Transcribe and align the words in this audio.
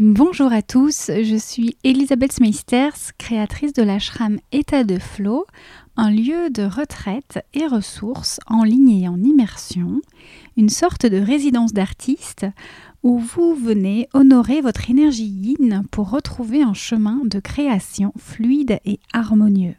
Bonjour 0.00 0.52
à 0.52 0.62
tous, 0.62 1.10
je 1.24 1.34
suis 1.36 1.76
Elisabeth 1.82 2.30
Smeisters, 2.30 3.16
créatrice 3.18 3.72
de 3.72 3.82
l'ashram 3.82 4.38
État 4.52 4.84
de 4.84 4.96
Flow, 4.96 5.44
un 5.96 6.12
lieu 6.12 6.50
de 6.50 6.62
retraite 6.62 7.44
et 7.52 7.66
ressources 7.66 8.38
en 8.46 8.62
ligne 8.62 8.90
et 8.90 9.08
en 9.08 9.20
immersion, 9.20 10.00
une 10.56 10.68
sorte 10.68 11.04
de 11.04 11.16
résidence 11.16 11.72
d'artiste 11.72 12.46
où 13.02 13.18
vous 13.18 13.56
venez 13.56 14.08
honorer 14.14 14.60
votre 14.60 14.88
énergie 14.88 15.26
yin 15.26 15.82
pour 15.90 16.10
retrouver 16.10 16.62
un 16.62 16.74
chemin 16.74 17.22
de 17.24 17.40
création 17.40 18.12
fluide 18.16 18.78
et 18.84 19.00
harmonieux. 19.12 19.74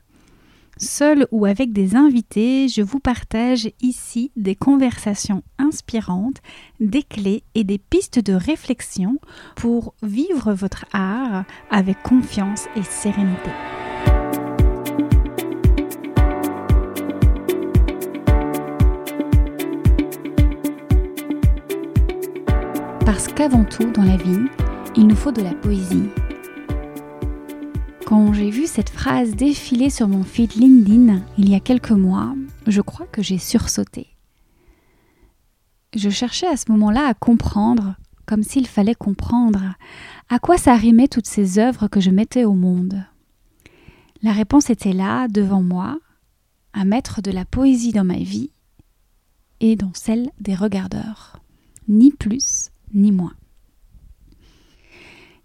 Seul 0.82 1.28
ou 1.32 1.46
avec 1.46 1.74
des 1.74 1.98
invités, 1.98 2.70
je 2.70 2.82
vous 2.82 3.02
partage 3.02 3.70
ici 3.82 4.32
des 4.38 4.56
conversations 4.56 5.44
inspirantes, 5.58 6.38
des 6.80 7.04
clés 7.04 7.44
et 7.54 7.66
des 7.66 7.78
pistes 7.78 8.20
de 8.20 8.32
réflexion 8.32 9.20
pour 9.58 9.94
vivre 10.02 10.54
votre 10.54 10.86
art 10.94 11.44
avec 11.70 12.02
confiance 12.02 12.68
et 12.78 12.84
sérénité. 12.84 13.52
Parce 23.06 23.28
qu'avant 23.28 23.66
tout, 23.66 23.92
dans 23.92 24.04
la 24.04 24.16
vie, 24.16 24.46
il 24.96 25.08
nous 25.08 25.16
faut 25.18 25.34
de 25.34 25.42
la 25.42 25.54
poésie 25.54 26.08
quand 28.10 28.34
j'ai 28.34 28.50
vu 28.50 28.66
cette 28.66 28.90
phrase 28.90 29.36
défiler 29.36 29.92
sur 29.92 30.08
mon 30.08 30.24
feed 30.24 30.56
LinkedIn 30.56 31.22
il 31.38 31.48
y 31.48 31.54
a 31.54 31.60
quelques 31.60 31.92
mois, 31.92 32.34
je 32.66 32.82
crois 32.82 33.06
que 33.06 33.22
j'ai 33.22 33.38
sursauté. 33.38 34.08
Je 35.96 36.10
cherchais 36.10 36.48
à 36.48 36.58
ce 36.58 36.72
moment-là 36.72 37.06
à 37.06 37.14
comprendre, 37.14 37.98
comme 38.26 38.42
s'il 38.42 38.66
fallait 38.66 38.96
comprendre, 38.96 39.76
à 40.28 40.40
quoi 40.40 40.58
ça 40.58 40.74
rimait 40.74 41.08
toutes 41.08 41.28
ces 41.28 41.60
œuvres 41.60 41.88
que 41.88 42.00
je 42.00 42.10
mettais 42.10 42.46
au 42.46 42.54
monde. 42.54 43.04
La 44.24 44.32
réponse 44.32 44.72
était 44.72 44.94
là, 44.94 45.28
devant 45.28 45.62
moi, 45.62 46.00
à 46.74 46.86
mettre 46.86 47.22
de 47.22 47.30
la 47.30 47.46
poésie 47.46 47.92
dans 47.92 48.06
ma 48.06 48.18
vie 48.18 48.50
et 49.60 49.76
dans 49.76 49.94
celle 49.94 50.32
des 50.40 50.56
regardeurs. 50.56 51.44
Ni 51.88 52.10
plus, 52.10 52.72
ni 52.92 53.12
moins. 53.12 53.36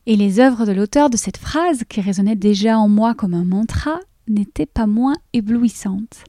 Et 0.06 0.16
les 0.16 0.38
œuvres 0.38 0.66
de 0.66 0.72
l'auteur 0.72 1.08
de 1.08 1.16
cette 1.16 1.38
phrase, 1.38 1.84
qui 1.88 2.00
résonnait 2.00 2.36
déjà 2.36 2.78
en 2.78 2.88
moi 2.88 3.14
comme 3.14 3.34
un 3.34 3.44
mantra, 3.44 4.00
n'étaient 4.28 4.66
pas 4.66 4.86
moins 4.86 5.14
éblouissantes. 5.32 6.24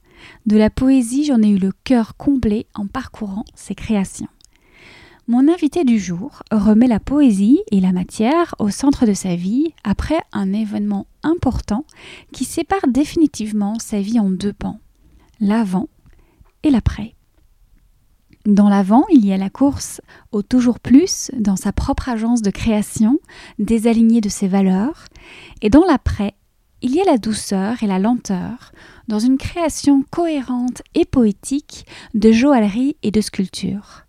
De 0.46 0.56
la 0.56 0.70
poésie, 0.70 1.26
j'en 1.26 1.42
ai 1.42 1.50
eu 1.50 1.58
le 1.58 1.72
cœur 1.84 2.16
comblé 2.16 2.68
en 2.74 2.88
parcourant 2.88 3.44
ses 3.54 3.76
créations. 3.76 4.30
Mon 5.28 5.52
invité 5.52 5.84
du 5.84 5.98
jour 5.98 6.44
remet 6.52 6.88
la 6.88 7.00
poésie 7.00 7.60
et 7.72 7.82
la 7.82 7.92
matière 7.92 8.54
au 8.60 8.70
centre 8.70 9.08
de 9.08 9.14
sa 9.14 9.36
vie 9.36 9.74
après 9.84 10.20
un 10.32 10.54
événement 10.54 11.08
important 11.24 11.84
qui 12.32 12.46
sépare 12.46 12.88
définitivement 12.88 13.80
sa 13.80 14.00
vie 14.00 14.20
en 14.20 14.30
deux 14.30 14.54
pans, 14.54 14.80
l'avant 15.40 15.90
et 16.62 16.70
l'après. 16.70 17.15
Dans 18.46 18.70
l'avant, 18.70 19.06
il 19.12 19.26
y 19.26 19.34
a 19.34 19.38
la 19.38 19.50
course 19.50 20.02
au 20.32 20.44
toujours 20.44 20.80
plus 20.80 21.32
dans 21.36 21.56
sa 21.56 21.72
propre 21.72 22.10
agence 22.10 22.44
de 22.44 22.52
création, 22.52 23.18
désalignée 23.58 24.22
de 24.22 24.30
ses 24.30 24.48
valeurs, 24.48 25.06
et 25.64 25.72
dans 25.72 25.84
l'après, 25.84 26.36
il 26.84 26.94
y 26.94 27.02
a 27.02 27.06
la 27.06 27.18
douceur 27.18 27.82
et 27.82 27.88
la 27.88 27.98
lenteur 27.98 28.72
dans 29.08 29.18
une 29.18 29.40
création 29.40 30.04
cohérente 30.12 30.84
et 30.94 31.06
poétique 31.06 31.88
de 32.14 32.32
joaillerie 32.32 32.98
et 33.02 33.10
de 33.10 33.22
sculpture. 33.22 34.04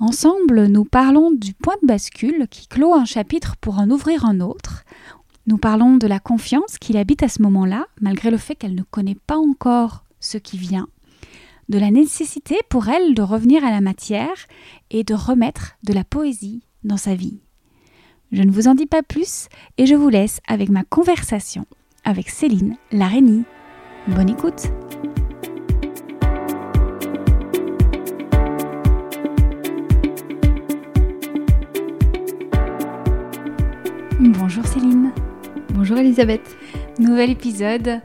Ensemble, 0.00 0.66
nous 0.66 0.84
parlons 0.84 1.30
du 1.30 1.54
point 1.54 1.76
de 1.80 1.86
bascule 1.86 2.48
qui 2.50 2.66
clôt 2.66 2.94
un 2.94 3.04
chapitre 3.04 3.54
pour 3.60 3.78
en 3.78 3.88
ouvrir 3.90 4.24
un 4.24 4.40
autre. 4.40 4.84
Nous 5.46 5.58
parlons 5.58 5.96
de 5.96 6.08
la 6.08 6.18
confiance 6.18 6.78
qu'il 6.78 6.96
habite 6.96 7.22
à 7.22 7.28
ce 7.28 7.42
moment-là, 7.42 7.86
malgré 8.00 8.32
le 8.32 8.38
fait 8.38 8.56
qu'elle 8.56 8.74
ne 8.74 8.82
connaît 8.82 9.18
pas 9.26 9.38
encore 9.38 10.04
ce 10.18 10.38
qui 10.38 10.58
vient 10.58 10.88
de 11.70 11.78
la 11.78 11.92
nécessité 11.92 12.58
pour 12.68 12.88
elle 12.88 13.14
de 13.14 13.22
revenir 13.22 13.64
à 13.64 13.70
la 13.70 13.80
matière 13.80 14.46
et 14.90 15.04
de 15.04 15.14
remettre 15.14 15.76
de 15.84 15.92
la 15.92 16.02
poésie 16.02 16.64
dans 16.82 16.96
sa 16.96 17.14
vie. 17.14 17.38
Je 18.32 18.42
ne 18.42 18.50
vous 18.50 18.66
en 18.66 18.74
dis 18.74 18.86
pas 18.86 19.04
plus 19.04 19.48
et 19.78 19.86
je 19.86 19.94
vous 19.94 20.08
laisse 20.08 20.40
avec 20.48 20.68
ma 20.68 20.82
conversation 20.82 21.66
avec 22.04 22.28
Céline 22.28 22.76
Larénie. 22.90 23.44
Bonne 24.08 24.30
écoute 24.30 24.66
Bonjour 34.18 34.66
Céline. 34.66 35.12
Bonjour 35.72 35.98
Elisabeth. 35.98 36.56
Nouvel 36.98 37.30
épisode 37.30 38.02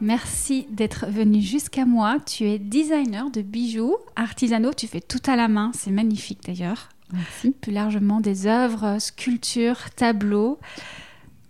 Merci 0.00 0.66
d'être 0.70 1.06
venu 1.06 1.40
jusqu'à 1.40 1.84
moi. 1.84 2.18
Tu 2.24 2.44
es 2.44 2.58
designer 2.58 3.30
de 3.30 3.42
bijoux 3.42 3.96
artisanaux. 4.16 4.72
Tu 4.72 4.86
fais 4.86 5.00
tout 5.00 5.22
à 5.26 5.36
la 5.36 5.48
main. 5.48 5.72
C'est 5.74 5.90
magnifique 5.90 6.40
d'ailleurs. 6.46 6.88
Merci. 7.12 7.52
Plus 7.60 7.72
largement 7.72 8.20
des 8.20 8.46
œuvres, 8.46 8.98
sculptures, 9.00 9.90
tableaux. 9.96 10.58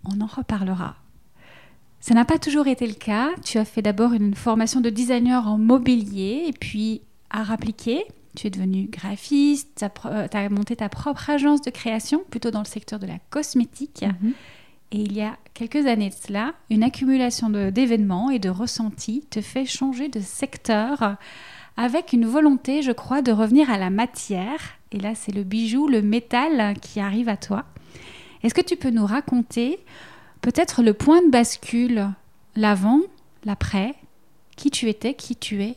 On 0.05 0.21
en 0.21 0.25
reparlera. 0.25 0.95
Ça 1.99 2.13
n'a 2.13 2.25
pas 2.25 2.39
toujours 2.39 2.67
été 2.67 2.87
le 2.87 2.93
cas. 2.93 3.29
Tu 3.43 3.57
as 3.57 3.65
fait 3.65 3.81
d'abord 3.81 4.13
une 4.13 4.33
formation 4.33 4.79
de 4.81 4.89
designer 4.89 5.47
en 5.47 5.57
mobilier 5.57 6.45
et 6.47 6.53
puis 6.53 7.01
art 7.29 7.51
appliqué. 7.51 8.05
Tu 8.35 8.47
es 8.47 8.49
devenu 8.49 8.87
graphiste, 8.89 9.69
tu 9.77 10.37
as, 10.37 10.49
monté 10.49 10.75
ta 10.75 10.87
propre 10.87 11.29
agence 11.29 11.61
de 11.61 11.71
création, 11.71 12.23
plutôt 12.29 12.51
dans 12.51 12.59
le 12.59 12.65
secteur 12.65 12.99
de 12.99 13.07
la 13.07 13.17
cosmétique. 13.31 14.03
Mhm. 14.03 14.33
Et 14.91 14.97
il 14.97 15.13
y 15.13 15.21
a 15.21 15.37
quelques 15.53 15.85
années 15.85 16.09
de 16.09 16.15
cela, 16.15 16.53
une 16.69 16.83
accumulation 16.83 17.49
d'événements 17.49 18.31
et 18.31 18.39
de 18.39 18.49
ressentis 18.49 19.23
te 19.29 19.41
fait 19.41 19.65
changer 19.65 20.09
de 20.09 20.19
secteur 20.19 21.17
avec 21.77 22.11
une 22.11 22.25
volonté, 22.25 22.81
je 22.81 22.91
crois, 22.91 23.21
de 23.21 23.31
revenir 23.31 23.69
à 23.69 23.77
la 23.77 23.89
matière. 23.89 24.59
Et 24.91 24.99
là, 24.99 25.13
c'est 25.15 25.31
le 25.31 25.43
bijou, 25.43 25.87
le 25.87 26.01
métal 26.01 26.77
qui 26.79 26.99
arrive 26.99 27.29
à 27.29 27.37
toi. 27.37 27.65
Est-ce 28.41 28.53
que 28.53 28.61
tu 28.61 28.75
peux 28.77 28.89
nous 28.89 29.05
raconter 29.05 29.79
peut-être 30.41 30.81
le 30.81 30.93
point 30.93 31.21
de 31.21 31.29
bascule, 31.29 32.09
l'avant, 32.55 33.01
l'après, 33.45 33.93
qui 34.55 34.71
tu 34.71 34.89
étais, 34.89 35.13
qui 35.13 35.35
tu 35.35 35.63
es, 35.63 35.75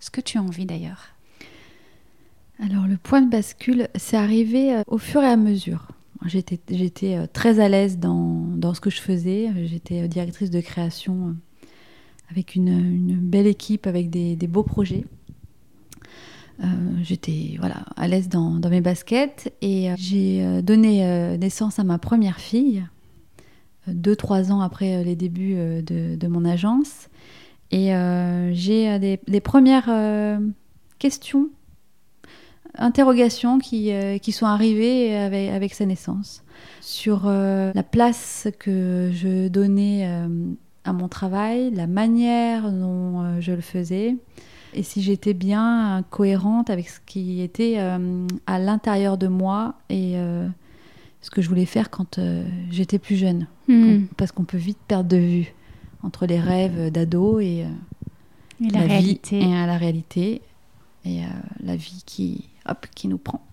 ce 0.00 0.10
que 0.10 0.20
tu 0.20 0.38
as 0.38 0.42
envie 0.42 0.66
d'ailleurs? 0.66 1.14
Alors 2.62 2.86
le 2.86 2.96
point 2.96 3.22
de 3.22 3.30
bascule, 3.30 3.88
c'est 3.96 4.16
arrivé 4.16 4.74
euh, 4.74 4.82
au 4.86 4.98
fur 4.98 5.22
et 5.22 5.28
à 5.28 5.36
mesure. 5.36 5.88
J'étais, 6.26 6.58
euh, 7.16 7.26
très 7.30 7.60
à 7.60 7.68
l'aise 7.68 7.98
dans, 7.98 8.74
ce 8.74 8.80
que 8.80 8.90
je 8.90 9.00
faisais. 9.00 9.50
J'étais 9.66 10.02
euh, 10.02 10.08
directrice 10.08 10.50
de 10.50 10.60
création 10.60 11.28
euh, 11.28 11.66
avec 12.30 12.54
une, 12.54 13.16
belle 13.16 13.46
équipe, 13.46 13.86
avec 13.86 14.10
des, 14.10 14.36
beaux 14.46 14.62
projets. 14.62 15.04
j'étais 17.02 17.56
voilà, 17.58 17.84
à 17.96 18.08
l'aise 18.08 18.28
dans, 18.28 18.58
mes 18.70 18.80
baskets 18.80 19.54
et 19.60 19.90
j'ai 19.96 20.62
donné 20.62 21.36
naissance 21.36 21.78
à 21.78 21.84
ma 21.84 21.98
première 21.98 22.40
fille, 22.40 22.84
deux, 23.86 24.16
trois 24.16 24.50
ans 24.50 24.60
après 24.60 25.04
les 25.04 25.14
débuts 25.14 25.54
de, 25.82 26.26
mon 26.26 26.44
agence. 26.44 27.08
Et 27.70 27.92
j'ai 28.52 28.98
des, 28.98 29.40
premières 29.40 29.90
questions 30.98 31.50
interrogations 32.78 33.58
qui, 33.58 33.92
euh, 33.92 34.18
qui 34.18 34.32
sont 34.32 34.46
arrivées 34.46 35.16
avec, 35.16 35.50
avec, 35.50 35.74
sa 35.74 35.86
naissance. 35.86 36.42
Sur 36.80 37.22
euh, 37.26 37.72
la 37.74 37.82
place 37.82 38.48
que 38.58 39.10
je 39.12 39.48
donnais 39.48 40.06
euh, 40.06 40.28
à 40.84 40.92
mon 40.92 41.08
travail, 41.08 41.70
la 41.72 41.86
manière 41.86 42.70
dont 42.70 43.40
je 43.40 43.52
le 43.52 43.60
faisais, 43.60 44.16
et 44.74 44.82
si 44.82 45.02
j'étais 45.02 45.34
bien 45.34 46.04
cohérente 46.10 46.68
avec 46.68 46.88
ce 46.88 46.98
qui 47.06 47.40
était 47.40 47.78
à 47.78 48.58
l'intérieur 48.58 49.16
de 49.16 49.28
moi 49.28 49.76
et 49.88 50.16
ce 51.20 51.30
que 51.30 51.40
je 51.42 51.48
voulais 51.48 51.64
faire 51.64 51.90
quand 51.90 52.18
j'étais 52.70 52.98
plus 52.98 53.14
jeune. 53.14 53.46
Hmm. 53.68 54.06
Parce 54.16 54.32
qu'on 54.32 54.42
peut 54.42 54.58
vite 54.58 54.78
perdre 54.88 55.08
de 55.08 55.16
vue 55.16 55.54
entre 56.02 56.26
les 56.26 56.40
rêves 56.40 56.90
d'ado 56.90 57.38
et, 57.38 57.64
la, 58.60 58.80
réalité. 58.80 59.38
et 59.38 59.46
la 59.46 59.78
réalité 59.78 60.42
et 61.04 61.20
la 61.62 61.76
vie 61.76 62.02
qui 62.04 62.48
hop, 62.66 62.86
qui 62.94 63.08
nous 63.08 63.18
prend. 63.18 63.44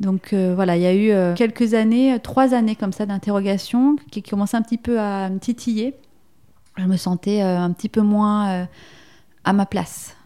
Donc 0.00 0.32
euh, 0.32 0.54
voilà, 0.54 0.76
il 0.76 0.82
y 0.82 0.86
a 0.86 0.94
eu 0.94 1.10
euh, 1.10 1.34
quelques 1.34 1.74
années, 1.74 2.18
trois 2.22 2.54
années 2.54 2.74
comme 2.74 2.92
ça 2.92 3.06
d'interrogation 3.06 3.96
qui 4.10 4.22
commençaient 4.22 4.56
un 4.56 4.62
petit 4.62 4.78
peu 4.78 4.98
à 5.00 5.30
me 5.30 5.38
titiller. 5.38 5.94
Je 6.76 6.84
me 6.84 6.96
sentais 6.96 7.42
euh, 7.42 7.58
un 7.58 7.70
petit 7.72 7.88
peu 7.88 8.00
moins 8.00 8.66
à 9.44 9.52
ma 9.52 9.66
place. 9.66 10.16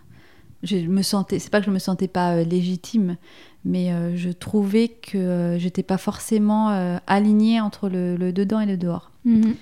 Je 0.62 0.76
me 0.76 1.02
sentais, 1.02 1.38
c'est 1.38 1.50
pas 1.50 1.60
que 1.60 1.66
je 1.66 1.70
me 1.70 1.78
sentais 1.78 2.08
pas 2.08 2.42
légitime, 2.42 3.16
mais 3.64 3.92
je 4.16 4.30
trouvais 4.30 4.88
que 4.88 5.56
j'étais 5.58 5.84
pas 5.84 5.98
forcément 5.98 6.98
alignée 7.06 7.60
entre 7.60 7.88
le, 7.88 8.32
dedans 8.32 8.58
et 8.58 8.66
le 8.66 8.76
dehors. 8.76 9.12
Mhm. 9.24 9.54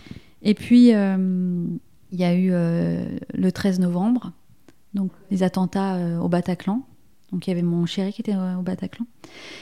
Et 0.43 0.55
puis 0.55 0.89
il 0.89 2.19
y 2.19 2.25
a 2.25 2.35
eu 2.35 2.51
le 2.51 3.51
13 3.51 3.81
novembre, 3.81 4.33
donc 4.95 5.11
les 5.31 5.43
attentats 5.43 5.99
au 6.23 6.31
Bataclan 6.31 6.83
Donc 7.33 7.47
il 7.47 7.51
y 7.51 7.53
avait 7.53 7.63
mon 7.63 7.87
chéri 7.87 8.13
qui 8.13 8.21
était 8.21 8.37
au 8.37 8.63
Bataclan. 8.63 9.05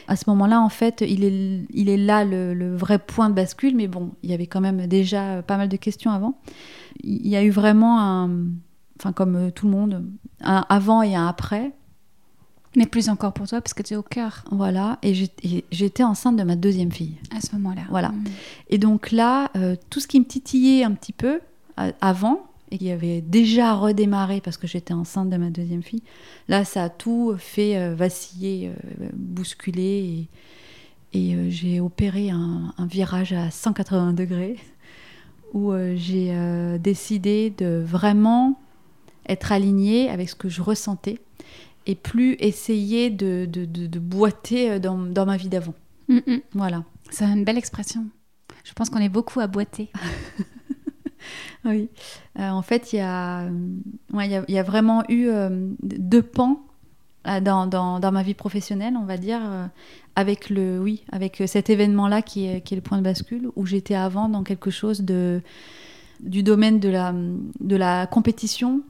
À 0.07 0.17
ce 0.17 0.25
moment-là, 0.29 0.61
en 0.61 0.69
fait, 0.69 1.03
il 1.07 1.25
est, 1.25 1.65
il 1.73 1.89
est 1.89 1.97
là 1.97 2.25
le, 2.25 2.53
le, 2.53 2.77
vrai 2.77 2.99
point 2.99 3.31
de 3.31 3.35
bascule, 3.35 3.75
mais 3.75 3.89
bon, 3.89 4.11
il 4.23 4.31
y 4.31 4.35
avait 4.35 4.47
quand 4.47 4.61
même 4.61 4.87
déjà 4.87 5.43
pas 5.43 5.57
mal 5.57 5.69
de 5.69 5.77
questions 5.77 6.11
avant. 6.11 6.39
Il 7.03 7.27
y 7.27 7.37
a 7.37 7.43
eu 7.43 7.51
vraiment 7.51 8.01
un, 8.01 8.31
enfin 9.01 9.13
comme 9.13 9.51
tout 9.53 9.67
le 9.67 9.73
monde, 9.73 10.05
un 10.43 10.65
avant 10.69 11.03
et 11.03 11.15
un 11.15 11.27
après. 11.27 11.73
Mais 12.77 12.87
plus 12.87 13.09
encore 13.09 13.33
pour 13.33 13.47
toi, 13.47 13.61
parce 13.61 13.73
que 13.73 13.83
tu 13.83 13.95
es 13.95 13.97
au 13.97 14.03
cœur. 14.03 14.45
Voilà, 14.51 14.99
et 15.03 15.15
j'étais 15.71 16.03
enceinte 16.03 16.37
de 16.37 16.43
ma 16.43 16.57
deuxième 16.57 16.91
fille. 16.91 17.17
À 17.35 17.41
ce 17.41 17.55
moment-là. 17.55 17.83
Voilà. 17.89 18.09
Mmh. 18.09 18.25
Et 18.71 18.79
donc 18.79 19.13
là, 19.13 19.51
euh, 19.57 19.77
tout 19.91 20.01
ce 20.01 20.09
qui 20.09 20.19
me 20.19 20.25
titillait 20.25 20.83
un 20.83 20.93
petit 20.93 21.13
peu 21.13 21.41
avant, 22.01 22.47
et 22.75 22.79
qui 22.79 22.91
avait 22.91 23.21
déjà 23.21 23.75
redémarré 23.75 24.41
parce 24.41 24.57
que 24.57 24.67
j'étais 24.67 24.93
enceinte 24.93 25.31
de 25.31 25.37
ma 25.37 25.51
deuxième 25.51 25.83
fille, 25.83 26.03
là, 26.49 26.65
ça 26.65 26.85
a 26.85 26.89
tout 26.89 27.35
fait 27.39 27.79
euh, 27.79 27.95
vaciller, 27.95 28.69
euh, 28.69 29.09
bousculer, 29.15 30.29
et, 31.13 31.19
et 31.19 31.51
j'ai 31.51 31.81
opéré 31.81 32.31
un, 32.31 32.75
un, 32.77 32.87
virage 32.87 33.33
à 33.33 33.51
180 33.51 34.13
degrés, 34.13 34.57
où 35.53 35.73
j'ai 35.95 36.35
décidé 36.81 37.51
de 37.57 37.81
vraiment 37.87 38.59
être 39.29 39.53
alignée 39.53 40.11
avec 40.11 40.29
ce 40.29 40.35
que 40.35 40.49
je 40.49 40.61
ressentais 40.61 41.21
et 41.87 41.95
plus 41.95 42.37
essayer 42.39 43.11
de, 43.11 43.47
de, 43.47 43.65
de, 43.65 43.99
boiter 43.99 44.73
euh, 44.73 44.79
dans, 44.79 44.99
dans, 44.99 45.27
ma 45.27 45.37
vie 45.37 45.49
d'avant. 45.49 45.75
Mm, 46.09 46.19
mm. 46.27 46.41
Voilà. 46.53 46.85
C'est 47.11 47.25
une 47.25 47.45
belle 47.45 47.59
expression. 47.59 48.07
Je 48.65 48.73
pense 48.73 48.89
qu'on 48.89 49.01
est 49.01 49.11
beaucoup 49.11 49.41
à 49.41 49.47
boiter. 49.47 49.91
oui. 51.65 51.89
Euh, 52.39 52.49
en 52.49 52.63
fait, 52.63 52.93
il 52.93 52.97
y, 52.97 53.01
a, 53.01 53.47
a 53.47 54.63
vraiment 54.63 55.03
eu 55.09 55.29
euh, 55.29 55.69
deux 55.83 56.23
pans 56.23 56.61
dans, 57.25 58.11
ma 58.13 58.23
vie 58.23 58.35
professionnelle, 58.35 58.95
on 59.01 59.07
va 59.07 59.17
dire, 59.17 59.41
avec, 60.15 60.51
le, 60.51 60.79
oui, 60.79 61.05
avec 61.11 61.43
cet 61.47 61.71
événement-là 61.71 62.21
qui 62.21 62.47
est, 62.47 62.61
qui 62.61 62.75
est 62.75 62.77
le 62.77 62.83
point 62.83 62.99
de 62.99 63.03
bascule, 63.03 63.49
où 63.57 63.65
j'étais 63.65 63.95
avant 63.95 64.29
dans 64.29 64.43
quelque 64.43 64.71
chose 64.71 65.01
de, 65.01 65.41
du 66.21 66.43
domaine 66.43 66.81
de 66.81 67.77
la 67.77 68.07
compétition, 68.07 68.83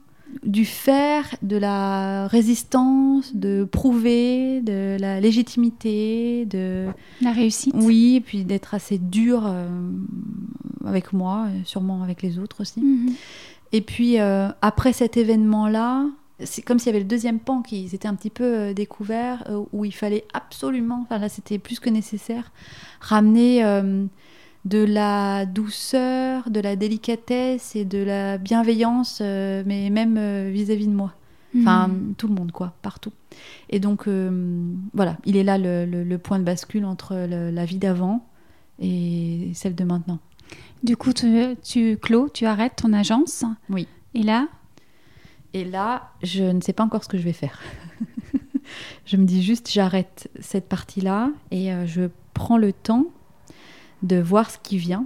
du 0.43 0.65
faire, 0.65 1.35
de 1.41 1.57
la 1.57 2.27
résistance, 2.27 3.35
de 3.35 3.63
prouver, 3.63 4.61
de 4.61 4.97
la 4.99 5.19
légitimité, 5.19 6.45
de 6.45 6.87
la 7.21 7.31
réussite. 7.31 7.73
Oui, 7.77 8.15
et 8.15 8.21
puis 8.21 8.43
d'être 8.43 8.73
assez 8.73 8.97
dur 8.97 9.43
euh, 9.45 9.67
avec 10.85 11.13
moi, 11.13 11.47
sûrement 11.63 12.03
avec 12.03 12.21
les 12.21 12.39
autres 12.39 12.61
aussi. 12.61 12.81
Mhm. 12.81 13.13
Et 13.71 13.81
puis 13.81 14.19
euh, 14.19 14.49
après 14.61 14.93
cet 14.93 15.17
événement-là, 15.17 16.05
c'est 16.39 16.61
comme 16.61 16.79
s'il 16.79 16.87
y 16.87 16.89
avait 16.89 16.99
le 16.99 17.05
deuxième 17.05 17.39
pan 17.39 17.61
qui 17.61 17.87
s'était 17.89 18.07
un 18.07 18.15
petit 18.15 18.29
peu 18.29 18.43
euh, 18.43 18.73
découvert, 18.73 19.49
où 19.71 19.85
il 19.85 19.93
fallait 19.93 20.25
absolument, 20.33 21.01
enfin 21.03 21.17
là 21.17 21.29
c'était 21.29 21.59
plus 21.59 21.79
que 21.79 21.89
nécessaire, 21.89 22.51
ramener 22.99 23.63
de 24.65 24.83
la 24.83 25.45
douceur, 25.45 26.49
de 26.49 26.59
la 26.59 26.75
délicatesse 26.75 27.75
et 27.75 27.85
de 27.85 27.99
la 27.99 28.37
bienveillance, 28.39 29.19
euh, 29.21 29.63
mais 29.65 29.89
même 29.91 30.17
euh, 30.17 30.49
vis-à-vis 30.51 30.87
de 30.87 30.93
moi. 30.93 31.13
Enfin, 31.57 31.87
hmm. 31.87 32.15
tout 32.17 32.27
le 32.27 32.33
monde, 32.33 32.51
quoi, 32.51 32.73
partout. 32.81 33.13
Et 33.69 33.79
donc, 33.79 34.07
euh, 34.07 34.73
voilà, 34.93 35.17
il 35.23 35.37
est 35.37 35.43
là 35.43 35.57
le, 35.57 36.17
point 36.17 36.37
de 36.37 36.43
bascule 36.43 36.83
entre 36.83 37.15
la 37.15 37.65
vie 37.65 37.77
d'avant 37.77 38.27
et 38.79 39.51
celle 39.53 39.73
de 39.73 39.85
maintenant. 39.85 40.19
Du 40.83 40.97
coup, 40.97 41.13
tu, 41.13 41.55
tu 41.63 41.97
clôt, 41.97 42.27
tu 42.27 42.45
arrêtes 42.45 42.75
ton 42.77 42.91
agence. 42.91 43.45
Oui. 43.69 43.87
Et 44.15 44.23
là 44.23 44.49
Et 45.53 45.63
là, 45.63 46.09
je 46.23 46.43
ne 46.43 46.59
sais 46.59 46.73
pas 46.73 46.83
encore 46.83 47.05
ce 47.05 47.09
que 47.09 47.17
je 47.17 47.23
vais 47.23 47.31
faire. 47.31 47.61
je 49.05 49.15
me 49.15 49.23
dis 49.23 49.41
juste, 49.41 49.71
j'arrête 49.71 50.29
cette 50.41 50.67
partie-là 50.67 51.29
et 51.51 51.71
je 51.85 52.09
prends 52.33 52.57
le 52.57 52.73
temps 52.73 53.05
de 54.03 54.17
voir 54.17 54.49
ce 54.49 54.57
qui 54.61 54.77
vient. 54.77 55.05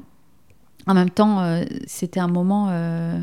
En 0.87 0.93
même 0.93 1.09
temps, 1.09 1.41
euh, 1.41 1.63
c'était 1.85 2.19
un 2.19 2.27
moment. 2.27 2.69
Euh, 2.71 3.19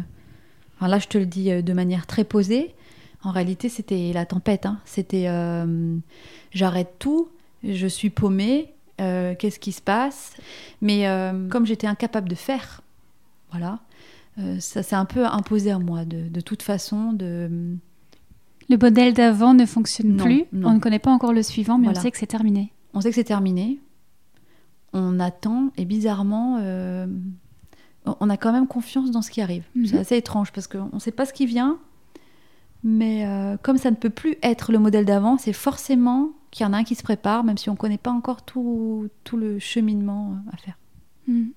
là, 0.81 0.99
je 0.99 1.09
te 1.09 1.19
le 1.19 1.27
dis 1.27 1.51
euh, 1.51 1.63
de 1.63 1.73
manière 1.73 2.07
très 2.07 2.25
posée. 2.25 2.75
En 3.23 3.31
réalité, 3.31 3.69
c'était 3.69 4.13
la 4.13 4.25
tempête. 4.25 4.67
Hein. 4.67 4.79
C'était 4.85 5.27
j'arrête 6.53 6.95
tout, 7.01 7.29
je 7.65 7.87
suis 7.89 8.11
paumée, 8.11 8.73
qu'est-ce 8.99 9.59
qui 9.59 9.73
se 9.73 9.83
passe? 9.83 10.35
Mais 10.81 11.09
comme 11.51 11.67
j'étais 11.67 11.89
incapable 11.89 12.29
de 12.29 12.37
faire, 12.37 12.83
voilà, 13.51 13.81
ça 14.61 14.85
s'est 14.85 14.95
un 14.95 15.07
peu 15.07 15.27
imposé 15.27 15.73
à 15.73 15.81
moi 15.81 16.05
de, 16.05 16.41
toute 16.41 16.63
façon. 16.63 17.13
De... 17.15 17.77
Le 18.69 18.77
modèle 18.77 19.13
d'avant 19.13 19.55
ne 19.55 19.67
fonctionne 19.67 20.19
plus. 20.19 20.45
On 20.63 20.75
ne 20.75 20.79
connaît 20.79 21.01
pas 21.01 21.11
encore 21.11 21.33
le 21.33 21.43
suivant, 21.43 21.79
mais 21.79 21.89
on 21.89 21.95
sait 21.95 22.13
que 22.13 22.19
c'est 22.19 22.27
terminé. 22.27 22.73
On 22.95 23.01
sait 23.01 23.09
que 23.09 23.17
c'est 23.17 23.25
terminé 23.25 23.81
on 24.97 25.21
attend 25.21 25.71
et 25.77 25.85
bizarrement, 25.85 26.59
euh, 26.61 27.07
on 28.05 28.31
a 28.31 28.37
quand 28.37 28.53
même 28.53 28.67
confiance 28.67 29.11
dans 29.11 29.23
ce 29.23 29.31
qui 29.31 29.41
arrive. 29.41 29.65
C'est 29.85 29.95
mhm. 29.95 30.01
assez 30.01 30.17
étrange 30.17 30.53
parce 30.53 30.67
qu'on 30.67 30.91
ne 30.93 30.99
sait 30.99 31.13
pas 31.13 31.27
ce 31.27 31.33
qui 31.33 31.47
vient, 31.47 31.79
mais 32.83 33.27
euh, 33.27 33.57
comme 33.63 33.77
ça 33.77 33.91
ne 33.91 33.97
peut 33.97 34.11
plus 34.11 34.37
être 34.43 34.73
le 34.73 34.79
modèle 34.79 35.05
d'avant, 35.05 35.39
c'est 35.39 35.53
forcément 35.53 36.31
qu'il 36.51 36.65
y 36.65 36.69
en 36.69 36.73
a 36.73 36.79
un 36.79 36.85
qui 36.85 36.95
se 36.95 37.03
prépare, 37.03 37.45
même 37.45 37.59
si 37.59 37.69
on 37.69 37.73
ne 37.73 37.79
connaît 37.79 37.99
pas 37.99 38.11
encore 38.11 38.43
tout, 38.43 39.09
le 39.35 39.59
cheminement 39.59 40.33
euh, 40.33 40.51
à 40.53 40.57
faire. 40.57 40.79
Mhm. 41.29 41.51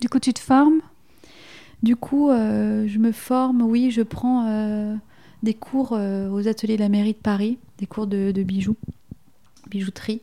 Du 0.00 0.08
coup, 0.08 0.18
tu 0.18 0.32
te 0.32 0.40
formes? 0.40 0.80
Du 1.82 1.96
coup, 1.96 2.30
je 2.30 2.98
me 2.98 3.12
forme, 3.12 3.60
oui, 3.60 3.90
je 3.90 4.00
prends 4.00 4.96
des 5.42 5.52
cours 5.52 5.92
aux 5.92 6.48
ateliers 6.48 6.76
de 6.76 6.80
la 6.80 6.88
mairie 6.88 7.12
de 7.12 7.18
Paris, 7.18 7.58
des 7.76 7.86
cours 7.86 8.06
de 8.06 8.42
bijoux, 8.42 8.76
bijouterie 9.68 10.22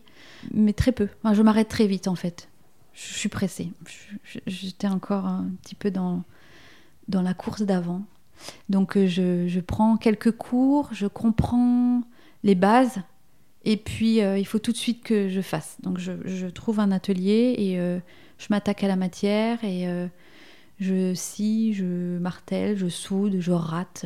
mais 0.53 0.73
très 0.73 0.91
peu. 0.91 1.07
je 1.33 1.41
m'arrête 1.41 1.67
très 1.67 1.87
vite 1.87 2.07
en 2.07 2.15
fait. 2.15 2.49
Je, 2.93 3.13
suis 3.13 3.29
pressée. 3.29 3.71
J'étais 4.45 4.87
encore 4.87 5.25
un 5.25 5.49
petit 5.61 5.75
peu 5.75 5.91
dans, 5.91 6.23
dans 7.07 7.21
la 7.21 7.33
course 7.33 7.61
d'avant. 7.61 8.03
Donc 8.69 8.97
euh, 8.97 9.07
je, 9.07 9.47
je, 9.47 9.59
prends 9.59 9.97
quelques 9.97 10.31
cours, 10.31 10.89
je 10.93 11.07
comprends 11.07 12.01
les 12.43 12.55
bases, 12.55 13.01
et 13.65 13.77
puis 13.77 14.21
euh, 14.21 14.39
il 14.39 14.45
faut 14.45 14.57
tout 14.57 14.71
de 14.71 14.77
suite 14.77 15.03
que 15.03 15.29
je 15.29 15.41
fasse. 15.41 15.77
Donc 15.83 15.99
je, 15.99 16.13
je 16.25 16.47
trouve 16.47 16.79
un 16.79 16.91
atelier 16.91 17.55
et 17.57 17.79
euh, 17.79 17.99
je 18.39 18.47
m'attaque 18.49 18.83
à 18.83 18.87
la 18.87 18.95
matière 18.95 19.63
et 19.63 19.87
je 20.79 21.13
scie, 21.13 21.73
je 21.75 22.17
martèle, 22.17 22.75
je 22.75 22.87
soude, 22.87 23.39
je 23.39 23.51
rate. 23.51 24.05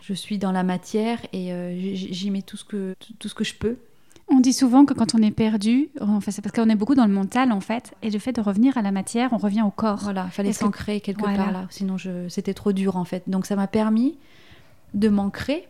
Je 0.00 0.14
suis 0.14 0.38
dans 0.38 0.52
la 0.52 0.62
matière 0.62 1.20
et 1.34 1.52
j'y 1.94 2.30
mets 2.30 2.40
tout 2.40 2.56
ce, 2.56 2.64
que, 2.64 2.96
tout 3.18 3.28
ce 3.28 3.34
que 3.34 3.44
je 3.44 3.54
peux. 3.54 3.76
On 4.30 4.40
dit 4.40 4.52
souvent 4.52 4.84
que 4.84 4.92
quand 4.92 5.14
on 5.14 5.22
est 5.22 5.30
perdu, 5.30 5.88
enfin, 6.00 6.30
c'est 6.30 6.42
parce 6.42 6.54
qu'on 6.54 6.68
est 6.68 6.76
beaucoup 6.76 6.94
dans 6.94 7.06
le 7.06 7.12
mental 7.12 7.50
en 7.50 7.60
fait, 7.60 7.94
et 8.02 8.10
le 8.10 8.18
fait 8.18 8.32
de 8.32 8.40
revenir 8.40 8.76
à 8.76 8.82
la 8.82 8.92
matière, 8.92 9.32
on 9.32 9.38
revient 9.38 9.62
au 9.62 9.70
corps. 9.70 10.00
Voilà, 10.02 10.26
il 10.26 10.32
fallait 10.32 10.52
s'ancrer 10.52 11.00
quelque 11.00 11.22
part 11.22 11.52
là, 11.52 11.66
sinon 11.70 11.96
je... 11.96 12.28
c'était 12.28 12.54
trop 12.54 12.72
dur 12.72 12.96
en 12.96 13.04
fait. 13.04 13.22
Donc 13.26 13.46
ça 13.46 13.56
m'a 13.56 13.66
permis 13.66 14.18
de 14.94 15.08
m'ancrer 15.08 15.66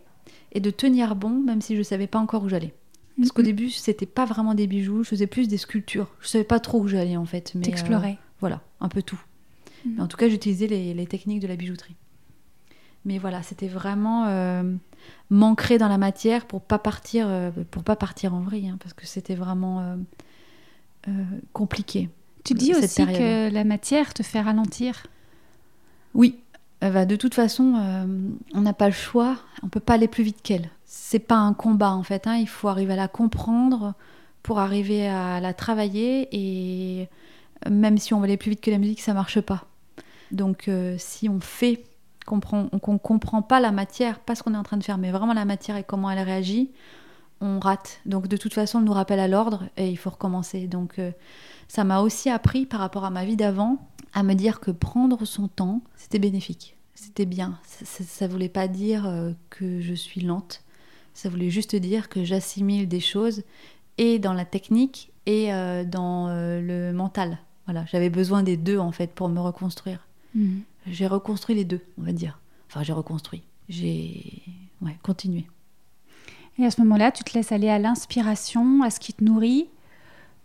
et 0.52 0.60
de 0.60 0.70
tenir 0.70 1.14
bon, 1.14 1.30
même 1.30 1.60
si 1.60 1.74
je 1.74 1.80
ne 1.80 1.84
savais 1.84 2.06
pas 2.06 2.18
encore 2.18 2.42
où 2.42 2.48
j'allais. 2.48 2.74
Parce 3.16 3.32
qu'au 3.32 3.42
mhm. 3.42 3.46
début, 3.46 3.70
c'était 3.70 4.06
pas 4.06 4.24
vraiment 4.24 4.54
des 4.54 4.66
bijoux, 4.66 5.02
je 5.02 5.08
faisais 5.08 5.26
plus 5.26 5.48
des 5.48 5.56
sculptures. 5.56 6.08
Je 6.20 6.28
savais 6.28 6.44
pas 6.44 6.60
trop 6.60 6.80
où 6.80 6.88
j'allais 6.88 7.16
en 7.16 7.24
fait. 7.24 7.52
Mais 7.54 7.62
T'explorais. 7.62 8.12
Euh, 8.12 8.24
voilà, 8.40 8.62
un 8.80 8.88
peu 8.88 9.02
tout. 9.02 9.20
Mhm. 9.84 10.00
en 10.00 10.06
tout 10.06 10.16
cas, 10.16 10.28
j'utilisais 10.28 10.66
les, 10.66 11.06
techniques 11.06 11.40
de 11.40 11.48
la 11.48 11.56
bijouterie. 11.56 11.96
Mais 13.08 13.16
voilà, 13.16 13.42
c'était 13.42 13.68
vraiment 13.68 14.26
euh, 14.26 14.62
m'ancrer 15.30 15.78
dans 15.78 15.88
la 15.88 15.96
matière 15.96 16.44
pour 16.44 16.60
pas 16.60 16.78
partir, 16.78 17.26
euh, 17.26 17.50
pour 17.70 17.82
pas 17.82 17.96
partir 17.96 18.34
en 18.34 18.40
vrille, 18.40 18.68
hein, 18.68 18.76
parce 18.80 18.92
que 18.92 19.06
c'était 19.06 19.34
vraiment 19.34 19.80
euh, 19.80 19.96
euh, 21.08 21.24
compliqué. 21.54 22.10
Tu 22.44 22.52
dis 22.52 22.74
aussi 22.74 23.06
que 23.06 23.50
la 23.50 23.64
matière 23.64 24.12
te 24.12 24.22
fait 24.22 24.42
ralentir. 24.42 25.06
Oui, 26.12 26.38
bah, 26.82 27.06
de 27.06 27.16
toute 27.16 27.32
façon, 27.32 27.74
on 28.52 28.60
n'a 28.60 28.74
pas 28.74 28.88
le 28.88 28.94
choix, 28.94 29.38
on 29.62 29.68
peut 29.68 29.80
pas 29.80 29.94
aller 29.94 30.08
plus 30.08 30.24
vite 30.24 30.42
qu'elle. 30.42 30.68
C'est 30.84 31.18
pas 31.18 31.36
un 31.36 31.54
combat 31.54 31.92
en 31.92 32.02
fait, 32.02 32.26
hein, 32.26 32.36
il 32.36 32.48
faut 32.48 32.68
arriver 32.68 32.92
à 32.92 32.96
la 32.96 33.08
comprendre 33.08 33.94
pour 34.42 34.58
arriver 34.58 35.08
à 35.08 35.40
la 35.40 35.54
travailler 35.54 36.28
et 36.32 37.08
même 37.70 37.96
si 37.96 38.12
on 38.12 38.18
va 38.18 38.24
aller 38.24 38.36
plus 38.36 38.50
vite 38.50 38.60
que 38.60 38.70
la 38.70 38.78
musique, 38.78 39.00
ça 39.00 39.14
marche 39.14 39.40
pas. 39.40 39.64
Donc 40.30 40.70
si 40.98 41.28
on 41.30 41.40
fait 41.40 41.84
qu'on 42.28 42.68
ne 42.72 42.98
comprend 42.98 43.42
pas 43.42 43.60
la 43.60 43.72
matière, 43.72 44.20
pas 44.20 44.34
ce 44.34 44.42
qu'on 44.42 44.54
est 44.54 44.58
en 44.58 44.62
train 44.62 44.76
de 44.76 44.84
faire, 44.84 44.98
mais 44.98 45.10
vraiment 45.10 45.32
la 45.32 45.44
matière 45.44 45.76
et 45.76 45.84
comment 45.84 46.10
elle 46.10 46.20
réagit, 46.20 46.70
on 47.40 47.58
rate. 47.58 48.00
Donc 48.06 48.28
de 48.28 48.36
toute 48.36 48.54
façon, 48.54 48.78
on 48.78 48.82
nous 48.82 48.92
rappelle 48.92 49.20
à 49.20 49.28
l'ordre 49.28 49.64
et 49.76 49.88
il 49.88 49.96
faut 49.96 50.10
recommencer. 50.10 50.66
Donc 50.66 50.98
euh, 50.98 51.12
ça 51.68 51.84
m'a 51.84 52.00
aussi 52.00 52.28
appris 52.28 52.66
par 52.66 52.80
rapport 52.80 53.04
à 53.04 53.10
ma 53.10 53.24
vie 53.24 53.36
d'avant 53.36 53.78
à 54.12 54.22
me 54.22 54.34
dire 54.34 54.60
que 54.60 54.70
prendre 54.70 55.24
son 55.24 55.48
temps, 55.48 55.82
c'était 55.96 56.18
bénéfique. 56.18 56.76
C'était 56.94 57.26
bien. 57.26 57.58
Ça 57.64 58.26
ne 58.26 58.32
voulait 58.32 58.48
pas 58.48 58.68
dire 58.68 59.06
euh, 59.06 59.32
que 59.50 59.80
je 59.80 59.94
suis 59.94 60.20
lente. 60.20 60.62
Ça 61.14 61.28
voulait 61.28 61.50
juste 61.50 61.76
dire 61.76 62.08
que 62.08 62.24
j'assimile 62.24 62.88
des 62.88 63.00
choses 63.00 63.42
et 63.96 64.18
dans 64.18 64.32
la 64.34 64.44
technique 64.44 65.12
et 65.26 65.52
euh, 65.52 65.84
dans 65.84 66.28
le 66.28 66.92
mental. 66.92 67.38
Voilà, 67.66 67.84
j'avais 67.86 68.10
besoin 68.10 68.42
des 68.42 68.56
deux 68.56 68.78
en 68.78 68.92
fait 68.92 69.12
pour 69.12 69.28
me 69.28 69.40
reconstruire. 69.40 70.06
Mmh 70.34 70.60
j'ai 70.86 71.06
reconstruit 71.06 71.54
les 71.54 71.64
deux, 71.64 71.80
on 71.98 72.02
va 72.02 72.12
dire. 72.12 72.40
Enfin, 72.68 72.82
j'ai 72.82 72.92
reconstruit. 72.92 73.42
J'ai 73.68 74.42
ouais, 74.82 74.96
continué. 75.02 75.46
Et 76.58 76.64
à 76.64 76.70
ce 76.70 76.80
moment-là, 76.82 77.12
tu 77.12 77.24
te 77.24 77.34
laisses 77.34 77.52
aller 77.52 77.68
à 77.68 77.78
l'inspiration, 77.78 78.82
à 78.82 78.90
ce 78.90 78.98
qui 79.00 79.12
te 79.12 79.22
nourrit. 79.22 79.68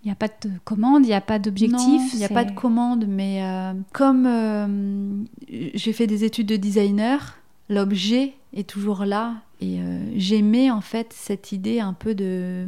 Il 0.04 0.08
n'y 0.08 0.12
a 0.12 0.16
pas 0.16 0.28
de 0.28 0.52
commande, 0.66 1.06
il 1.06 1.10
n'y 1.10 1.14
a 1.14 1.22
pas 1.22 1.40
d'objectif. 1.40 2.14
Il 2.14 2.20
n'y 2.20 2.26
a 2.26 2.30
pas 2.30 2.44
de 2.44 2.52
commande, 2.52 3.06
mais 3.08 3.42
euh, 3.44 3.74
comme 3.94 4.26
euh, 4.28 5.24
j'ai 5.48 5.94
fait 5.94 6.08
des 6.08 6.26
études 6.26 6.48
de 6.48 6.58
designer, 6.58 7.38
l'objet 7.70 8.34
est 8.54 8.70
toujours 8.70 9.06
là. 9.06 9.36
Et 9.62 9.80
euh, 9.80 10.04
j'aimais 10.16 10.70
en 10.70 10.82
fait 10.82 11.14
cette 11.14 11.54
idée 11.54 11.80
un 11.80 11.94
peu 11.94 12.16
de, 12.16 12.68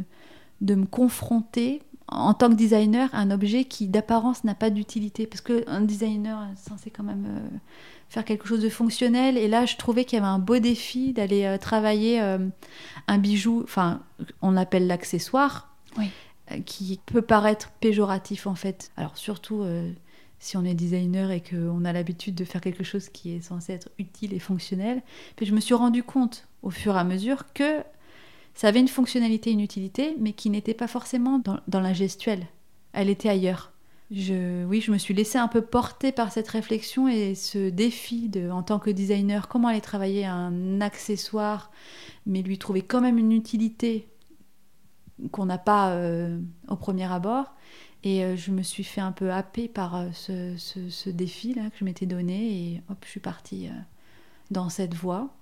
de 0.62 0.74
me 0.74 0.86
confronter 0.86 1.82
en 2.08 2.34
tant 2.34 2.48
que 2.50 2.54
designer 2.54 3.08
un 3.12 3.30
objet 3.30 3.64
qui 3.64 3.88
d'apparence 3.88 4.44
n'a 4.44 4.54
pas 4.54 4.70
d'utilité. 4.70 5.26
Parce 5.26 5.40
qu'un 5.40 5.80
designer 5.80 6.48
est 6.52 6.68
censé 6.68 6.90
quand 6.90 7.02
même 7.02 7.48
faire 8.08 8.24
quelque 8.24 8.46
chose 8.46 8.62
de 8.62 8.68
fonctionnel. 8.68 9.36
Et 9.36 9.48
là, 9.48 9.66
je 9.66 9.76
trouvais 9.76 10.04
qu'il 10.04 10.18
y 10.18 10.22
avait 10.22 10.30
un 10.30 10.38
beau 10.38 10.58
défi 10.58 11.12
d'aller 11.12 11.44
euh, 11.44 11.58
travailler 11.58 12.20
euh, 12.20 12.38
un 13.08 13.18
bijou, 13.18 13.62
enfin, 13.62 14.02
on 14.42 14.56
appelle 14.56 14.86
l'accessoire, 14.86 15.74
euh, 15.98 16.60
qui 16.64 17.00
peut 17.06 17.22
paraître 17.22 17.70
péjoratif 17.80 18.46
en 18.46 18.54
fait. 18.54 18.92
Alors 18.96 19.16
surtout 19.16 19.64
si 20.38 20.56
on 20.56 20.64
est 20.64 20.74
designer 20.74 21.30
et 21.30 21.42
qu'on 21.42 21.84
a 21.84 21.92
l'habitude 21.92 22.34
de 22.34 22.44
faire 22.44 22.60
quelque 22.60 22.84
chose 22.84 23.08
qui 23.08 23.34
est 23.34 23.40
censé 23.40 23.72
être 23.72 23.88
utile 23.98 24.32
et 24.32 24.38
fonctionnel. 24.38 25.02
Puis 25.34 25.46
je 25.46 25.54
me 25.54 25.60
suis 25.60 25.74
rendu 25.74 26.02
compte 26.02 26.46
au 26.62 26.70
fur 26.70 26.94
et 26.94 27.00
à 27.00 27.04
mesure 27.04 27.52
que 27.52 27.82
ça 28.56 28.68
avait 28.68 28.80
une 28.80 28.88
fonctionnalité, 28.88 29.52
une 29.52 29.60
utilité, 29.60 30.16
mais 30.18 30.32
qui 30.32 30.50
n'était 30.50 30.74
pas 30.74 30.88
forcément 30.88 31.38
dans, 31.38 31.60
dans 31.68 31.80
la 31.80 31.92
gestuelle. 31.92 32.46
Elle 32.92 33.10
était 33.10 33.28
ailleurs 33.28 33.72
je, 34.10 34.64
oui, 34.64 34.80
je 34.80 34.92
me 34.92 34.98
suis 34.98 35.14
laissée 35.14 35.38
un 35.38 35.48
peu 35.48 35.62
porter 35.62 36.12
par 36.12 36.30
cette 36.30 36.48
réflexion 36.48 37.08
et 37.08 37.34
ce 37.34 37.70
défi 37.70 38.28
de, 38.28 38.50
en 38.50 38.62
tant 38.62 38.78
que 38.78 38.90
designer, 38.90 39.48
comment 39.48 39.68
aller 39.68 39.80
travailler 39.80 40.24
un 40.24 40.80
accessoire, 40.80 41.70
mais 42.24 42.42
lui 42.42 42.58
trouver 42.58 42.82
quand 42.82 43.00
même 43.00 43.18
une 43.18 43.32
utilité 43.32 44.08
qu'on 45.32 45.46
n'a 45.46 45.58
pas 45.58 45.90
euh, 45.90 46.38
au 46.68 46.76
premier 46.76 47.10
abord. 47.10 47.54
Et 48.04 48.24
euh, 48.24 48.36
je 48.36 48.52
me 48.52 48.62
suis 48.62 48.84
fait 48.84 49.00
un 49.00 49.12
peu 49.12 49.32
happer 49.32 49.66
par 49.66 49.96
euh, 49.96 50.10
ce, 50.12 51.10
défi-là 51.10 51.70
que 51.70 51.78
je 51.78 51.84
m'étais 51.84 52.06
donné 52.06 52.74
et 52.74 52.82
hop, 52.88 52.98
je 53.04 53.10
suis 53.10 53.20
partie 53.20 53.68
dans 54.52 54.68
cette 54.68 54.94
voie. 54.94 55.35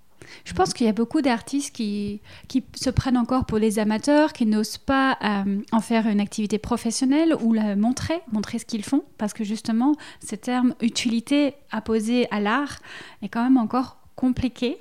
Je 0.44 0.52
pense 0.52 0.74
qu'il 0.74 0.86
y 0.86 0.88
a 0.88 0.92
beaucoup 0.92 1.22
d'artistes 1.22 1.74
qui, 1.74 2.20
qui 2.48 2.64
se 2.74 2.90
prennent 2.90 3.16
encore 3.16 3.44
pour 3.46 3.58
les 3.58 3.78
amateurs, 3.78 4.32
qui 4.32 4.46
n'osent 4.46 4.78
pas 4.78 5.18
euh, 5.22 5.60
en 5.72 5.80
faire 5.80 6.06
une 6.06 6.20
activité 6.20 6.58
professionnelle 6.58 7.34
ou 7.40 7.52
la 7.52 7.76
montrer, 7.76 8.20
montrer 8.32 8.58
ce 8.58 8.64
qu'ils 8.64 8.84
font, 8.84 9.04
parce 9.18 9.32
que 9.32 9.44
justement, 9.44 9.94
ce 10.26 10.34
terme 10.34 10.74
utilité 10.80 11.54
apposé 11.70 12.26
à 12.30 12.40
l'art 12.40 12.78
est 13.22 13.28
quand 13.28 13.42
même 13.42 13.56
encore 13.56 13.98
compliqué. 14.16 14.78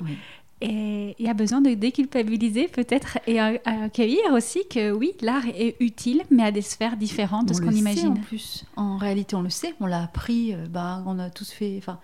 Et 0.62 1.16
il 1.20 1.26
y 1.26 1.30
a 1.30 1.34
besoin 1.34 1.60
de 1.60 1.74
déculpabiliser 1.74 2.70
peut-être 2.70 3.18
et 3.28 3.38
accueillir 3.40 4.32
aussi 4.32 4.62
que 4.70 4.92
oui, 4.92 5.12
l'art 5.22 5.46
est 5.48 5.76
utile, 5.82 6.24
mais 6.32 6.44
à 6.44 6.52
des 6.52 6.62
sphères 6.62 6.96
différentes 6.96 7.50
de 7.50 7.54
ce 7.54 7.62
qu'on 7.62 7.72
imagine. 7.72 8.10
En 8.10 8.16
plus, 8.16 8.64
en 8.78 8.96
réalité, 8.96 9.36
on 9.36 9.42
le 9.42 9.50
sait, 9.50 9.74
on 9.82 9.88
l'a 9.88 10.04
appris, 10.04 10.54
euh, 10.54 10.68
bah, 10.70 11.04
on 11.06 11.20
a 11.20 11.30
tous 11.30 11.52
fait, 11.52 11.76
enfin, 11.80 12.00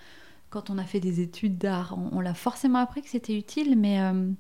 quand 0.50 0.70
on 0.70 0.78
a 0.78 0.84
fait 0.84 1.00
des 1.00 1.22
études 1.22 1.58
d'art, 1.58 1.98
on, 2.12 2.20
l'a 2.22 2.34
forcément 2.34 2.80
appris 2.80 3.02
que 3.02 3.10
c'était 3.10 3.38
utile, 3.38 3.78
mais 3.78 4.02
euh, 4.02 4.32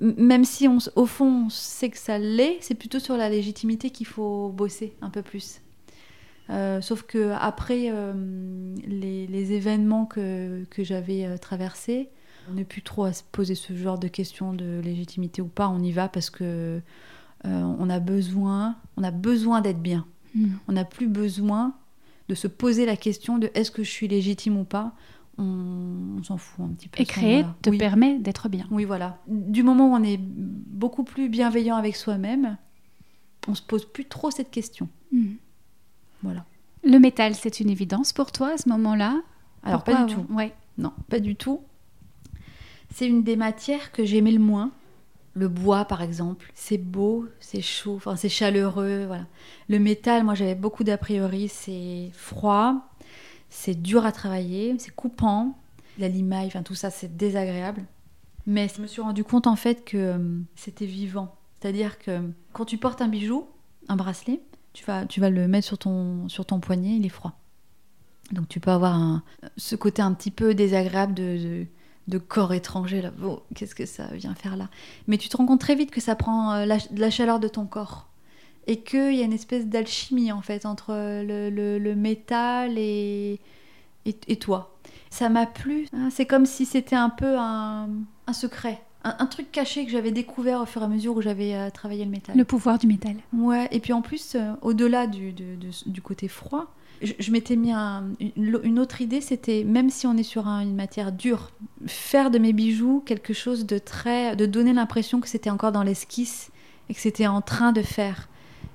même 0.00 0.44
si 0.44 0.66
on, 0.66 0.78
au 0.96 1.06
fond 1.06 1.46
on 1.46 1.48
sait 1.50 1.90
que 1.90 1.98
ça 1.98 2.18
l'est, 2.18 2.58
c'est 2.60 2.74
plutôt 2.74 2.98
sur 2.98 3.16
la 3.16 3.28
légitimité 3.28 3.90
qu'il 3.90 4.06
faut 4.06 4.48
bosser 4.48 4.96
un 5.02 5.10
peu 5.10 5.22
plus. 5.22 5.60
Euh, 6.50 6.80
sauf 6.80 7.02
que 7.02 7.32
après 7.38 7.90
euh, 7.90 8.74
les, 8.86 9.52
événements 9.52 10.06
que, 10.06 10.64
que 10.70 10.84
j'avais 10.84 11.36
traversés, 11.38 12.08
on 12.50 12.54
n'est 12.54 12.64
plus 12.64 12.82
trop 12.82 13.04
à 13.04 13.12
se 13.12 13.22
poser 13.30 13.54
ce 13.54 13.76
genre 13.76 13.98
de 13.98 14.08
questions 14.08 14.54
de 14.54 14.80
légitimité 14.82 15.42
ou 15.42 15.48
pas. 15.48 15.68
On 15.68 15.82
y 15.82 15.92
va 15.92 16.08
parce 16.08 16.30
que 16.30 16.80
on 17.44 17.90
a 17.90 17.98
besoin, 17.98 18.76
on 18.96 19.02
a 19.02 19.10
besoin 19.10 19.60
d'être 19.60 19.80
bien. 19.80 20.06
Hmm. 20.34 20.52
On 20.68 20.72
n'a 20.72 20.84
plus 20.84 21.08
besoin 21.08 21.74
de 22.28 22.34
se 22.34 22.46
poser 22.46 22.86
la 22.86 22.96
question 22.96 23.38
de 23.38 23.50
est-ce 23.54 23.70
que 23.70 23.82
je 23.82 23.90
suis 23.90 24.08
légitime 24.08 24.56
ou 24.56 24.64
pas 24.64 24.94
on, 25.38 26.22
s'en 26.22 26.36
fout 26.36 26.64
un 26.64 26.74
petit 26.74 26.88
peu. 26.88 27.02
Et 27.02 27.06
créer 27.06 27.44
te 27.62 27.70
permet 27.70 28.18
d'être 28.18 28.48
bien. 28.48 28.66
Oui, 28.70 28.84
voilà. 28.84 29.18
Du 29.26 29.62
moment 29.62 29.92
où 29.92 29.94
on 29.94 30.02
est 30.02 30.18
beaucoup 30.20 31.04
plus 31.04 31.28
bienveillant 31.28 31.76
avec 31.76 31.96
soi-même, 31.96 32.56
on 33.48 33.54
se 33.54 33.62
pose 33.62 33.84
plus 33.84 34.04
trop 34.04 34.30
cette 34.30 34.50
question. 34.50 34.88
Hmm. 35.10 35.34
Voilà. 36.22 36.44
Le 36.84 36.98
métal, 36.98 37.34
c'est 37.34 37.60
une 37.60 37.70
évidence 37.70 38.12
pour 38.12 38.32
toi 38.32 38.54
à 38.54 38.56
ce 38.56 38.68
moment-là? 38.68 39.20
Alors, 39.62 39.84
pas 39.84 40.04
du 40.04 40.14
tout. 40.14 40.26
Ouais. 40.30 40.52
Non, 40.78 40.92
pas 41.08 41.20
du 41.20 41.36
tout. 41.36 41.60
C'est 42.92 43.06
une 43.06 43.22
des 43.22 43.36
matières 43.36 43.92
que 43.92 44.04
j'aimais 44.04 44.32
le 44.32 44.40
moins. 44.40 44.70
Le 45.34 45.48
bois, 45.48 45.86
par 45.86 46.02
exemple, 46.02 46.50
c'est 46.54 46.76
beau, 46.76 47.26
c'est 47.40 47.62
chaud, 47.62 47.94
enfin 47.96 48.16
c'est 48.16 48.28
chaleureux, 48.28 49.06
voilà. 49.06 49.24
Le 49.70 49.78
métal, 49.78 50.24
moi 50.24 50.34
j'avais 50.34 50.54
beaucoup 50.54 50.84
d'a 50.84 50.98
priori, 50.98 51.48
c'est 51.48 52.10
froid, 52.12 52.91
c'est 53.52 53.80
dur 53.80 54.06
à 54.06 54.12
travailler, 54.12 54.74
c'est 54.78 54.94
coupant. 54.94 55.58
La 55.98 56.08
limaille, 56.08 56.50
tout 56.64 56.74
ça, 56.74 56.90
c'est 56.90 57.18
désagréable. 57.18 57.84
Mais 58.46 58.66
je 58.74 58.80
me 58.80 58.86
suis 58.86 59.02
rendu 59.02 59.24
compte 59.24 59.46
en 59.46 59.56
fait 59.56 59.84
que 59.84 59.96
euh, 59.96 60.40
c'était 60.56 60.86
vivant. 60.86 61.36
C'est-à-dire 61.60 61.98
que 61.98 62.30
quand 62.54 62.64
tu 62.64 62.78
portes 62.78 63.02
un 63.02 63.08
bijou, 63.08 63.46
un 63.88 63.96
bracelet, 63.96 64.40
tu 64.72 64.84
vas, 64.86 65.04
tu 65.04 65.20
vas 65.20 65.28
le 65.28 65.46
mettre 65.48 65.66
sur 65.66 65.76
ton, 65.78 66.28
sur 66.28 66.46
ton 66.46 66.60
poignet, 66.60 66.96
il 66.96 67.04
est 67.04 67.10
froid. 67.10 67.38
Donc 68.32 68.48
tu 68.48 68.58
peux 68.58 68.70
avoir 68.70 69.20
ce 69.58 69.76
côté 69.76 70.00
un 70.00 70.14
petit 70.14 70.30
peu 70.30 70.54
désagréable 70.54 71.12
de, 71.12 71.66
de, 72.08 72.18
corps 72.18 72.54
étranger. 72.54 73.02
Là. 73.02 73.12
qu'est-ce 73.54 73.74
que 73.74 73.84
ça 73.84 74.06
vient 74.14 74.34
faire 74.34 74.56
là? 74.56 74.70
Mais 75.06 75.18
tu 75.18 75.28
te 75.28 75.36
rends 75.36 75.46
compte 75.46 75.60
très 75.60 75.74
vite 75.74 75.90
que 75.90 76.00
ça 76.00 76.16
prend 76.16 76.54
euh, 76.54 76.78
la 76.90 77.10
chaleur 77.10 77.38
de 77.38 77.48
ton 77.48 77.66
corps 77.66 78.08
et 78.66 78.80
qu'il 78.80 79.14
y 79.14 79.20
a 79.20 79.24
une 79.24 79.32
espèce 79.32 79.66
d'alchimie 79.66 80.32
en 80.32 80.42
fait 80.42 80.66
entre 80.66 80.92
le, 80.92 81.50
le, 81.50 81.94
métal 81.94 82.78
et, 82.78 83.40
et, 84.06 84.36
toi. 84.36 84.76
Ça 85.10 85.28
m'a 85.28 85.46
plu. 85.46 85.86
Hein, 85.92 86.08
c'est 86.10 86.26
comme 86.26 86.46
si 86.46 86.64
c'était 86.64 86.96
un 86.96 87.10
peu 87.10 87.36
un, 87.38 87.88
un 88.26 88.32
secret, 88.32 88.80
un, 89.04 89.26
truc 89.26 89.50
caché 89.50 89.84
que 89.84 89.90
j'avais 89.90 90.12
découvert 90.12 90.60
au 90.60 90.66
fur 90.66 90.82
et 90.82 90.84
à 90.84 90.88
mesure 90.88 91.16
où 91.16 91.22
j'avais 91.22 91.54
euh, 91.54 91.70
travaillé 91.70 92.04
le 92.04 92.10
métal. 92.10 92.36
Le 92.36 92.44
pouvoir 92.44 92.78
du 92.78 92.86
métal. 92.86 93.16
Ouais, 93.32 93.68
et 93.72 93.80
puis 93.80 93.92
en 93.92 94.02
plus, 94.02 94.34
euh, 94.34 94.52
au-delà 94.62 95.06
du, 95.06 95.32
du, 95.32 96.02
côté 96.02 96.28
froid, 96.28 96.72
je, 97.02 97.30
m'étais 97.32 97.56
mis 97.56 97.72
une, 97.72 98.78
autre 98.78 99.00
idée, 99.00 99.20
c'était 99.20 99.64
même 99.64 99.90
si 99.90 100.06
on 100.06 100.16
est 100.16 100.22
sur 100.22 100.46
une 100.46 100.76
matière 100.76 101.10
dure, 101.10 101.50
faire 101.86 102.30
de 102.30 102.38
mes 102.38 102.52
bijoux 102.52 103.02
quelque 103.04 103.32
chose 103.32 103.66
de 103.66 103.78
très, 103.78 104.36
de 104.36 104.46
donner 104.46 104.72
l'impression 104.72 105.20
que 105.20 105.28
c'était 105.28 105.50
encore 105.50 105.72
dans 105.72 105.82
l'esquisse 105.82 106.52
et 106.88 106.94
que 106.94 107.00
c'était 107.00 107.26
en 107.26 107.40
train 107.40 107.72
de 107.72 107.82
faire. 107.82 108.28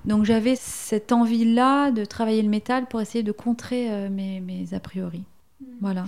Donc 0.07 0.23
j'avais 0.23 0.55
cette 0.55 1.11
envie-là 1.11 1.91
de 1.91 2.05
travailler 2.05 2.41
le 2.41 2.47
métal 2.47 2.87
pour 2.87 3.01
essayer 3.01 3.23
de 3.23 3.33
contrer 3.33 3.91
euh, 3.91 4.09
mes, 4.09 4.65
a 4.71 4.79
priori. 4.79 5.25
Mm. 5.59 5.65
Voilà. 5.81 6.05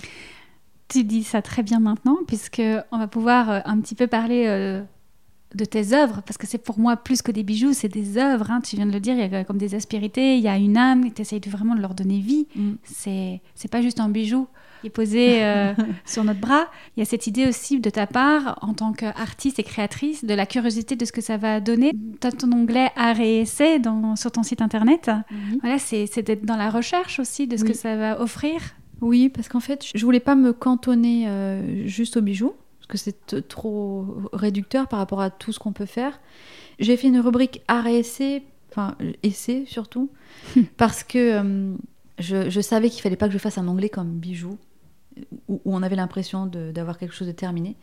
Tu 0.88 1.04
dis 1.04 1.24
ça 1.24 1.42
très 1.42 1.64
bien 1.64 1.80
maintenant, 1.80 2.18
puisque 2.26 2.62
on 2.92 2.98
va 2.98 3.08
pouvoir 3.08 3.52
euh, 3.52 3.60
un 3.66 3.80
petit 3.82 3.96
peu 3.96 4.08
parler 4.08 4.46
euh, 4.48 4.82
de 5.56 5.66
tes 5.66 5.94
œuvres, 5.94 6.22
parce 6.26 6.38
que 6.38 6.46
c'est 6.46 6.60
pour 6.60 6.80
moi 6.80 6.96
plus 6.96 7.22
que 7.22 7.32
des 7.32 7.44
bijoux, 7.44 7.74
c'est 7.74 7.90
des 7.90 8.18
œuvres. 8.18 8.52
Hein. 8.52 8.62
tu 8.62 8.76
viens 8.76 8.86
de 8.86 8.92
le 8.92 9.00
dire, 9.00 9.16
il 9.16 9.32
y 9.32 9.36
a 9.36 9.44
comme 9.44 9.58
des 9.58 9.74
aspérités, 9.74 10.38
il 10.38 10.44
y 10.44 10.48
a 10.48 10.58
une 10.58 10.78
âme, 10.78 11.12
tu 11.12 11.22
essayes 11.22 11.42
vraiment 11.48 11.76
de 11.76 11.82
leur 11.82 11.96
donner 11.96 12.20
vie. 12.20 12.48
Mm. 12.56 12.72
C'est 12.84 13.42
c'est 13.56 13.72
pas 13.72 13.82
juste 13.82 14.00
un 14.00 14.10
bijou 14.10 14.48
qui 14.82 14.88
est 14.88 14.92
posé 14.92 15.44
euh, 15.44 15.74
sur 16.06 16.24
notre 16.24 16.40
bras. 16.40 16.68
Il 16.96 17.00
y 17.00 17.04
a 17.04 17.06
cette 17.06 17.28
idée 17.28 17.48
aussi 17.48 17.80
de 17.80 17.90
ta 17.90 18.08
part, 18.08 18.60
en 18.62 18.74
tant 18.74 18.94
qu'artiste 18.94 19.60
et 19.60 19.64
créatrice, 19.64 20.24
de 20.24 20.34
la 20.34 20.46
curiosité 20.46 20.96
de 20.96 21.06
ce 21.06 21.12
que 21.12 21.22
ça 21.22 21.38
va 21.38 21.60
donner. 21.60 21.94
Tu 22.22 22.28
as 22.28 22.32
ton 22.32 22.52
onglet 22.52 22.92
art 22.96 23.20
et 23.20 23.42
essai 23.42 23.80
dans, 23.80 24.16
sur 24.16 24.32
ton 24.32 24.44
site 24.44 24.62
internet. 24.62 25.12
Voilà, 25.62 25.80
c'est 25.80 26.22
d'être 26.22 26.46
dans 26.46 26.58
la 26.58 26.70
recherche 26.70 27.20
aussi 27.20 27.48
de 27.48 27.58
ce 27.58 27.64
que 27.64 27.74
ça 27.74 27.96
va 27.96 28.22
offrir. 28.22 28.62
Oui, 29.02 29.30
parce 29.30 29.48
qu'en 29.48 29.60
fait, 29.60 29.86
je 29.96 30.06
voulais 30.06 30.20
pas 30.20 30.36
me 30.36 30.52
cantonner 30.52 31.26
euh, 31.28 31.88
juste 31.88 32.18
aux 32.18 32.22
bijoux, 32.22 32.54
que 32.90 32.98
c'est 32.98 33.48
trop 33.48 34.06
réducteur 34.34 34.88
par 34.88 35.00
rapport 35.00 35.22
à 35.22 35.30
tout 35.30 35.54
ce 35.54 35.60
qu'on 35.60 35.72
peut 35.72 35.86
faire. 35.86 36.20
J'ai 36.80 36.98
fait 36.98 37.08
une 37.08 37.20
rubrique 37.20 37.62
art 37.70 37.88
et 37.88 38.00
essai, 38.00 38.44
enfin 38.72 38.96
essai 39.24 39.64
surtout, 39.66 40.10
parce 40.78 41.04
que 41.04 41.18
euh, 41.18 41.76
je, 42.18 42.50
je, 42.50 42.62
savais 42.62 42.90
qu'il 42.90 43.02
fallait 43.02 43.16
pas 43.16 43.28
que 43.28 43.34
je 43.34 43.38
fasse 43.38 43.58
un 43.58 43.68
onglet 43.68 43.90
comme 43.90 44.10
bijoux 44.10 44.58
où, 45.48 45.62
on 45.66 45.84
avait 45.84 45.96
l'impression 45.96 46.46
d'avoir 46.46 46.98
quelque 46.98 47.14
chose 47.14 47.28
de 47.28 47.34
terminé. 47.34 47.76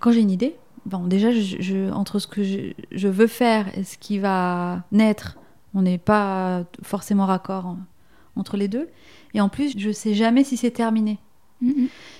Quand 0.00 0.12
j'ai 0.12 0.20
une 0.20 0.30
idée, 0.30 0.56
bon, 0.86 1.06
déjà, 1.06 1.30
je, 1.30 1.90
entre 1.92 2.18
ce 2.18 2.26
que 2.26 2.42
je, 2.42 3.08
veux 3.08 3.26
faire 3.26 3.66
et 3.76 3.84
ce 3.84 3.98
qui 3.98 4.18
va 4.18 4.84
naître, 4.92 5.38
on 5.74 5.82
n'est 5.82 5.98
pas 5.98 6.64
forcément 6.82 7.26
raccord 7.26 7.76
entre 8.36 8.56
les 8.56 8.68
deux. 8.68 8.88
Et 9.34 9.40
en 9.40 9.48
plus, 9.48 9.78
je 9.78 9.90
sais 9.90 10.14
jamais 10.14 10.44
si 10.44 10.56
c'est 10.56 10.70
terminé. 10.70 11.18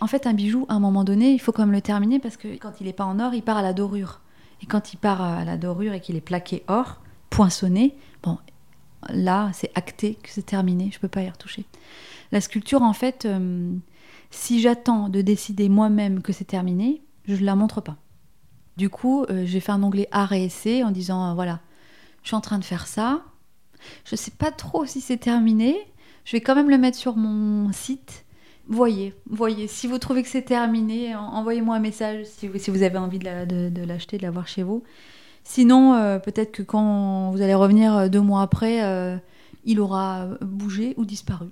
En 0.01 0.07
fait, 0.07 0.27
un 0.27 0.33
bijou, 0.35 0.67
à 0.69 0.75
un 0.75 0.81
moment 0.81 1.05
donné, 1.05 1.33
il 1.33 1.39
faut 1.39 1.53
quand 1.53 1.63
même 1.63 1.73
le 1.73 1.81
terminer 1.81 2.19
parce 2.19 2.37
que 2.37 2.49
quand 2.57 2.81
il 2.81 2.87
n'est 2.87 2.93
pas 2.93 3.05
en 3.05 3.19
or, 3.19 3.35
il 3.35 3.43
part 3.43 3.57
à 3.57 3.63
la 3.63 3.73
dorure. 3.73 4.21
Et 4.63 4.67
quand 4.67 4.93
il 4.93 4.97
part 4.97 5.21
à 5.21 5.45
la 5.45 5.57
dorure 5.57 5.93
et 5.93 6.01
qu'il 6.01 6.17
est 6.17 6.21
plaqué 6.21 6.63
or, 6.69 7.01
poinçonné, 7.31 7.97
bon, 8.23 8.39
là, 9.09 9.51
c'est 9.53 9.71
acté 9.75 10.15
que 10.23 10.29
c'est 10.31 10.47
terminé, 10.47 10.91
je 10.93 11.01
peux 11.01 11.09
pas 11.09 11.23
y 11.23 11.31
retoucher. 11.31 11.65
La 12.31 12.41
sculpture, 12.41 12.83
en 12.83 12.93
fait, 12.93 13.25
euh, 13.25 13.73
si 14.31 14.61
j'attends 14.61 15.09
de 15.09 15.21
décider 15.21 15.69
moi-même 15.69 16.23
que 16.23 16.33
c'est 16.33 16.45
terminé, 16.45 17.03
je 17.27 17.35
ne 17.35 17.45
la 17.45 17.57
montre 17.57 17.81
pas. 17.81 17.97
Du 18.77 18.89
coup, 18.89 19.25
euh, 19.25 19.45
j'ai 19.45 19.61
fait 19.61 19.73
un 19.73 19.83
onglet 19.83 20.09
art 20.13 20.33
et 20.33 20.45
essai 20.45 20.83
en 20.83 20.91
disant 20.91 21.31
euh, 21.31 21.35
voilà, 21.35 21.61
je 22.23 22.29
suis 22.29 22.37
en 22.37 22.41
train 22.41 22.59
de 22.59 22.65
faire 22.65 22.87
ça. 22.87 23.23
Je 24.05 24.17
sais 24.17 24.31
pas 24.31 24.51
trop 24.51 24.87
si 24.87 25.01
c'est 25.01 25.19
terminé. 25.19 25.77
Je 26.25 26.33
vais 26.33 26.41
quand 26.41 26.55
même 26.55 26.71
le 26.71 26.79
mettre 26.79 26.97
sur 26.97 27.17
mon 27.17 27.71
site. 27.73 28.25
Voyez, 28.73 29.13
voyez. 29.29 29.67
Si 29.69 29.87
vous 29.87 29.99
trouvez 29.99 30.23
que 30.23 30.29
c'est 30.31 30.43
terminé, 30.43 31.15
en- 31.15 31.21
envoyez-moi 31.27 31.77
un 31.77 31.81
message 31.81 32.25
si 32.25 32.49
vous, 32.49 32.59
si 32.59 32.71
vous 32.71 32.83
avez 32.83 32.97
envie 32.97 33.19
de 33.19 33.25
la- 33.27 33.45
de- 33.45 33.69
de 33.69 33.83
l'acheter, 33.85 34.17
de 34.17 34.23
l'avoir 34.23 34.49
chez 34.49 34.63
vous. 34.63 34.83
Sinon, 35.45 35.93
euh, 35.95 36.19
peut-être 36.19 36.53
que 36.53 36.63
quand 36.63 37.31
vous 37.33 37.43
allez 37.43 37.55
revenir 37.55 37.95
euh, 37.95 38.09
deux 38.09 38.21
mois 38.23 38.41
après, 38.41 38.83
euh, 38.83 39.17
il 39.67 39.79
aura 39.79 40.27
bougé 40.41 40.95
ou 40.97 41.05
disparu. 41.05 41.49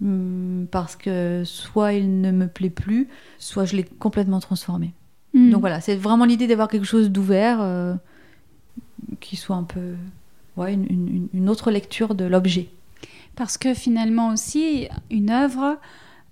Hum, 0.00 0.66
Parce 0.70 0.94
que 0.94 1.42
soit 1.44 1.94
il 1.94 2.20
ne 2.20 2.30
me 2.30 2.46
plaît 2.46 2.70
plus, 2.70 3.08
soit 3.38 3.64
je 3.64 3.74
l'ai 3.76 3.84
complètement 3.84 4.38
transformé. 4.38 4.92
Hmm. 5.34 5.50
Donc 5.50 5.60
voilà, 5.62 5.80
c'est 5.80 5.96
vraiment 5.96 6.26
l'idée 6.26 6.46
d'avoir 6.46 6.68
quelque 6.68 6.86
chose 6.86 7.10
d'ouvert 7.10 7.58
euh, 7.60 7.94
qui 9.20 9.34
soit 9.36 9.56
un 9.56 9.64
peu 9.64 9.94
ouais, 10.56 10.74
une, 10.74 10.86
une- 10.88 11.28
une 11.34 11.48
autre 11.48 11.72
lecture 11.72 12.14
de 12.14 12.24
l'objet. 12.24 12.68
Parce 13.34 13.58
que 13.58 13.74
finalement 13.74 14.28
aussi, 14.32 14.88
une 15.10 15.30
œuvre 15.30 15.78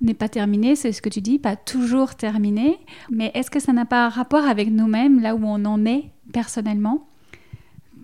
n'est 0.01 0.15
pas 0.15 0.29
terminée, 0.29 0.77
c'est 0.77 0.93
ce 0.93 1.03
que 1.03 1.09
tu 1.09 1.21
dis, 1.21 1.39
pas 1.39 1.57
toujours 1.57 2.15
terminée. 2.15 2.79
Mais 3.11 3.31
est-ce 3.35 3.51
que 3.51 3.61
ça 3.61 3.73
n'a 3.73 3.85
pas 3.85 4.07
un 4.07 4.09
rapport 4.09 4.45
avec 4.45 4.71
nous-mêmes, 4.71 5.21
là 5.21 5.35
où 5.35 5.45
on 5.45 5.65
en 5.65 5.85
est 5.85 6.11
personnellement? 6.33 7.07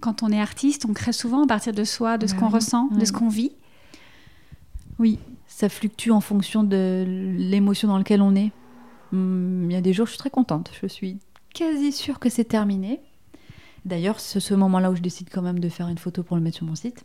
Quand 0.01 0.23
on 0.23 0.31
est 0.31 0.41
artiste, 0.41 0.85
on 0.89 0.93
crée 0.93 1.13
souvent 1.13 1.45
à 1.45 1.47
partir 1.47 1.73
de 1.73 1.85
soi, 1.85 2.19
de 2.19 2.27
ce 2.27 2.35
Bah 2.35 2.41
qu'on 2.41 2.47
oui, 2.47 2.53
ressent, 2.53 2.89
de 2.89 3.05
ce 3.05 3.13
qu'on 3.13 3.29
vit. 3.29 3.53
Oui, 4.99 5.19
ça 5.47 5.69
fluctue 5.69 6.11
en 6.11 6.21
fonction 6.21 6.63
de 6.65 7.05
l'émotion 7.39 7.89
dans 7.89 7.99
laquelle 7.99 8.23
on 8.23 8.35
est. 8.35 8.53
Hum, 9.13 9.67
Il 9.71 9.73
y 9.73 9.77
a 9.77 9.81
des 9.81 9.93
jours, 9.93 10.07
je 10.07 10.13
suis 10.13 10.19
très 10.19 10.31
contente. 10.31 10.71
Je 10.81 10.87
suis 10.87 11.19
quasi 11.55 11.93
sûre 11.93 12.19
que 12.19 12.29
c'est 12.29 12.45
terminé. 12.45 13.01
D'ailleurs, 13.85 14.21
c'est 14.21 14.41
ce 14.41 14.53
moment-là 14.55 14.91
où 14.91 14.97
je 14.97 15.01
décide 15.01 15.29
quand 15.33 15.43
même 15.43 15.61
de 15.61 15.69
faire 15.69 15.89
une 15.89 15.99
photo 15.99 16.23
pour 16.23 16.37
le 16.37 16.43
mettre 16.43 16.57
sur 16.57 16.67
mon 16.67 16.75
site. 16.75 17.05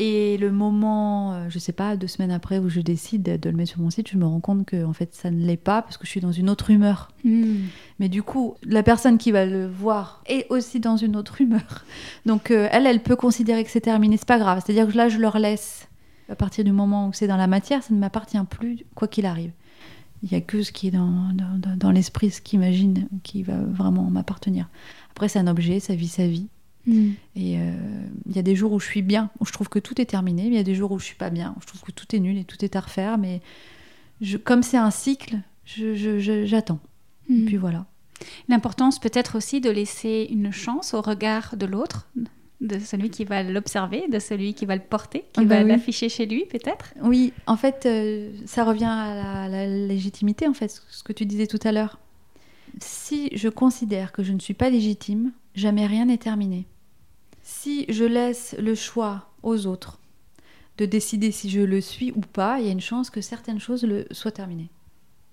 Et 0.00 0.38
le 0.38 0.52
moment, 0.52 1.32
euh, 1.32 1.46
je 1.48 1.58
sais 1.58 1.72
pas, 1.72 1.96
deux 1.96 2.06
semaines 2.06 2.30
après 2.30 2.60
où 2.60 2.68
je 2.68 2.80
décide 2.80 3.22
de, 3.40 3.50
le 3.50 3.56
mettre 3.56 3.70
sur 3.70 3.80
mon 3.80 3.90
site, 3.90 4.08
je 4.08 4.16
me 4.16 4.24
rends 4.24 4.38
compte 4.38 4.64
que 4.64 4.84
en 4.84 4.92
fait 4.92 5.12
ça 5.12 5.28
ne 5.32 5.44
l'est 5.44 5.56
pas 5.56 5.82
parce 5.82 5.96
que 5.96 6.06
je 6.06 6.10
suis 6.10 6.20
dans 6.20 6.30
une 6.30 6.48
autre 6.48 6.70
humeur. 6.70 7.10
Hmm. 7.24 7.56
Mais 7.98 8.08
du 8.08 8.22
coup, 8.22 8.54
la 8.62 8.84
personne 8.84 9.18
qui 9.18 9.32
va 9.32 9.44
le 9.44 9.66
voir 9.66 10.22
est 10.26 10.46
aussi 10.50 10.78
dans 10.78 10.96
une 10.96 11.16
autre 11.16 11.40
humeur. 11.40 11.84
Donc 12.26 12.52
euh, 12.52 12.68
elle, 12.70 12.86
elle 12.86 13.02
peut 13.02 13.16
considérer 13.16 13.64
que 13.64 13.70
c'est 13.70 13.80
terminé, 13.80 14.16
c'est 14.16 14.28
pas 14.28 14.38
grave. 14.38 14.62
C'est-à-dire 14.64 14.86
que 14.86 14.96
là, 14.96 15.08
je 15.08 15.18
leur 15.18 15.38
laisse. 15.38 15.88
À 16.30 16.36
partir 16.36 16.62
du 16.62 16.72
moment 16.72 17.08
où 17.08 17.12
c'est 17.12 17.26
dans 17.26 17.36
la 17.36 17.46
matière, 17.48 17.82
ça 17.82 17.92
ne 17.92 17.98
m'appartient 17.98 18.38
plus, 18.48 18.84
quoi 18.94 19.08
qu'il 19.08 19.26
arrive. 19.26 19.50
Il 20.22 20.30
y 20.30 20.34
a 20.34 20.40
que 20.40 20.62
ce 20.62 20.72
qui 20.72 20.88
est 20.88 20.90
dans, 20.90 21.30
dans, 21.32 21.76
dans- 21.76 21.90
l'esprit, 21.90 22.30
ce 22.30 22.40
qu'il 22.40 22.58
imagine, 22.58 23.08
qui 23.22 23.42
va 23.42 23.56
vraiment 23.56 24.10
m'appartenir. 24.10 24.68
Après, 25.10 25.28
c'est 25.28 25.38
un 25.38 25.46
objet, 25.46 25.80
ça 25.80 25.94
vit 25.94 26.08
sa 26.08 26.26
vie. 26.26 26.48
Hmm. 26.88 27.10
Et 27.36 27.58
euh, 27.58 27.72
il 28.28 28.34
y 28.34 28.38
a 28.38 28.42
des 28.42 28.56
jours 28.56 28.72
où 28.72 28.80
je 28.80 28.86
suis 28.86 29.02
bien, 29.02 29.30
où 29.40 29.44
je 29.46 29.52
trouve 29.52 29.68
que 29.68 29.78
tout 29.78 30.00
est 30.00 30.06
terminé, 30.06 30.44
mais 30.44 30.48
il 30.48 30.54
y 30.54 30.58
a 30.58 30.62
des 30.64 30.74
jours 30.74 30.90
où 30.90 30.98
je 30.98 31.04
suis 31.04 31.14
pas 31.16 31.28
bien, 31.30 31.54
où 31.56 31.60
je 31.60 31.66
trouve 31.66 31.82
que 31.82 31.92
tout 31.92 32.16
est 32.16 32.18
nul 32.18 32.38
et 32.38 32.44
tout 32.44 32.64
est 32.64 32.74
à 32.76 32.80
refaire. 32.80 33.18
Mais 33.18 33.40
je- 34.22 34.38
comme 34.38 34.62
c'est 34.62 34.78
un 34.78 34.90
cycle, 34.90 35.36
j'attends. 35.66 36.80
Hmm. 37.28 37.44
Puis 37.44 37.56
voilà. 37.58 37.84
L'importance 38.48 38.98
peut-être 38.98 39.36
aussi 39.36 39.60
de 39.60 39.70
laisser 39.70 40.26
une 40.30 40.50
chance 40.50 40.94
au 40.94 41.00
regard 41.02 41.56
de 41.56 41.66
l'autre, 41.66 42.08
de 42.60 42.78
celui 42.78 43.10
qui 43.10 43.24
va 43.24 43.42
l'observer, 43.44 44.08
de 44.08 44.18
celui 44.18 44.54
qui 44.54 44.64
va 44.66 44.74
le 44.74 44.82
porter, 44.82 45.20
qui 45.32 45.42
Ah 45.42 45.44
bah 45.44 45.56
va 45.58 45.62
oui. 45.64 45.68
l'afficher 45.68 46.08
chez 46.08 46.26
lui 46.26 46.44
peut-être. 46.46 46.94
Oui, 47.02 47.32
en 47.46 47.56
fait, 47.56 47.84
euh, 47.86 48.30
ça 48.46 48.64
revient 48.64 48.84
à 48.86 49.14
la, 49.14 49.42
à 49.44 49.48
la 49.48 49.66
légitimité, 49.66 50.48
en 50.48 50.54
fait, 50.54 50.82
ce 50.88 51.02
que 51.04 51.12
tu 51.12 51.26
disais 51.26 51.46
tout 51.46 51.60
à 51.62 51.70
l'heure. 51.70 51.98
Si 52.80 53.28
je 53.34 53.48
considère 53.48 54.10
que 54.10 54.22
je 54.22 54.32
ne 54.32 54.40
suis 54.40 54.54
pas 54.54 54.70
légitime, 54.70 55.32
jamais 55.54 55.86
rien 55.86 56.06
n'est 56.06 56.18
terminé. 56.18 56.66
Si 57.50 57.86
je 57.88 58.04
laisse 58.04 58.54
le 58.58 58.74
choix 58.74 59.30
aux 59.42 59.66
autres 59.66 59.98
de 60.76 60.84
décider 60.84 61.32
si 61.32 61.48
je 61.48 61.62
le 61.62 61.80
suis 61.80 62.12
ou 62.12 62.20
pas, 62.20 62.60
il 62.60 62.66
y 62.66 62.68
a 62.68 62.72
une 62.72 62.82
chance 62.82 63.08
que 63.08 63.22
certaines 63.22 63.58
choses 63.58 63.84
le 63.84 64.06
soient 64.10 64.30
terminées. 64.30 64.68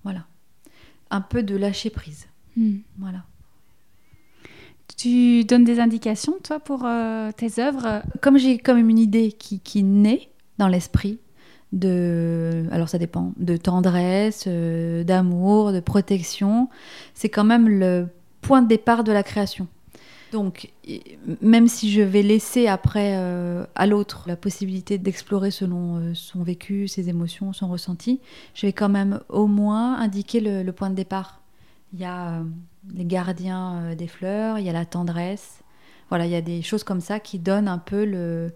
Voilà. 0.05 0.25
Un 1.11 1.19
peu 1.19 1.43
de 1.43 1.57
lâcher 1.57 1.89
prise. 1.89 2.27
Hmm. 2.55 2.77
Voilà. 2.99 3.25
Tu 4.97 5.43
donnes 5.43 5.65
des 5.65 5.81
indications, 5.81 6.35
toi, 6.41 6.61
pour 6.61 6.85
euh, 6.85 7.33
tes 7.33 7.59
œuvres? 7.59 8.01
Comme 8.21 8.37
j'ai 8.37 8.59
quand 8.59 8.75
même 8.75 8.89
une 8.89 8.97
idée 8.97 9.33
qui, 9.33 9.59
qui 9.59 9.83
naît 9.83 10.29
dans 10.57 10.69
l'esprit, 10.69 11.19
de, 11.73 12.65
alors 12.71 12.87
ça 12.87 12.97
dépend, 12.97 13.33
de 13.35 13.57
tendresse, 13.57 14.45
euh, 14.47 15.03
d'amour, 15.03 15.73
de 15.73 15.81
protection, 15.81 16.69
c'est 17.13 17.29
quand 17.29 17.43
même 17.43 17.67
le 17.67 18.07
point 18.39 18.61
de 18.61 18.69
départ 18.69 19.03
de 19.03 19.11
la 19.11 19.21
création. 19.21 19.67
Donc, 20.35 20.71
même 21.41 21.67
si 21.67 21.91
je 21.91 22.01
vais 22.01 22.21
laisser 22.21 22.67
après 22.67 23.15
euh, 23.17 23.65
à 23.75 23.87
l'autre 23.87 24.23
la 24.27 24.35
possibilité 24.35 24.97
d'explorer 24.97 25.49
selon 25.51 25.97
euh, 25.97 26.13
son 26.13 26.43
vécu, 26.43 26.87
ses 26.87 27.09
émotions, 27.09 27.53
son 27.53 27.67
ressenti, 27.69 28.19
je 28.53 28.67
vais 28.67 28.73
quand 28.73 28.89
même 28.89 29.19
au 29.29 29.47
moins 29.47 29.95
indiquer 29.97 30.39
le, 30.41 30.61
le 30.63 30.71
point 30.73 30.89
de 30.89 30.95
départ. 30.95 31.41
Il 31.93 31.99
y 31.99 32.05
a 32.05 32.33
euh, 32.39 32.43
les 32.93 33.05
gardiens 33.05 33.95
des 33.95 34.07
fleurs, 34.07 34.59
il 34.59 34.65
y 34.65 34.69
a 34.69 34.73
la 34.73 34.85
tendresse. 34.85 35.59
Voilà, 36.09 36.25
il 36.25 36.31
y 36.31 36.35
a 36.35 36.41
des 36.41 36.61
choses 36.61 36.83
comme 36.83 37.01
ça 37.01 37.19
qui 37.19 37.39
donnent 37.39 37.67
un 37.69 37.79
peu 37.79 38.05
le- 38.05 38.51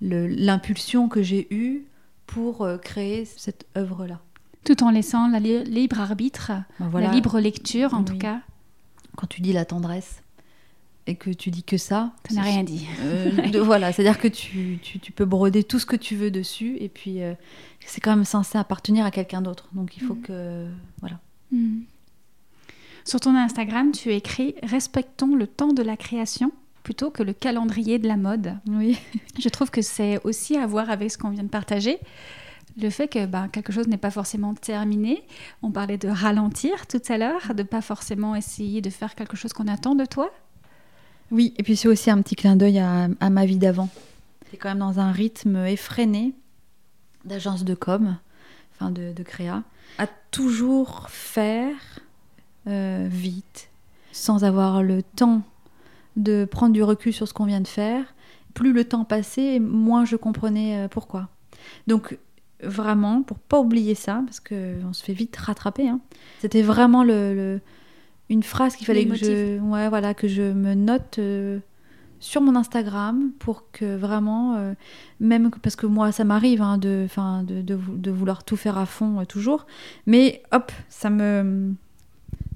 le- 0.00 0.26
l'impulsion 0.28 1.08
que 1.08 1.22
j'ai 1.22 1.46
eue 1.54 1.84
pour 2.26 2.66
créer 2.82 3.24
cette 3.24 3.66
œuvre-là. 3.76 4.20
tout 4.64 4.82
en 4.82 4.90
laissant 4.90 5.28
la 5.28 5.38
li- 5.38 5.62
libre 5.64 6.00
arbitre, 6.00 6.50
Ben 6.80 6.88
voilà, 6.88 7.06
la 7.08 7.12
libre 7.14 7.38
lecture 7.38 7.94
en 7.94 7.98
Oui. 7.98 8.04
tout 8.04 8.18
cas. 8.18 8.40
Quand 9.16 9.26
tu 9.28 9.40
dis 9.40 9.52
la 9.52 9.64
tendresse 9.64 10.22
et 11.06 11.14
que 11.14 11.30
tu 11.30 11.50
dis 11.50 11.62
que 11.62 11.76
ça, 11.76 12.12
Ça 12.28 12.34
n'a 12.34 12.42
c'est- 12.44 12.50
rien 12.50 12.64
dit. 12.64 12.86
Euh, 13.00 13.30
de- 13.50 13.58
voilà, 13.60 13.92
c'est-à-dire 13.92 14.18
que 14.18 14.28
tu, 14.28 14.78
tu- 14.82 14.98
tu 14.98 15.12
peux 15.12 15.24
broder 15.24 15.62
tout 15.64 15.78
ce 15.78 15.86
que 15.86 15.96
tu 15.96 16.16
veux 16.16 16.30
dessus, 16.30 16.76
et 16.80 16.88
puis 16.88 17.22
euh, 17.22 17.34
c'est 17.86 18.00
quand 18.00 18.14
même 18.14 18.24
censé 18.24 18.58
appartenir 18.58 19.04
à 19.04 19.10
quelqu'un 19.10 19.42
d'autre. 19.42 19.68
Donc 19.72 19.96
il 19.96 20.02
faut 20.02 20.14
Mhm. 20.14 20.22
que. 20.22 20.66
Voilà. 21.00 21.18
Hmm. 21.52 21.80
Sur 23.04 23.20
ton 23.20 23.36
Instagram, 23.36 23.92
tu 23.92 24.12
écris 24.12 24.54
Respectons 24.62 25.34
le 25.36 25.46
temps 25.46 25.72
de 25.72 25.82
la 25.82 25.96
création 25.96 26.50
plutôt 26.82 27.10
que 27.10 27.22
le 27.22 27.32
calendrier 27.32 27.98
de 27.98 28.06
la 28.08 28.16
mode. 28.16 28.54
Oui. 28.66 28.98
Je 29.38 29.48
trouve 29.48 29.70
que 29.70 29.82
c'est 29.82 30.20
aussi 30.24 30.56
à 30.56 30.66
voir 30.66 30.90
avec 30.90 31.10
ce 31.10 31.18
qu'on 31.18 31.30
vient 31.30 31.42
de 31.44 31.48
partager. 31.48 31.98
Le 32.80 32.90
fait 32.90 33.08
que 33.08 33.24
ben, 33.26 33.48
quelque 33.48 33.72
chose 33.72 33.88
n'est 33.88 33.96
pas 33.96 34.10
forcément 34.10 34.54
terminé. 34.54 35.22
On 35.62 35.70
parlait 35.70 35.98
de 35.98 36.08
ralentir 36.08 36.86
tout 36.86 37.00
à 37.08 37.16
l'heure, 37.16 37.54
de 37.54 37.62
pas 37.62 37.80
forcément 37.80 38.34
essayer 38.36 38.80
de 38.82 38.90
faire 38.90 39.14
quelque 39.14 39.36
chose 39.36 39.52
qu'on 39.52 39.66
attend 39.68 39.94
de 39.94 40.04
toi. 40.04 40.30
Oui, 41.30 41.54
et 41.56 41.62
puis 41.62 41.76
c'est 41.76 41.88
aussi 41.88 42.10
un 42.10 42.20
petit 42.22 42.36
clin 42.36 42.56
d'œil 42.56 42.78
à, 42.78 43.30
ma 43.30 43.46
vie 43.46 43.56
d'avant. 43.56 43.88
C'est 44.50 44.56
quand 44.56 44.68
même 44.68 44.78
dans 44.78 45.00
un 45.00 45.10
rythme 45.12 45.66
effréné 45.66 46.34
d'agence 47.24 47.64
de 47.64 47.74
com, 47.74 48.16
enfin 48.74 48.90
de, 48.90 49.22
créa, 49.24 49.62
à 49.98 50.06
toujours 50.30 51.10
faire 51.10 51.74
euh, 52.68 53.08
vite, 53.10 53.68
sans 54.12 54.44
avoir 54.44 54.82
le 54.82 55.02
temps 55.02 55.42
de 56.16 56.44
prendre 56.44 56.72
du 56.72 56.82
recul 56.82 57.12
sur 57.12 57.26
ce 57.26 57.34
qu'on 57.34 57.44
vient 57.44 57.60
de 57.60 57.68
faire. 57.68 58.14
Plus 58.54 58.72
le 58.72 58.84
temps 58.84 59.04
passait, 59.04 59.58
moins 59.58 60.04
je 60.04 60.16
comprenais 60.16 60.84
euh, 60.84 60.88
pourquoi. 60.88 61.28
Donc 61.86 62.16
vraiment, 62.62 63.22
pour 63.22 63.38
pas 63.38 63.58
oublier 63.58 63.94
ça, 63.94 64.22
parce 64.24 64.40
qu'on 64.40 64.92
se 64.92 65.02
fait 65.02 65.12
vite 65.12 65.36
rattraper, 65.36 65.88
hein, 65.88 66.00
c'était 66.38 66.62
vraiment 66.62 67.04
le, 67.04 67.60
une 68.28 68.42
phrase 68.42 68.76
qu'il 68.76 68.86
fallait 68.86 69.04
que 69.06 69.14
je, 69.14 69.58
ouais, 69.60 69.88
voilà, 69.88 70.14
que 70.14 70.26
je 70.28 70.42
me 70.42 70.74
note 70.74 71.18
euh, 71.18 71.58
sur 72.18 72.40
mon 72.40 72.56
Instagram 72.56 73.30
pour 73.38 73.70
que 73.70 73.96
vraiment, 73.96 74.56
euh, 74.56 74.74
même 75.20 75.50
parce 75.62 75.76
que 75.76 75.86
moi 75.86 76.12
ça 76.12 76.24
m'arrive 76.24 76.60
hein, 76.62 76.78
de, 76.78 77.06
de, 77.44 77.62
de, 77.62 77.74
vou- 77.74 77.96
de 77.96 78.10
vouloir 78.10 78.42
tout 78.44 78.56
faire 78.56 78.78
à 78.78 78.86
fond 78.86 79.20
euh, 79.20 79.24
toujours, 79.24 79.66
mais 80.06 80.42
hop, 80.52 80.72
ça 80.88 81.10
me, 81.10 81.72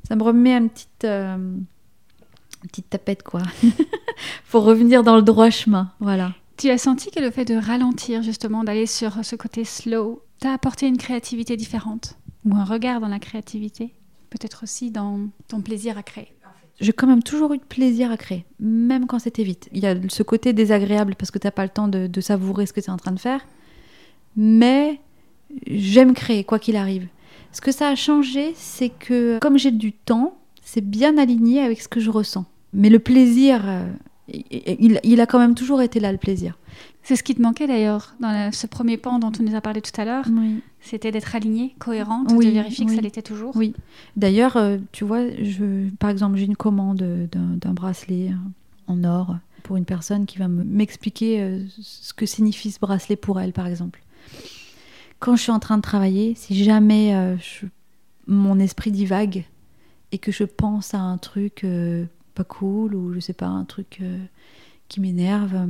ça 0.08 0.16
me 0.16 0.22
remet 0.22 0.54
une 0.56 0.70
petite, 0.70 1.04
euh, 1.04 1.36
une 1.36 2.68
petite 2.68 2.90
tapette 2.90 3.22
quoi, 3.22 3.42
pour 4.50 4.64
revenir 4.64 5.02
dans 5.02 5.16
le 5.16 5.22
droit 5.22 5.50
chemin, 5.50 5.92
voilà. 6.00 6.32
Tu 6.56 6.68
as 6.68 6.76
senti 6.78 7.10
que 7.10 7.20
le 7.20 7.30
fait 7.30 7.46
de 7.46 7.54
ralentir, 7.54 8.22
justement, 8.22 8.64
d'aller 8.64 8.84
sur 8.84 9.24
ce 9.24 9.34
côté 9.34 9.64
slow, 9.64 10.22
t'a 10.40 10.52
apporté 10.52 10.86
une 10.88 10.98
créativité 10.98 11.56
différente 11.56 12.18
Ou 12.44 12.54
un 12.54 12.64
regard 12.64 13.00
dans 13.00 13.08
la 13.08 13.18
créativité? 13.18 13.94
Peut-être 14.30 14.62
aussi 14.62 14.90
dans 14.90 15.28
ton 15.48 15.60
plaisir 15.60 15.98
à 15.98 16.02
créer. 16.02 16.32
j'ai 16.80 16.92
quand 16.92 17.06
même 17.06 17.22
toujours 17.22 17.52
eu 17.52 17.58
de 17.58 17.64
plaisir 17.64 18.10
à 18.10 18.16
créer, 18.16 18.46
même 18.58 19.06
quand 19.06 19.18
c'était 19.18 19.42
vite. 19.42 19.68
Il 19.72 19.82
y 19.82 19.86
a 19.86 19.96
ce 20.08 20.22
côté 20.22 20.52
désagréable 20.52 21.14
parce 21.16 21.30
que 21.30 21.38
t'as 21.38 21.50
pas 21.50 21.64
le 21.64 21.68
temps 21.68 21.88
de, 21.88 22.20
savourer 22.20 22.66
ce 22.66 22.72
que 22.72 22.80
tu 22.80 22.86
es 22.86 22.90
en 22.90 22.96
train 22.96 23.12
de 23.12 23.18
faire. 23.18 23.44
Mais 24.36 25.00
j'aime 25.66 26.14
créer, 26.14 26.44
quoi 26.44 26.58
qu'il 26.58 26.76
arrive. 26.76 27.08
Ce 27.52 27.60
que 27.60 27.72
ça 27.72 27.88
a 27.88 27.96
changé, 27.96 28.52
c'est 28.54 28.90
que 28.90 29.38
comme 29.40 29.58
j'ai 29.58 29.72
du 29.72 29.92
temps, 29.92 30.38
c'est 30.62 30.84
bien 30.84 31.18
aligné 31.18 31.60
avec 31.60 31.80
ce 31.80 31.88
que 31.88 31.98
je 31.98 32.10
ressens. 32.10 32.44
Mais 32.72 32.88
le 32.88 33.00
plaisir, 33.00 33.68
euh, 33.68 33.84
il 34.28 35.20
a 35.20 35.26
quand 35.26 35.40
même 35.40 35.56
toujours 35.56 35.82
été 35.82 35.98
là, 35.98 36.12
le 36.12 36.18
plaisir. 36.18 36.56
C'est 37.02 37.16
ce 37.16 37.22
qui 37.22 37.34
te 37.34 37.40
manquait 37.42 37.66
d'ailleurs 37.66 38.14
dans 38.20 38.30
la- 38.30 38.52
ce 38.52 38.66
premier 38.66 38.96
pan 38.98 39.18
dont 39.18 39.30
tu 39.32 39.42
nous 39.42 39.54
as 39.54 39.60
parlé 39.60 39.80
tout 39.80 39.98
à 40.00 40.04
l'heure. 40.04 40.26
Oui. 40.30 40.60
C'était 40.80 41.10
d'être 41.10 41.34
alignée, 41.34 41.74
cohérente, 41.78 42.30
Oui, 42.32 42.46
de 42.46 42.50
vérifier 42.52 42.84
que 42.86 42.94
ça 42.94 43.00
l'était 43.00 43.22
toujours. 43.22 43.56
Oui. 43.56 43.74
D'ailleurs, 44.16 44.56
euh, 44.56 44.78
tu 44.92 45.04
vois, 45.04 45.28
je, 45.42 45.88
par 45.96 46.10
exemple, 46.10 46.36
j'ai 46.36 46.44
une 46.44 46.56
commande 46.56 46.98
d'un 47.32 47.56
d'un 47.56 47.72
bracelet 47.72 48.28
euh, 48.30 48.34
en 48.92 49.02
or 49.04 49.36
pour 49.62 49.76
une 49.76 49.84
personne 49.84 50.26
qui 50.26 50.38
va 50.38 50.48
me- 50.48 50.62
m'expliquer 50.64 51.40
euh, 51.40 51.64
ce 51.80 52.12
que 52.12 52.26
signifie 52.26 52.70
ce 52.70 52.78
bracelet 52.80 53.16
pour 53.16 53.40
elle, 53.40 53.52
par 53.52 53.66
exemple. 53.66 54.02
Quand 55.18 55.36
je 55.36 55.42
suis 55.42 55.52
en 55.52 55.58
train 55.60 55.76
de 55.76 55.82
travailler, 55.82 56.34
si 56.34 56.62
jamais 56.64 57.14
euh, 57.14 57.36
je- 57.38 57.66
mon 58.26 58.58
esprit 58.58 58.90
divague 58.92 59.44
et 60.12 60.18
que 60.18 60.32
je 60.32 60.44
pense 60.44 60.94
à 60.94 60.98
un 61.00 61.18
truc 61.18 61.66
pas 62.34 62.44
cool 62.44 62.94
ou 62.94 63.12
je 63.14 63.20
sais 63.20 63.32
pas, 63.32 63.46
un 63.46 63.64
truc 63.64 64.00
qui 64.88 65.00
m'énerve, 65.00 65.66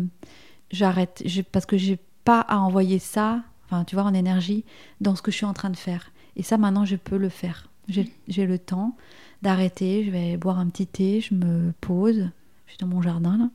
j'arrête 0.71 1.23
parce 1.53 1.67
que 1.67 1.77
j'ai 1.77 1.99
pas 2.25 2.41
à 2.41 2.59
envoyer 2.59 2.99
ça, 2.99 3.43
enfin, 3.67 3.85
tu 3.85 3.95
vois, 3.97 4.05
en 4.05 4.15
énergie 4.15 4.65
dans 5.01 5.17
ce 5.17 5.23
que 5.23 5.31
je 5.31 5.37
suis 5.37 5.47
en 5.47 5.55
train 5.55 5.71
de 5.71 5.77
faire. 5.77 6.13
Et 6.37 6.43
ça, 6.43 6.59
maintenant, 6.59 6.85
je 6.85 6.97
peux 6.97 7.17
le 7.17 7.29
faire. 7.29 7.69
J'ai 7.89 8.47
le 8.47 8.59
temps 8.59 8.97
d'arrêter, 9.43 10.05
je 10.05 10.11
vais 10.11 10.37
boire 10.37 10.59
un 10.59 10.69
petit 10.69 10.87
thé, 10.87 11.21
je 11.21 11.35
me 11.35 11.73
pose, 11.81 12.31
je 12.67 12.73
suis 12.73 12.79
dans 12.79 12.87
mon 12.87 13.03
jardin 13.03 13.37
là, 13.37 13.51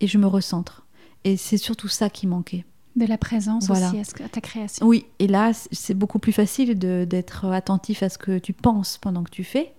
et 0.00 0.06
je 0.06 0.18
me 0.18 0.26
recentre. 0.26 0.84
Et 1.24 1.36
c'est 1.36 1.56
surtout 1.56 1.88
ça 1.88 2.10
qui 2.10 2.26
manquait. 2.26 2.64
De 2.96 3.06
la 3.06 3.18
présence 3.18 3.66
Voilà. 3.66 3.88
aussi 3.88 4.22
à, 4.22 4.28
ta 4.28 4.40
création. 4.40 4.86
Oui, 4.86 5.06
et 5.18 5.26
là, 5.26 5.52
c'est 5.72 5.94
beaucoup 5.94 6.18
plus 6.18 6.32
facile 6.32 6.78
d'être 6.78 7.46
attentif 7.46 8.02
à 8.02 8.08
ce 8.08 8.18
que 8.18 8.38
tu 8.38 8.52
penses 8.52 8.98
pendant 8.98 9.24
que 9.24 9.30
tu 9.30 9.42
fais 9.42 9.72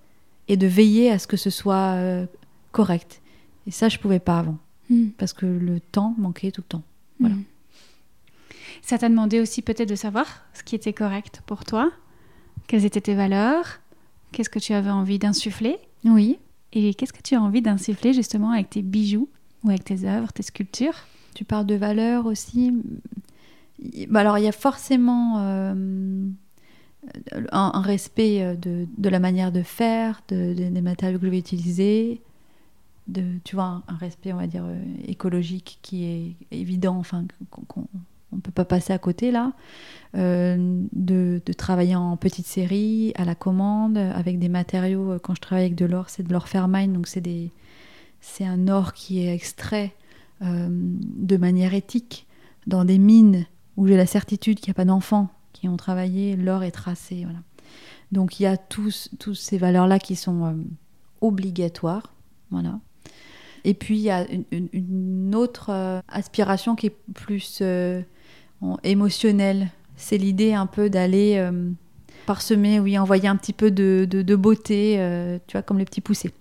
et 0.47 0.57
de 0.57 0.67
veiller 0.67 1.11
à 1.11 1.19
ce 1.19 1.27
que 1.27 1.37
ce 1.37 1.49
soit 1.49 1.93
euh, 1.95 2.25
correct. 2.71 3.21
Et 3.67 3.71
ça, 3.71 3.87
je 3.87 3.99
pouvais 3.99 4.19
pas 4.19 4.39
avant, 4.39 4.57
Mm. 4.89 5.07
parce 5.17 5.33
que 5.33 5.45
le 5.45 5.79
temps 5.79 6.13
manquait 6.17 6.51
tout 6.51 6.61
le 6.61 6.67
temps. 6.67 6.83
Voilà. 7.19 7.35
Mm. 7.35 7.43
Ça 8.81 8.97
t'a 8.97 9.09
demandé 9.09 9.39
aussi 9.39 9.61
peut-être 9.61 9.89
de 9.89 9.95
savoir 9.95 10.43
ce 10.53 10.63
qui 10.63 10.75
était 10.75 10.93
correct 10.93 11.41
pour 11.47 11.63
toi, 11.65 11.91
quelles 12.67 12.85
étaient 12.85 13.01
tes 13.01 13.15
valeurs, 13.15 13.79
qu'est-ce 14.31 14.49
que 14.49 14.59
tu 14.59 14.73
avais 14.73 14.91
envie 14.91 15.17
d'insuffler? 15.19 15.77
Oui. 16.03 16.37
et 16.73 16.93
qu'est-ce 16.93 17.13
que 17.13 17.21
tu 17.23 17.35
as 17.35 17.41
envie 17.41 17.61
d'insuffler 17.61 18.13
justement 18.13 18.51
avec 18.51 18.69
tes 18.69 18.81
bijoux 18.83 19.27
ou 19.63 19.69
avec 19.69 19.83
tes 19.85 20.05
œuvres, 20.05 20.31
tes 20.33 20.43
sculptures? 20.43 21.05
Tu 21.33 21.45
parles 21.45 21.65
de 21.65 21.75
valeurs 21.75 22.25
aussi. 22.27 22.71
Bah 24.09 24.19
alors, 24.21 24.37
il 24.37 24.43
y 24.43 24.47
a 24.47 24.51
forcément 24.51 25.39
euh, 25.39 25.73
un, 27.51 27.71
un 27.73 27.81
respect 27.81 28.41
euh, 28.43 28.55
de, 28.55 28.87
de 28.97 29.09
la 29.09 29.19
manière 29.19 29.51
de 29.51 29.63
faire, 29.63 30.21
de- 30.27 30.53
de- 30.53 30.69
des 30.69 30.81
matériaux 30.81 31.17
que 31.19 31.25
je 31.25 31.31
vais 31.31 31.39
utiliser, 31.39 32.21
de, 33.07 33.23
tu 33.43 33.55
vois, 33.55 33.83
un, 33.87 33.95
respect, 33.97 34.33
on 34.33 34.37
va 34.37 34.47
dire, 34.47 34.63
euh, 34.65 34.81
écologique 35.07 35.79
qui 35.81 36.05
est 36.05 36.35
évident, 36.51 36.97
enfin, 36.97 37.25
qu'on 37.49 37.87
ne 38.31 38.41
peut 38.41 38.51
pas 38.51 38.65
passer 38.65 38.93
à 38.93 38.97
côté 38.97 39.31
là. 39.31 39.53
Euh, 40.15 40.83
de, 40.93 41.41
de 41.45 41.53
travailler 41.53 41.95
en 41.95 42.17
petite 42.17 42.47
série, 42.47 43.13
à 43.15 43.25
la 43.25 43.35
commande, 43.35 43.97
avec 43.97 44.39
des 44.39 44.49
matériaux. 44.49 45.13
euh, 45.13 45.19
Quand 45.19 45.35
je 45.35 45.41
travaille 45.41 45.65
avec 45.65 45.75
de 45.75 45.85
l'or, 45.85 46.09
c'est 46.09 46.23
de 46.23 46.33
l'or 46.33 46.47
Fairmine, 46.47 46.93
donc 46.93 47.07
c'est 47.07 47.21
des, 47.21 47.51
c'est 48.21 48.45
un 48.45 48.67
or 48.67 48.93
qui 48.93 49.19
est 49.19 49.33
extrait 49.33 49.93
de 50.41 51.37
manière 51.37 51.73
éthique 51.73 52.27
dans 52.67 52.83
des 52.83 52.97
mines 52.97 53.45
où 53.77 53.87
j'ai 53.87 53.95
la 53.95 54.05
certitude 54.05 54.59
qu'il 54.59 54.67
n'y 54.67 54.71
a 54.71 54.73
pas 54.75 54.83
d'enfants 54.83 55.29
qui 55.53 55.69
ont 55.69 55.77
travaillé, 55.77 56.35
l'or 56.35 56.63
est 56.63 56.71
tracé. 56.71 57.23
Voilà. 57.23 57.39
Donc 58.11 58.39
il 58.39 58.43
y 58.43 58.45
a 58.45 58.57
tous, 58.57 59.09
tous 59.17 59.33
ces 59.33 59.57
valeurs-là 59.57 59.97
qui 59.97 60.17
sont 60.17 60.57
obligatoires. 61.21 62.13
Voilà. 62.51 62.79
Et 63.65 63.73
puis 63.73 63.97
il 63.97 64.03
y 64.03 64.09
a 64.11 64.25
une, 64.31 64.43
une- 64.51 64.69
une 64.71 65.35
autre 65.35 65.69
euh, 65.71 65.99
aspiration 66.07 66.75
qui 66.75 66.85
est 66.87 66.95
plus 67.13 67.59
euh, 67.61 68.01
émotionnelle. 68.83 69.69
C'est 69.97 70.17
l'idée 70.17 70.53
un 70.53 70.65
peu 70.65 70.89
d'aller 70.89 71.35
euh, 71.37 71.69
parsemer, 72.25 72.79
oui, 72.79 72.97
envoyer 72.97 73.27
un 73.27 73.35
petit 73.35 73.53
peu 73.53 73.71
de, 73.71 74.07
de- 74.09 74.21
de 74.21 74.35
beauté, 74.35 74.95
euh, 74.99 75.37
tu 75.47 75.53
vois, 75.53 75.61
comme 75.61 75.77
les 75.79 75.85
petits 75.85 76.01
poussés 76.01 76.31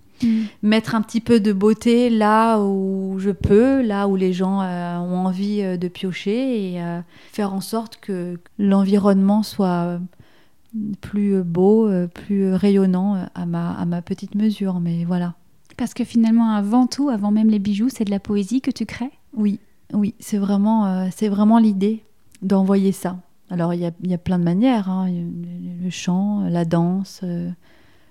mettre 0.62 0.94
un 0.94 1.02
petit 1.02 1.20
peu 1.20 1.38
de 1.40 1.52
beauté 1.52 2.08
là 2.08 2.58
où 2.60 3.16
je 3.18 3.30
peux, 3.30 3.82
là 3.82 4.06
où 4.08 4.14
les 4.16 4.32
gens 4.32 4.60
ont 4.60 5.26
envie 5.26 5.76
de 5.76 5.88
piocher 5.88 6.72
et 6.76 6.80
faire 7.32 7.52
en 7.52 7.60
sorte 7.60 7.98
que 8.00 8.38
l'environnement 8.58 9.42
soit 9.42 9.98
plus 11.02 11.42
beau, 11.42 11.90
plus 12.14 12.54
rayonnant 12.54 13.26
à 13.34 13.44
ma, 13.44 13.72
à 13.72 13.84
ma 13.84 14.00
petite 14.02 14.34
mesure. 14.36 14.80
Mais 14.80 15.04
voilà. 15.04 15.34
Parce 15.76 15.94
que 15.94 16.04
finalement, 16.04 16.50
avant 16.50 16.86
tout, 16.86 17.08
avant 17.08 17.30
même 17.30 17.48
les 17.50 17.58
bijoux, 17.58 17.88
c'est 17.88 18.04
de 18.04 18.10
la 18.10 18.20
poésie 18.20 18.60
que 18.60 18.70
tu 18.70 18.86
crées? 18.86 19.10
Oui, 19.34 19.58
oui, 19.92 20.14
c'est 20.20 20.38
vraiment, 20.38 20.86
euh, 20.86 21.08
c'est 21.14 21.28
vraiment 21.28 21.58
l'idée 21.58 22.04
d'envoyer 22.42 22.92
ça. 22.92 23.18
Alors 23.50 23.74
il 23.74 23.80
y 23.80 23.86
a, 23.86 23.90
il 24.02 24.10
y 24.10 24.14
a 24.14 24.18
plein 24.18 24.38
de 24.38 24.44
manières, 24.44 24.88
hein. 24.88 25.08
Le- 25.10 25.90
chant, 25.90 26.40
la 26.48 26.64
danse, 26.64 27.20
euh, 27.24 27.50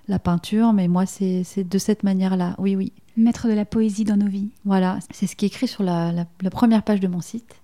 la 0.07 0.19
peinture, 0.19 0.73
mais 0.73 0.87
moi 0.87 1.05
c'est 1.05 1.43
c'est 1.43 1.63
de 1.67 1.77
cette 1.77 2.03
manière-là. 2.03 2.55
Oui, 2.59 2.75
oui. 2.75 2.91
Mettre 3.17 3.47
de 3.47 3.53
la 3.53 3.65
poésie 3.65 4.03
dans 4.03 4.17
nos 4.17 4.27
vies. 4.27 4.51
Voilà, 4.65 4.99
c'est 5.11 5.27
ce 5.27 5.35
qui 5.35 5.45
est 5.45 5.47
écrit 5.47 5.67
sur 5.67 5.83
la, 5.83 6.11
la- 6.11 6.25
la 6.41 6.49
première 6.49 6.83
page 6.83 6.99
de 6.99 7.07
mon 7.07 7.21
site. 7.21 7.55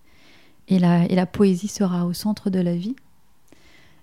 Et 0.68 0.78
la, 0.80 1.06
et 1.06 1.16
la 1.16 1.26
poésie 1.26 1.68
sera 1.68 2.06
au 2.06 2.14
centre 2.14 2.50
de 2.50 2.60
la 2.60 2.76
vie. 2.76 2.96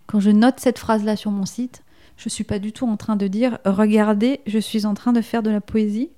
Quand 0.07 0.21
je 0.21 0.31
note 0.31 0.59
cette 0.59 0.79
phrase-là 0.79 1.15
sur 1.17 1.31
mon 1.31 1.47
site, 1.47 1.83
je 2.17 2.27
ne 2.27 2.31
suis 2.31 2.45
pas 2.45 2.59
du 2.59 2.73
tout 2.73 2.87
en 2.87 2.97
train 2.97 3.17
de 3.17 3.29
dire 3.29 3.59
Regardez, 3.65 4.41
je 4.47 4.59
suis 4.59 4.87
en 4.87 4.95
train 4.95 5.13
de 5.13 5.21
faire 5.21 5.43
de 5.43 5.51
la 5.51 5.61
poésie. 5.61 6.11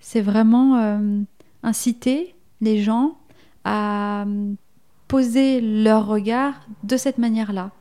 C'est 0.00 0.20
vraiment 0.20 0.76
euh, 0.76 1.20
inciter 1.62 2.34
les 2.60 2.82
gens 2.82 3.16
à 3.64 4.24
euh, 4.26 4.54
poser 5.08 5.60
leur 5.60 6.06
regard 6.06 6.54
de 6.82 6.96
cette 6.96 7.18
manière-là. 7.18 7.72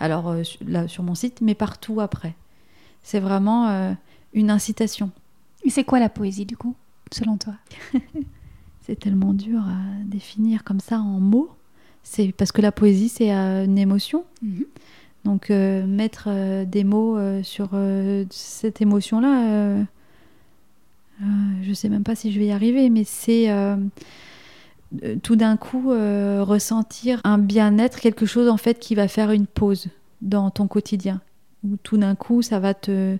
Alors, 0.00 0.28
euh, 0.28 0.42
là, 0.66 0.88
sur 0.88 1.02
mon 1.02 1.14
site, 1.14 1.40
mais 1.40 1.54
partout 1.54 2.00
après. 2.00 2.34
C'est 3.02 3.20
vraiment 3.20 3.68
euh, 3.68 3.92
une 4.32 4.50
incitation. 4.50 5.10
Et 5.64 5.70
c'est 5.70 5.84
quoi 5.84 5.98
la 5.98 6.08
poésie 6.08 6.46
du 6.46 6.56
coup, 6.56 6.76
selon 7.12 7.36
toi? 7.36 7.54
C'est 8.80 8.98
tellement 8.98 9.34
dur 9.34 9.60
à 9.60 10.02
définir 10.04 10.64
comme 10.64 10.80
ça 10.80 10.98
en 10.98 11.20
mots. 11.20 11.50
C'est 12.02 12.32
parce 12.32 12.52
que 12.52 12.62
la 12.62 12.72
poésie, 12.72 13.10
c'est 13.10 13.30
une 13.30 13.76
émotion. 13.76 14.24
Donc 15.24 15.50
euh, 15.50 15.86
mettre 15.86 16.24
euh, 16.28 16.64
des 16.64 16.84
mots 16.84 17.18
euh, 17.18 17.42
sur 17.42 17.70
cette 18.30 18.80
émotion-là, 18.80 19.84
je 21.62 21.72
sais 21.72 21.88
même 21.88 22.04
pas 22.04 22.14
si 22.14 22.32
je 22.32 22.38
vais 22.38 22.46
y 22.46 22.52
arriver, 22.52 22.90
mais 22.90 23.04
c'est 23.04 23.52
tout 25.22 25.36
d'un 25.36 25.56
coup 25.56 25.88
ressentir 25.90 27.20
un 27.24 27.38
bien-être, 27.38 28.00
quelque 28.00 28.24
chose 28.24 28.48
en 28.48 28.56
fait 28.56 28.78
qui 28.78 28.94
va 28.94 29.08
faire 29.08 29.32
une 29.32 29.46
pause 29.46 29.88
dans 30.22 30.50
ton 30.50 30.68
quotidien. 30.68 31.20
Où 31.64 31.76
tout 31.82 31.96
d'un 31.96 32.14
coup, 32.14 32.40
ça 32.40 32.60
va 32.60 32.72
te, 32.72 33.18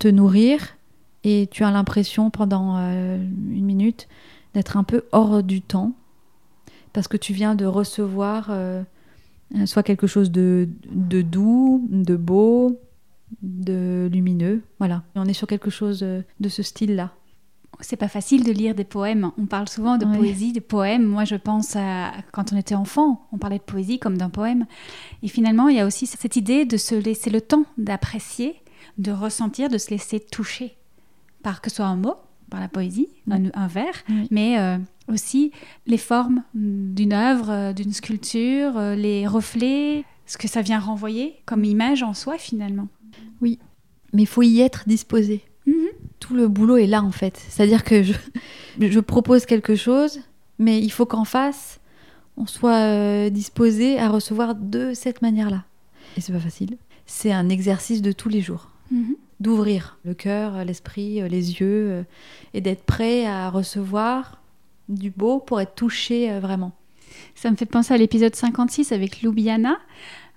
te 0.00 0.08
nourrir 0.08 0.76
et 1.22 1.48
tu 1.52 1.62
as 1.62 1.70
l'impression 1.70 2.30
pendant 2.30 2.76
une 2.78 3.64
minute 3.64 4.08
d'être 4.54 4.76
un 4.76 4.82
peu 4.82 5.04
hors 5.12 5.44
du 5.44 5.62
temps 5.62 5.92
parce 6.92 7.06
que 7.06 7.16
tu 7.16 7.32
viens 7.32 7.54
de 7.54 7.64
recevoir 7.64 8.50
soit 9.66 9.82
quelque 9.82 10.06
chose 10.06 10.30
de, 10.30 10.68
de 10.92 11.22
doux, 11.22 11.86
de 11.90 12.16
beau, 12.16 12.78
de 13.42 14.08
lumineux. 14.12 14.62
Voilà. 14.78 15.02
Et 15.14 15.18
on 15.18 15.24
est 15.24 15.32
sur 15.32 15.46
quelque 15.46 15.70
chose 15.70 16.00
euh, 16.02 16.22
de 16.40 16.48
ce 16.48 16.62
style-là. 16.62 17.12
C'est 17.82 17.96
pas 17.96 18.08
facile 18.08 18.44
de 18.44 18.52
lire 18.52 18.74
des 18.74 18.84
poèmes. 18.84 19.30
On 19.38 19.46
parle 19.46 19.68
souvent 19.68 19.96
de 19.96 20.04
Ouais. 20.04 20.18
poésie, 20.18 20.52
de 20.52 20.60
poèmes. 20.60 21.04
Moi, 21.06 21.24
je 21.24 21.36
pense 21.36 21.76
à 21.76 22.12
quand 22.32 22.52
on 22.52 22.56
était 22.56 22.74
enfant, 22.74 23.26
on 23.32 23.38
parlait 23.38 23.58
de 23.58 23.62
poésie 23.62 23.98
comme 23.98 24.18
d'un 24.18 24.28
poème. 24.28 24.66
Et 25.22 25.28
finalement, 25.28 25.68
il 25.68 25.76
y 25.76 25.80
a 25.80 25.86
aussi 25.86 26.06
cette 26.06 26.36
idée 26.36 26.64
de 26.66 26.76
se 26.76 26.94
laisser 26.94 27.30
le 27.30 27.40
temps 27.40 27.64
d'apprécier, 27.78 28.56
de 28.98 29.12
ressentir, 29.12 29.68
de 29.70 29.78
se 29.78 29.90
laisser 29.90 30.20
toucher 30.20 30.76
par 31.42 31.62
que 31.62 31.70
ce 31.70 31.76
soit 31.76 31.86
un 31.86 31.96
mot, 31.96 32.14
par 32.50 32.60
la 32.60 32.68
poésie, 32.68 33.08
un, 33.30 33.44
un 33.54 33.66
vers, 33.68 33.94
mais 34.30 34.58
euh, 34.58 34.76
aussi 35.10 35.52
les 35.86 35.98
formes 35.98 36.42
d'une 36.54 37.12
œuvre, 37.12 37.50
euh, 37.50 37.72
d'une 37.72 37.92
sculpture, 37.92 38.76
euh, 38.76 38.94
les 38.94 39.26
reflets, 39.26 40.04
ce 40.26 40.38
que 40.38 40.48
ça 40.48 40.62
vient 40.62 40.78
renvoyer 40.78 41.36
comme 41.46 41.64
image 41.64 42.02
en 42.02 42.14
soi 42.14 42.38
finalement. 42.38 42.88
Mais 43.40 44.22
il 44.22 44.26
faut 44.26 44.42
y 44.42 44.60
être 44.60 44.84
disposé. 44.88 45.42
Mhm. 45.66 45.86
Tout 46.18 46.34
le 46.34 46.48
boulot 46.48 46.76
est 46.76 46.86
là 46.86 47.02
en 47.02 47.12
fait. 47.12 47.40
C'est-à-dire 47.48 47.84
que 47.84 48.02
je, 48.02 48.12
je 48.80 49.00
propose 49.00 49.46
quelque 49.46 49.76
chose, 49.76 50.20
mais 50.58 50.80
il 50.80 50.90
faut 50.90 51.06
qu'en 51.06 51.24
face, 51.24 51.80
on 52.36 52.46
soit 52.46 52.78
euh, 52.78 53.30
disposé 53.30 53.98
à 53.98 54.08
recevoir 54.08 54.54
de 54.54 54.92
cette 54.94 55.22
manière-là. 55.22 55.64
Et 56.16 56.20
c'est 56.20 56.32
pas 56.32 56.40
facile. 56.40 56.76
C'est 57.06 57.32
un 57.32 57.48
exercice 57.48 58.02
de 58.02 58.12
tous 58.12 58.28
les 58.28 58.40
jours. 58.40 58.70
Mhm. 58.90 59.16
D'ouvrir 59.38 59.98
le 60.04 60.12
cœur, 60.12 60.64
l'esprit, 60.64 61.26
les 61.28 61.60
yeux, 61.60 62.04
et 62.52 62.60
d'être 62.60 62.82
prêt 62.82 63.24
à 63.24 63.48
recevoir 63.48 64.39
du 64.90 65.10
beau 65.10 65.38
pour 65.38 65.60
être 65.60 65.74
touché 65.74 66.30
euh, 66.30 66.40
vraiment. 66.40 66.72
Ça 67.34 67.50
me 67.50 67.56
fait 67.56 67.66
penser 67.66 67.94
à 67.94 67.96
l'épisode 67.96 68.34
56 68.34 68.92
avec 68.92 69.22
Ljubljana. 69.22 69.78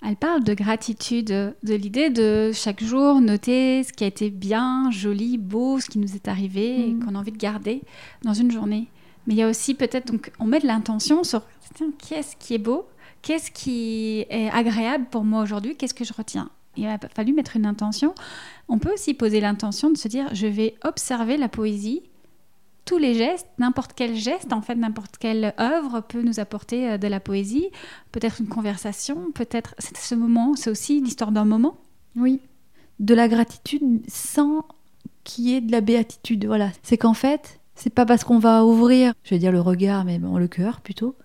Elle 0.06 0.16
parle 0.18 0.44
de 0.44 0.54
gratitude, 0.54 1.28
de 1.28 1.74
l'idée 1.74 2.10
de 2.10 2.52
chaque 2.54 2.84
jour 2.84 3.22
noter 3.22 3.84
ce 3.84 3.94
qui 3.94 4.04
a 4.04 4.08
été 4.08 4.30
bien, 4.30 4.90
joli, 4.92 5.38
beau, 5.38 5.80
ce 5.80 5.90
qui 5.90 5.98
nous 6.00 6.16
est 6.16 6.28
arrivé 6.28 6.88
et 6.88 6.92
Mhm. 6.92 7.06
qu'on 7.06 7.16
a 7.16 7.20
envie 7.20 7.32
de 7.32 7.38
garder 7.38 7.82
dans 8.24 8.34
une 8.34 8.52
journée. 8.52 8.88
Mais 9.28 9.34
il 9.36 9.38
y 9.38 9.44
a 9.44 9.48
aussi 9.50 9.76
peut-être, 9.76 10.12
donc, 10.12 10.32
on 10.40 10.46
met 10.46 10.60
de 10.60 10.68
l'intention 10.68 11.24
sur 11.24 11.44
qu'est-ce 12.00 12.36
qui 12.36 12.54
est 12.56 12.58
beau, 12.58 12.86
qu'est-ce 13.22 13.50
qui 13.52 14.26
est 14.30 14.50
agréable 14.50 15.06
pour 15.10 15.24
moi 15.24 15.42
aujourd'hui, 15.42 15.78
qu'est-ce 15.78 15.94
que 15.94 16.04
je 16.04 16.12
retiens? 16.14 16.50
Il 16.76 16.86
a 16.88 16.98
fallu 17.16 17.32
mettre 17.34 17.56
une 17.56 17.66
intention. 17.66 18.14
On 18.68 18.80
peut 18.80 18.92
aussi 18.94 19.14
poser 19.14 19.40
l'intention 19.40 19.90
de 19.92 19.98
se 19.98 20.08
dire, 20.10 20.28
je 20.34 20.48
vais 20.48 20.76
observer 20.84 21.38
la 21.38 21.48
poésie 21.48 22.02
tous 22.86 22.98
les 22.98 23.14
gestes, 23.14 23.48
n'importe 23.60 23.94
quel 23.96 24.16
geste, 24.16 24.52
en 24.54 24.62
fait, 24.62 24.76
n'importe 24.76 25.18
quelle 25.18 25.54
œuvre 25.60 26.02
peut 26.02 26.22
nous 26.22 26.40
apporter 26.40 26.92
euh, 26.92 26.98
de 26.98 27.08
la 27.08 27.20
poésie, 27.20 27.70
peut-être 28.12 28.42
une 28.42 28.48
conversation, 28.48 29.32
peut-être 29.34 29.76
ce 29.80 30.16
moment, 30.16 30.56
c'est 30.56 30.70
aussi 30.70 31.02
l'histoire 31.02 31.32
d'un 31.32 31.46
moment. 31.46 31.78
Oui, 32.16 32.40
de 33.00 33.14
la 33.14 33.28
gratitude 33.28 34.02
sans 34.08 34.66
qu'il 35.24 35.46
y 35.46 35.56
ait 35.56 35.62
de 35.62 35.72
la 35.72 35.82
béatitude. 35.82 36.46
Voilà, 36.46 36.70
c'est 36.84 36.98
qu'en 36.98 37.14
fait, 37.14 37.60
c'est 37.76 37.94
pas 37.94 38.06
parce 38.06 38.24
qu'on 38.24 38.40
va 38.40 38.66
ouvrir, 38.66 39.14
je 39.24 39.32
vais 39.32 39.40
dire 39.40 39.52
le 39.52 39.62
regard, 39.62 40.06
mais 40.06 40.20
bon, 40.20 40.38
le 40.38 40.48
cœur 40.48 40.82
plutôt, 40.82 41.16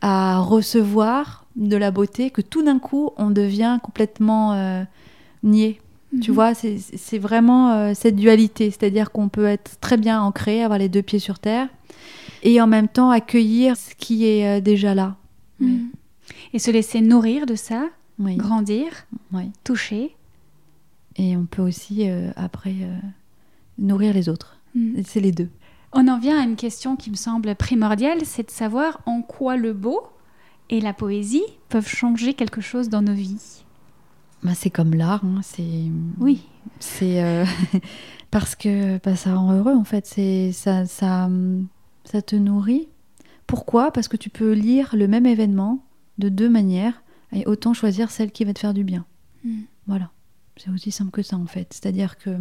à 0.00 0.38
recevoir 0.38 1.46
de 1.56 1.76
la 1.76 1.90
beauté 1.90 2.30
que 2.30 2.40
tout 2.40 2.62
d'un 2.62 2.78
coup 2.78 3.10
on 3.16 3.30
devient 3.30 3.78
complètement 3.82 4.54
euh, 4.54 4.84
niais. 5.42 5.81
Tu 6.20 6.30
mhm. 6.30 6.34
vois, 6.34 6.52
c'est 6.54 7.18
vraiment 7.18 7.72
euh, 7.72 7.92
cette 7.94 8.16
dualité, 8.16 8.70
c'est-à-dire 8.70 9.12
qu'on 9.12 9.28
peut 9.28 9.46
être 9.46 9.78
très 9.80 9.96
bien 9.96 10.20
ancré, 10.20 10.62
avoir 10.62 10.78
les 10.78 10.88
deux 10.88 11.02
pieds 11.02 11.18
sur 11.18 11.38
terre, 11.38 11.68
et 12.42 12.60
en 12.60 12.66
même 12.66 12.88
temps 12.88 13.10
accueillir 13.10 13.76
ce 13.76 13.94
qui 13.94 14.26
est 14.26 14.58
euh, 14.58 14.60
déjà 14.60 14.94
là. 14.94 15.16
Mhm. 15.60 15.90
Et 16.52 16.58
se 16.58 16.70
laisser 16.70 17.00
nourrir 17.00 17.46
de 17.46 17.54
ça, 17.54 17.88
grandir, 18.18 19.06
toucher. 19.64 20.14
Et 21.16 21.36
on 21.36 21.46
peut 21.46 21.62
aussi, 21.62 22.08
euh, 22.08 22.30
après, 22.36 22.74
nourrir 23.78 24.12
les 24.12 24.28
autres. 24.28 24.58
Mhm. 24.74 25.02
C'est 25.06 25.20
les 25.20 25.32
deux. 25.32 25.48
On 25.94 26.08
en 26.08 26.18
vient 26.18 26.38
à 26.38 26.44
une 26.44 26.56
question 26.56 26.96
qui 26.96 27.10
me 27.10 27.16
semble 27.16 27.54
primordiale, 27.54 28.20
c'est 28.24 28.46
de 28.46 28.50
savoir 28.50 29.00
en 29.06 29.22
quoi 29.22 29.56
le 29.56 29.72
beau 29.72 30.02
et 30.70 30.80
la 30.80 30.94
poésie 30.94 31.44
peuvent 31.68 31.88
changer 31.88 32.34
quelque 32.34 32.60
chose 32.60 32.88
dans 32.88 33.02
nos 33.02 33.12
vies. 33.12 33.61
Bah, 34.42 34.52
c'est 34.54 34.70
comme 34.70 34.94
l'art, 34.94 35.24
hein, 35.24 35.40
c'est. 35.42 35.84
Oui. 36.18 36.44
C'est 36.80 37.22
euh, 37.22 37.44
parce 38.30 38.56
que 38.56 38.98
bah, 38.98 39.14
ça 39.14 39.36
rend 39.36 39.52
heureux 39.52 39.74
en 39.74 39.84
fait. 39.84 40.06
C'est 40.06 40.52
ça, 40.52 40.84
ça, 40.86 41.28
ça 42.04 42.22
te 42.22 42.34
nourrit. 42.34 42.88
Pourquoi? 43.46 43.92
Parce 43.92 44.08
que 44.08 44.16
tu 44.16 44.30
peux 44.30 44.52
lire 44.52 44.94
le 44.96 45.06
même 45.06 45.26
événement 45.26 45.84
de 46.18 46.28
deux 46.28 46.48
manières 46.48 47.02
et 47.32 47.46
autant 47.46 47.72
choisir 47.72 48.10
celle 48.10 48.32
qui 48.32 48.44
va 48.44 48.52
te 48.52 48.58
faire 48.58 48.74
du 48.74 48.84
bien. 48.84 49.04
Hmm. 49.44 49.62
Voilà. 49.86 50.10
C'est 50.56 50.70
aussi 50.70 50.90
simple 50.90 51.12
que 51.12 51.22
ça 51.22 51.36
en 51.36 51.46
fait. 51.46 51.72
C'est-à-dire 51.72 52.18
que 52.18 52.36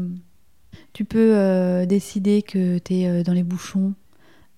tu 0.94 1.06
peux 1.06 1.36
euh, 1.36 1.86
décider 1.86 2.42
que 2.42 2.80
tu 2.80 2.96
es 2.96 3.08
euh, 3.08 3.24
dans 3.24 3.34
les 3.34 3.44
bouchons 3.44 3.94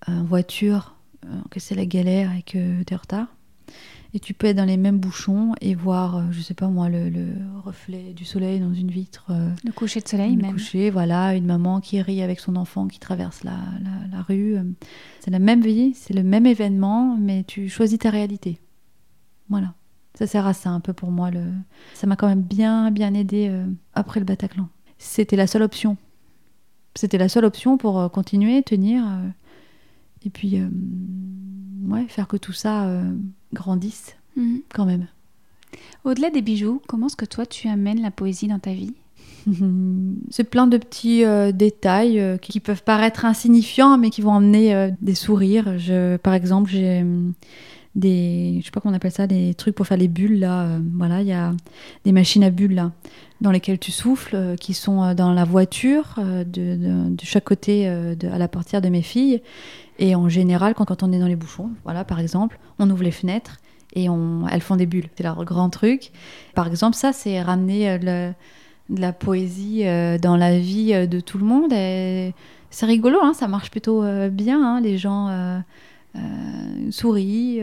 en 0.08 0.24
voiture, 0.24 0.96
que 1.50 1.62
c'est 1.62 1.76
la 1.76 1.86
galère 1.86 2.36
et 2.36 2.42
que 2.42 2.84
tu 2.84 2.94
es 2.94 2.96
en 2.96 3.00
retard. 3.00 3.28
Et 4.16 4.20
tu 4.20 4.36
peux 4.36 4.48
être 4.48 4.58
dans 4.58 4.66
les 4.66 4.78
mêmes 4.78 5.00
bouchons 5.00 5.54
et 5.60 5.74
voir, 5.74 6.18
euh, 6.18 6.22
je 6.30 6.40
sais 6.40 6.54
pas 6.54 6.68
moi, 6.68 6.88
le, 6.88 7.34
reflet 7.64 8.14
du 8.14 8.26
soleil 8.26 8.60
dans 8.60 8.74
une 8.74 8.92
vitre. 8.92 9.26
Euh, 9.32 9.50
le 9.66 9.72
coucher 9.72 10.02
de 10.02 10.08
soleil 10.08 10.36
le 10.36 10.42
même. 10.44 10.54
coucher, 10.54 10.92
voilà, 10.92 11.36
une 11.36 11.48
maman 11.48 11.80
qui 11.80 12.00
rit 12.00 12.22
avec 12.22 12.40
son 12.40 12.56
enfant 12.56 12.88
qui 12.88 13.00
traverse 13.00 13.44
la, 13.44 13.58
la, 14.12 14.22
rue. 14.22 14.58
C'est 15.20 15.32
la 15.32 15.40
même 15.40 15.62
vie, 15.62 15.94
c'est 15.96 16.14
le 16.14 16.22
même 16.22 16.46
événement, 16.46 17.18
mais 17.18 17.44
tu 17.44 17.70
choisis 17.70 17.98
ta 17.98 18.12
réalité. 18.12 18.60
Voilà. 19.50 19.74
Ça 20.14 20.28
sert 20.28 20.46
à 20.46 20.54
ça 20.54 20.70
un 20.70 20.80
peu 20.80 20.94
pour 20.94 21.10
moi. 21.10 21.32
Le... 21.32 21.46
Ça 21.96 22.06
m'a 22.06 22.16
quand 22.16 22.28
même 22.28 22.44
bien, 22.44 22.92
bien 22.92 23.16
aidé 23.16 23.48
euh, 23.50 23.66
après 23.96 24.20
le 24.20 24.28
Bataclan. 24.28 24.70
C'était 25.00 25.36
la 25.36 25.48
seule 25.48 25.64
option. 25.64 25.98
C'était 26.94 27.18
la 27.18 27.30
seule 27.30 27.46
option 27.46 27.78
pour 27.78 28.12
continuer, 28.12 28.62
tenir. 28.62 29.04
et 30.24 30.30
puis, 30.30 30.62
ouais, 31.88 32.06
faire 32.08 32.28
que 32.28 32.38
tout 32.38 32.54
ça 32.54 32.88
grandissent 33.54 34.16
mhm. 34.36 34.62
quand 34.74 34.86
même. 34.86 35.08
Au-delà 36.04 36.30
des 36.30 36.42
bijoux, 36.42 36.82
comment 36.88 37.08
est-ce 37.08 37.16
que 37.16 37.26
toi 37.26 37.46
tu 37.46 37.68
amènes 37.68 38.02
la 38.02 38.12
poésie 38.12 38.48
dans 38.48 38.60
ta 38.60 38.74
vie? 38.74 38.94
C'est 40.30 40.44
plein 40.44 40.68
de 40.68 40.78
petits 40.78 41.26
euh, 41.26 41.52
détails 41.52 42.20
euh, 42.20 42.38
qui 42.38 42.60
peuvent 42.60 42.84
paraître 42.84 43.26
insignifiants, 43.26 43.98
mais 43.98 44.10
qui 44.10 44.22
vont 44.22 44.32
emmener 44.32 44.74
euh, 44.74 44.90
des 45.02 45.16
sourires. 45.16 45.78
Je, 45.78 46.18
par 46.18 46.34
exemple, 46.34 46.70
j'ai 46.70 47.04
des, 47.96 48.58
je 48.60 48.66
sais 48.66 48.72
pas 48.72 48.82
comment 48.82 48.94
on 48.94 48.96
appelle 48.96 49.12
ça, 49.12 49.28
des 49.28 49.54
trucs 49.54 49.76
pour 49.76 49.86
faire 49.86 49.98
les 49.98 50.08
bulles 50.08 50.40
là. 50.40 50.80
voilà, 50.96 51.22
il 51.22 51.28
y 51.28 51.34
a 51.34 51.54
des 52.06 52.12
machines 52.12 52.44
à 52.44 52.50
bulles 52.50 52.76
là, 52.76 52.92
dans 53.42 53.52
lesquelles 53.52 53.80
tu 53.80 53.92
souffles, 53.92 54.56
qui 54.60 54.74
sont 54.74 55.14
dans 55.14 55.32
la 55.32 55.44
voiture 55.46 56.16
de, 56.18 56.46
de, 57.10 57.24
chaque 57.24 57.44
côté 57.44 57.88
à 57.88 58.38
la 58.38 58.48
portière 58.48 58.82
de 58.82 58.90
mes 58.90 59.02
filles. 59.04 59.42
Et 60.00 60.16
en 60.16 60.28
général, 60.28 60.74
quand, 60.74 60.86
quand 60.86 61.04
on 61.04 61.12
est 61.12 61.20
dans 61.20 61.28
les 61.28 61.36
bouchons, 61.36 61.70
voilà, 61.84 62.04
par 62.04 62.20
exemple, 62.20 62.60
on 62.80 62.90
ouvre 62.90 63.04
les 63.04 63.12
fenêtres 63.12 63.60
et 63.94 64.10
on, 64.10 64.48
elles 64.48 64.62
font 64.62 64.76
des 64.76 64.86
bulles. 64.86 65.10
C'est 65.16 65.24
leur 65.24 65.44
grand 65.46 65.70
truc. 65.70 66.12
Par 66.56 66.68
exemple, 66.68 66.96
ça, 66.96 67.14
c'est 67.14 67.42
ramener 67.42 67.90
euh, 67.90 68.32
de 68.90 69.02
la 69.02 69.14
poésie 69.14 69.88
euh, 69.88 70.18
dans 70.18 70.36
la 70.36 70.58
vie 70.58 70.94
euh, 70.94 71.06
de 71.06 71.20
tout 71.20 71.38
le 71.38 71.46
monde. 71.46 71.72
c'est 71.72 72.86
rigolo, 72.86 73.20
hein, 73.22 73.34
ça 73.34 73.48
marche 73.48 73.70
plutôt 73.70 74.04
bien. 74.30 74.64
Hein, 74.64 74.82
les 74.82 74.98
gens 74.98 75.62
sourient. 76.92 77.62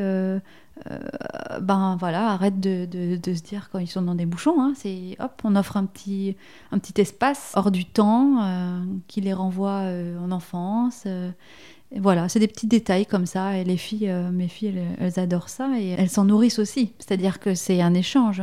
ben 1.61 1.97
voilà, 1.99 2.31
arrête 2.31 2.59
de, 2.59 2.87
de, 2.87 3.35
se 3.35 3.43
dire 3.43 3.69
quand 3.71 3.79
ils 3.79 3.87
sont 3.87 4.03
dans 4.03 4.15
des 4.15 4.27
bouchons. 4.27 4.61
Hein, 4.61 4.73
c'est 4.77 5.17
hop, 5.19 5.41
on 5.45 5.57
offre 5.57 5.77
un 5.77 5.87
petit, 5.87 6.37
un 6.73 6.79
petit 6.79 7.01
espace 7.01 7.53
hors 7.55 7.71
du 7.71 7.85
temps 7.85 8.39
qui 9.09 9.21
les 9.21 9.33
renvoie 9.33 9.85
en 10.21 10.31
enfance 10.31 11.07
voilà, 11.97 12.29
c'est 12.29 12.39
des 12.39 12.47
petits 12.47 12.69
détails 12.69 13.07
comme 13.07 13.27
ça. 13.27 13.57
Et 13.57 13.65
les 13.65 13.77
filles, 13.77 14.09
euh, 14.09 14.31
mes 14.31 14.49
filles, 14.49 14.81
elles, 14.99 15.19
adorent 15.19 15.49
ça 15.49 15.71
et 15.79 15.89
elles 15.91 16.11
s'en 16.11 16.25
nourrissent 16.25 16.59
aussi. 16.59 16.93
C'est-à-dire 16.99 17.41
que 17.41 17.55
c'est 17.55 17.83
un 17.83 17.95
échange. 17.95 18.43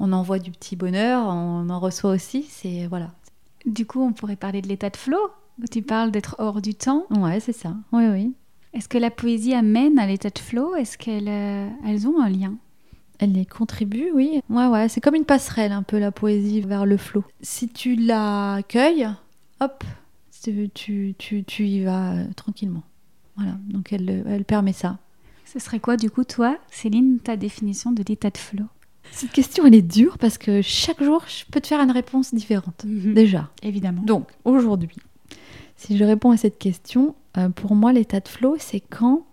On 0.00 0.12
envoie 0.12 0.38
du 0.38 0.50
petit 0.50 0.74
bonheur, 0.74 1.26
on 1.28 1.68
en 1.70 1.78
reçoit 1.78 2.10
aussi. 2.10 2.44
C'est 2.48 2.86
voilà. 2.86 3.12
Du 3.66 3.86
coup, 3.86 4.02
on 4.02 4.12
pourrait 4.12 4.36
parler 4.36 4.62
de 4.62 4.68
l'état 4.68 4.90
de 4.90 4.96
flow. 4.96 5.30
Tu 5.70 5.82
parles 5.82 6.10
d'être 6.10 6.36
hors 6.38 6.60
du 6.60 6.74
temps. 6.74 7.06
Ouais, 7.10 7.38
c'est 7.38 7.52
ça. 7.52 7.74
Oui, 7.92 8.06
oui. 8.08 8.34
Est-ce 8.74 8.88
que 8.88 8.98
la 8.98 9.10
poésie 9.10 9.54
amène 9.54 9.98
à 9.98 10.06
l'état 10.06 10.30
de 10.30 10.38
flow? 10.38 10.74
Est-ce 10.74 10.96
qu'elles 10.96 11.28
euh, 11.28 11.68
elles 11.86 12.08
ont 12.08 12.20
un 12.20 12.28
lien? 12.28 12.54
Elle 13.18 13.36
y 13.36 13.46
contribue, 13.46 14.10
oui. 14.14 14.40
Ouais, 14.48 14.66
ouais, 14.66 14.88
c'est 14.88 15.00
comme 15.00 15.14
une 15.14 15.24
passerelle 15.24 15.72
un 15.72 15.82
peu 15.82 15.98
la 15.98 16.10
poésie 16.10 16.60
vers 16.60 16.86
le 16.86 16.96
flow. 16.96 17.22
Si 17.40 17.68
tu 17.68 17.94
l'accueilles, 17.94 19.08
hop, 19.60 19.84
tu, 20.42 21.14
tu, 21.18 21.44
tu, 21.44 21.66
y 21.66 21.84
vas 21.84 22.14
euh, 22.14 22.24
tranquillement. 22.34 22.82
Voilà, 23.36 23.56
donc 23.68 23.92
elle, 23.92 24.24
elle 24.26 24.44
permet 24.44 24.72
ça. 24.72 24.98
Ce 25.44 25.58
serait 25.58 25.80
quoi 25.80 25.96
du 25.96 26.10
coup, 26.10 26.24
toi, 26.24 26.56
Céline, 26.70 27.18
ta 27.18 27.36
définition 27.36 27.92
de 27.92 28.02
l'état 28.08 28.30
de 28.30 28.38
flow? 28.38 28.64
Cette 29.10 29.32
question, 29.32 29.66
elle 29.66 29.74
est 29.74 29.82
dure 29.82 30.16
parce 30.18 30.38
que 30.38 30.62
chaque 30.62 31.02
jour, 31.02 31.22
je 31.28 31.44
peux 31.50 31.60
te 31.60 31.66
faire 31.66 31.80
une 31.80 31.90
réponse 31.90 32.34
différente, 32.34 32.84
mhm. 32.84 33.14
déjà. 33.14 33.50
Évidemment. 33.62 34.02
Donc, 34.02 34.28
aujourd'hui, 34.44 34.96
si 35.86 35.96
je 35.96 36.04
réponds 36.04 36.30
à 36.30 36.36
cette 36.36 36.58
question, 36.58 37.14
euh, 37.36 37.48
pour 37.48 37.74
moi, 37.74 37.92
l'état 37.92 38.20
de 38.20 38.28
flow, 38.28 38.56
c'est 38.58 38.80
quand 38.80 39.26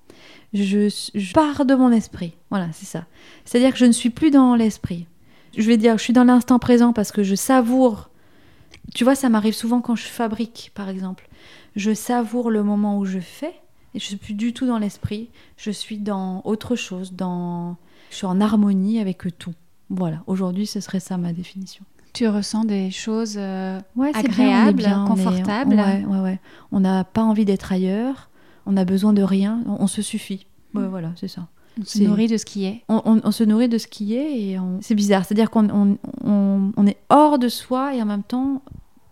je, 0.53 0.89
je, 1.13 1.33
pars 1.33 1.65
de 1.65 1.75
mon 1.75 1.91
esprit. 1.91 2.33
Voilà, 2.49 2.67
c'est 2.73 2.85
ça. 2.85 3.05
C'est-à-dire 3.45 3.71
que 3.71 3.77
je 3.77 3.85
ne 3.85 3.91
suis 3.91 4.09
plus 4.09 4.31
dans 4.31 4.55
l'esprit. 4.55 5.07
Je 5.57 5.67
vais 5.67 5.77
dire, 5.77 5.97
je 5.97 6.03
suis 6.03 6.13
dans 6.13 6.23
l'instant 6.23 6.59
présent 6.59 6.93
parce 6.93 7.11
que 7.11 7.23
je 7.23 7.35
savoure 7.35 8.09
tu 8.93 9.03
vois, 9.03 9.15
ça 9.15 9.29
m'arrive 9.29 9.53
souvent 9.53 9.81
quand 9.81 9.95
je 9.95 10.07
fabrique, 10.07 10.71
par 10.73 10.89
exemple. 10.89 11.29
Je 11.75 11.93
savoure 11.93 12.49
le 12.49 12.63
moment 12.63 12.97
où 12.97 13.05
je 13.05 13.19
fais 13.19 13.53
et 13.93 13.99
je 13.99 14.05
suis 14.05 14.15
plus 14.15 14.33
du 14.33 14.53
tout 14.53 14.65
dans 14.65 14.79
l'esprit. 14.79 15.29
Je 15.57 15.71
suis 15.71 15.97
dans 15.97 16.41
autre 16.45 16.75
chose, 16.75 17.13
dans... 17.13 17.77
je 18.09 18.17
suis 18.17 18.25
en 18.25 18.41
harmonie 18.41 18.99
avec 18.99 19.23
tout. 19.37 19.53
Voilà, 19.89 20.23
aujourd'hui, 20.27 20.65
ce 20.65 20.79
serait 20.79 20.99
ça 20.99 21.17
ma 21.17 21.33
définition. 21.33 21.83
Tu 22.13 22.27
ressens 22.27 22.65
des 22.65 22.91
choses 22.91 23.35
euh, 23.37 23.79
agréables, 24.13 24.83
confortables. 25.07 25.75
ouais, 25.75 26.05
ouais, 26.05 26.19
ouais. 26.19 26.39
On 26.71 26.79
n'a 26.79 27.03
pas 27.03 27.23
envie 27.23 27.45
d'être 27.45 27.71
ailleurs. 27.71 28.29
On 28.65 28.77
a 28.77 28.85
besoin 28.85 29.13
de 29.13 29.21
rien. 29.21 29.61
On, 29.67 29.87
se 29.87 30.01
suffit. 30.01 30.47
Mm. 30.73 30.85
voilà, 30.87 31.11
c'est 31.15 31.27
ça. 31.27 31.47
On 31.79 31.85
se 31.85 32.03
nourrit 32.03 32.27
de 32.27 32.37
ce 32.37 32.45
qui 32.45 32.65
est. 32.65 32.83
On, 32.89 33.31
se 33.31 33.43
nourrit 33.43 33.69
de 33.69 33.77
ce 33.77 33.87
qui 33.87 34.15
est 34.15 34.41
et 34.41 34.59
c'est 34.81 34.95
bizarre. 34.95 35.25
C'est-à-dire 35.25 35.49
qu'on 35.49 35.97
on, 36.23 36.87
est 36.87 36.97
hors 37.09 37.39
de 37.39 37.47
soi 37.47 37.95
et 37.95 38.01
en 38.01 38.05
même 38.05 38.23
temps 38.23 38.61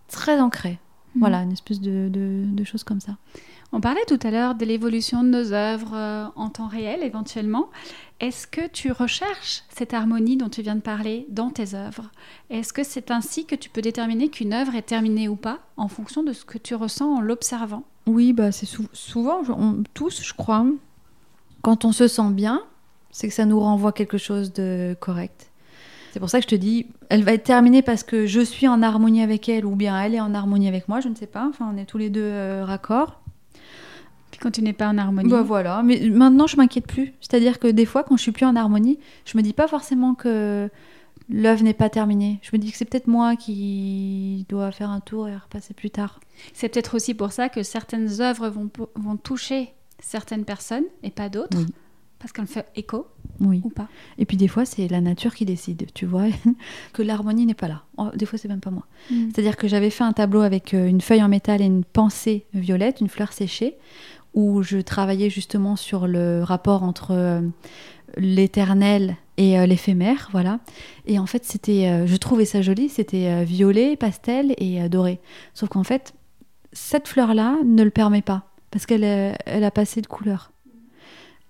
très 0.08 0.40
ancré. 0.40 0.78
Mhm. 1.14 1.20
Voilà, 1.20 1.42
une 1.42 1.52
espèce 1.52 1.80
de, 1.80 2.08
de, 2.10 2.64
choses 2.64 2.84
comme 2.84 3.00
ça. 3.00 3.16
On 3.72 3.80
parlait 3.80 4.04
tout 4.06 4.18
à 4.22 4.30
l'heure 4.30 4.54
de 4.54 4.64
l'évolution 4.64 5.22
de 5.22 5.28
nos 5.28 5.52
œuvres 5.52 5.94
euh, 5.94 6.26
en 6.36 6.48
temps 6.48 6.68
réel, 6.68 7.02
éventuellement. 7.02 7.68
Est-ce 8.20 8.48
que 8.48 8.66
tu 8.66 8.90
recherches 8.90 9.62
cette 9.68 9.94
harmonie 9.94 10.36
dont 10.36 10.48
tu 10.48 10.60
viens 10.62 10.74
de 10.74 10.80
parler 10.80 11.26
dans 11.28 11.50
tes 11.50 11.74
œuvres? 11.74 12.10
Est-ce 12.50 12.72
que 12.72 12.82
c'est 12.82 13.12
ainsi 13.12 13.46
que 13.46 13.54
tu 13.54 13.70
peux 13.70 13.80
déterminer 13.80 14.28
qu'une 14.28 14.52
œuvre 14.52 14.74
est 14.74 14.82
terminée 14.82 15.28
ou 15.28 15.36
pas, 15.36 15.60
en 15.76 15.86
fonction 15.86 16.24
de 16.24 16.32
ce 16.32 16.44
que 16.44 16.58
tu 16.58 16.74
ressens 16.74 17.18
en 17.18 17.20
l'observant? 17.20 17.84
Oui, 18.06 18.32
bah 18.32 18.50
c'est 18.50 18.66
souvent, 18.92 19.42
tous, 19.94 20.24
je 20.24 20.34
crois, 20.34 20.66
quand 21.62 21.84
on 21.84 21.92
se 21.92 22.08
sent 22.08 22.30
bien, 22.30 22.62
c'est 23.12 23.28
que 23.28 23.34
ça 23.34 23.44
nous 23.44 23.60
renvoie 23.60 23.92
quelque 23.92 24.18
chose 24.18 24.52
de 24.52 24.96
correct. 24.98 25.50
C'est 26.12 26.18
pour 26.18 26.30
ça 26.30 26.38
que 26.38 26.44
je 26.44 26.48
te 26.48 26.54
dis, 26.56 26.86
elle 27.10 27.22
va 27.22 27.34
être 27.34 27.44
terminée 27.44 27.82
parce 27.82 28.02
que 28.02 28.26
je 28.26 28.40
suis 28.40 28.66
en 28.66 28.82
harmonie 28.82 29.22
avec 29.22 29.48
elle 29.48 29.64
ou 29.64 29.76
bien 29.76 30.00
elle 30.02 30.16
est 30.16 30.20
en 30.20 30.34
harmonie 30.34 30.66
avec 30.66 30.88
moi, 30.88 30.98
je 31.00 31.08
ne 31.08 31.14
sais 31.14 31.26
pas. 31.28 31.46
Enfin, 31.48 31.70
on 31.72 31.76
est 31.76 31.84
tous 31.84 31.98
les 31.98 32.10
deux 32.10 32.20
euh, 32.22 32.64
raccords. 32.64 33.20
Puis 34.38 34.44
quand 34.44 34.52
tu 34.52 34.62
n'es 34.62 34.72
pas 34.72 34.88
en 34.88 34.98
harmonie. 34.98 35.28
Bah 35.28 35.42
voilà, 35.42 35.82
mais 35.82 36.08
maintenant 36.10 36.46
je 36.46 36.56
m'inquiète 36.56 36.86
plus. 36.86 37.12
C'est-à-dire 37.20 37.58
que 37.58 37.66
des 37.66 37.84
fois, 37.84 38.04
quand 38.04 38.16
je 38.16 38.22
suis 38.22 38.30
plus 38.30 38.46
en 38.46 38.54
harmonie, 38.54 39.00
je 39.24 39.36
me 39.36 39.42
dis 39.42 39.52
pas 39.52 39.66
forcément 39.66 40.14
que 40.14 40.70
l'œuvre 41.28 41.64
n'est 41.64 41.74
pas 41.74 41.90
terminée. 41.90 42.38
Je 42.42 42.50
me 42.52 42.58
dis 42.58 42.70
que 42.70 42.76
c'est 42.76 42.84
peut-être 42.84 43.08
moi 43.08 43.34
qui 43.34 44.46
dois 44.48 44.70
faire 44.70 44.90
un 44.90 45.00
tour 45.00 45.28
et 45.28 45.34
repasser 45.34 45.74
plus 45.74 45.90
tard. 45.90 46.20
C'est 46.52 46.68
peut-être 46.68 46.94
aussi 46.94 47.14
pour 47.14 47.32
ça 47.32 47.48
que 47.48 47.64
certaines 47.64 48.20
œuvres 48.20 48.48
vont, 48.48 48.70
vont 48.94 49.16
toucher 49.16 49.74
certaines 49.98 50.44
personnes 50.44 50.84
et 51.02 51.10
pas 51.10 51.28
d'autres. 51.28 51.58
Parce 52.20 52.32
qu'elles 52.32 52.48
font 52.48 52.64
écho 52.74 53.06
oui. 53.40 53.60
ou 53.62 53.70
pas. 53.70 53.88
Et 54.18 54.26
puis 54.26 54.36
des 54.36 54.48
fois, 54.48 54.64
c'est 54.64 54.88
la 54.88 55.00
nature 55.00 55.34
qui 55.34 55.44
décide, 55.44 55.86
tu 55.94 56.04
vois, 56.04 56.24
que 56.92 57.02
l'harmonie 57.02 57.46
n'est 57.46 57.54
pas 57.54 57.68
là. 57.68 57.84
Oh, 57.96 58.08
des 58.14 58.26
fois, 58.26 58.38
c'est 58.38 58.48
même 58.48 58.60
pas 58.60 58.70
moi. 58.70 58.86
Mm. 59.10 59.28
C'est-à-dire 59.32 59.56
que 59.56 59.68
j'avais 59.68 59.90
fait 59.90 60.02
un 60.02 60.12
tableau 60.12 60.40
avec 60.40 60.74
euh, 60.74 60.86
une 60.86 61.00
feuille 61.00 61.22
en 61.22 61.28
métal 61.28 61.62
et 61.62 61.66
une 61.66 61.84
pensée 61.84 62.46
violette, 62.54 63.00
une 63.00 63.08
fleur 63.08 63.32
séchée, 63.32 63.76
où 64.34 64.62
je 64.62 64.78
travaillais 64.78 65.30
justement 65.30 65.76
sur 65.76 66.06
le 66.06 66.42
rapport 66.42 66.82
entre 66.82 67.12
euh, 67.12 67.40
l'éternel 68.16 69.16
et 69.36 69.58
euh, 69.58 69.66
l'éphémère, 69.66 70.28
voilà. 70.32 70.60
Et 71.06 71.18
en 71.18 71.26
fait, 71.26 71.44
c'était, 71.44 72.06
je 72.06 72.16
trouvais 72.16 72.44
ça 72.44 72.62
joli, 72.62 72.88
c'était 72.88 73.44
violet, 73.44 73.96
pastel 73.96 74.54
et 74.58 74.88
doré. 74.88 75.20
Sauf 75.54 75.68
qu'en 75.68 75.84
fait, 75.84 76.14
cette 76.72 77.08
fleur-là 77.08 77.56
ne 77.64 77.82
le 77.82 77.90
permet 77.90 78.22
pas, 78.22 78.44
parce 78.70 78.86
qu'elle 78.86 79.04
elle 79.04 79.64
a 79.64 79.70
passé 79.70 80.00
de 80.02 80.06
couleur. 80.06 80.52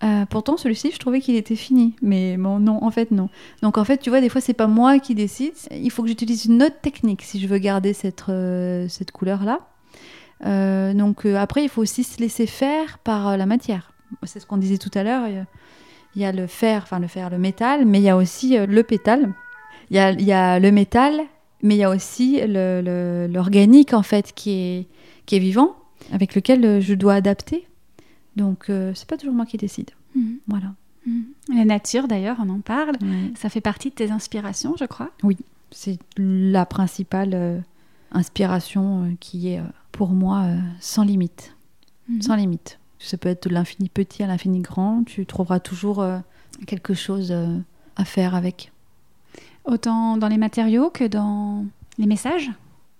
Euh, 0.04 0.26
pourtant, 0.26 0.56
celui-ci, 0.56 0.90
je 0.92 0.98
trouvais 0.98 1.20
qu'il 1.20 1.34
était 1.34 1.56
fini. 1.56 1.96
Mais 2.02 2.36
bon, 2.36 2.60
non, 2.60 2.82
en 2.84 2.90
fait, 2.90 3.10
non. 3.10 3.28
Donc, 3.62 3.78
en 3.78 3.84
fait, 3.84 3.98
tu 3.98 4.10
vois, 4.10 4.20
des 4.20 4.28
fois, 4.28 4.40
c'est 4.40 4.54
pas 4.54 4.66
moi 4.66 4.98
qui 4.98 5.14
décide. 5.14 5.54
Il 5.72 5.90
faut 5.90 6.02
que 6.02 6.08
j'utilise 6.08 6.44
une 6.44 6.62
autre 6.62 6.80
technique 6.80 7.22
si 7.22 7.40
je 7.40 7.48
veux 7.48 7.58
garder 7.58 7.92
cette, 7.92 8.24
euh, 8.28 8.86
cette 8.88 9.10
couleur-là. 9.10 9.60
Euh, 10.44 10.94
donc, 10.94 11.26
après, 11.26 11.64
il 11.64 11.68
faut 11.68 11.82
aussi 11.82 12.04
se 12.04 12.20
laisser 12.20 12.46
faire 12.46 12.98
par 12.98 13.36
la 13.36 13.46
matière. 13.46 13.92
C'est 14.24 14.40
ce 14.40 14.46
qu'on 14.46 14.56
disait 14.56 14.78
tout 14.78 14.90
à 14.94 15.02
l'heure. 15.02 15.24
Il 16.14 16.22
y 16.22 16.24
a 16.24 16.32
le 16.32 16.46
fer, 16.46 16.82
enfin, 16.82 16.98
le 16.98 17.08
fer, 17.08 17.30
le 17.30 17.38
métal, 17.38 17.84
mais 17.84 17.98
il 17.98 18.04
y 18.04 18.08
a 18.08 18.16
aussi 18.16 18.56
le 18.56 18.82
pétale. 18.82 19.32
Il 19.90 19.96
y 19.96 20.00
a, 20.00 20.12
il 20.12 20.22
y 20.22 20.32
a 20.32 20.58
le 20.58 20.70
métal, 20.70 21.20
mais 21.62 21.74
il 21.74 21.78
y 21.78 21.84
a 21.84 21.90
aussi 21.90 22.40
l'organique, 22.46 23.92
en 23.92 24.02
fait, 24.02 24.32
qui 24.34 24.50
est, 24.52 24.86
qui 25.26 25.36
est 25.36 25.40
vivant, 25.40 25.76
avec 26.12 26.34
lequel 26.34 26.80
je 26.80 26.94
dois 26.94 27.14
adapter 27.14 27.68
donc, 28.38 28.70
euh, 28.70 28.92
c'est 28.94 29.08
pas 29.08 29.16
toujours 29.16 29.34
moi 29.34 29.44
qui 29.44 29.56
décide. 29.56 29.90
Mhm. 30.14 30.38
Voilà. 30.46 30.72
Mhm. 31.06 31.24
La 31.54 31.64
nature, 31.64 32.06
d'ailleurs, 32.06 32.36
on 32.40 32.48
en 32.48 32.60
parle. 32.60 32.94
Ça 33.36 33.48
fait 33.50 33.60
partie 33.60 33.90
de 33.90 33.94
tes 33.94 34.10
inspirations, 34.10 34.74
je 34.78 34.84
crois. 34.84 35.10
Oui, 35.24 35.36
c'est 35.72 35.98
la 36.16 36.64
principale 36.64 37.32
euh, 37.34 37.58
inspiration 38.12 39.04
euh, 39.04 39.14
qui 39.20 39.48
est 39.48 39.62
pour 39.92 40.10
moi 40.10 40.46
sans 40.80 41.02
limite. 41.02 41.56
Mhm. 42.08 42.22
Sans 42.22 42.36
limite. 42.36 42.78
Ça 42.98 43.16
peut 43.16 43.28
être 43.28 43.48
de 43.48 43.54
l'infini 43.54 43.88
petit 43.88 44.22
à 44.22 44.26
l'infini 44.26 44.60
grand. 44.60 45.04
Tu 45.04 45.24
trouveras 45.26 45.60
toujours 45.60 46.04
quelque 46.66 46.94
chose 46.94 47.32
à 47.96 48.04
faire 48.04 48.34
avec. 48.34 48.72
Autant 49.64 50.16
dans 50.16 50.26
les 50.26 50.38
matériaux 50.38 50.90
que 50.90 51.04
dans 51.04 51.64
les 51.98 52.06
messages? 52.06 52.50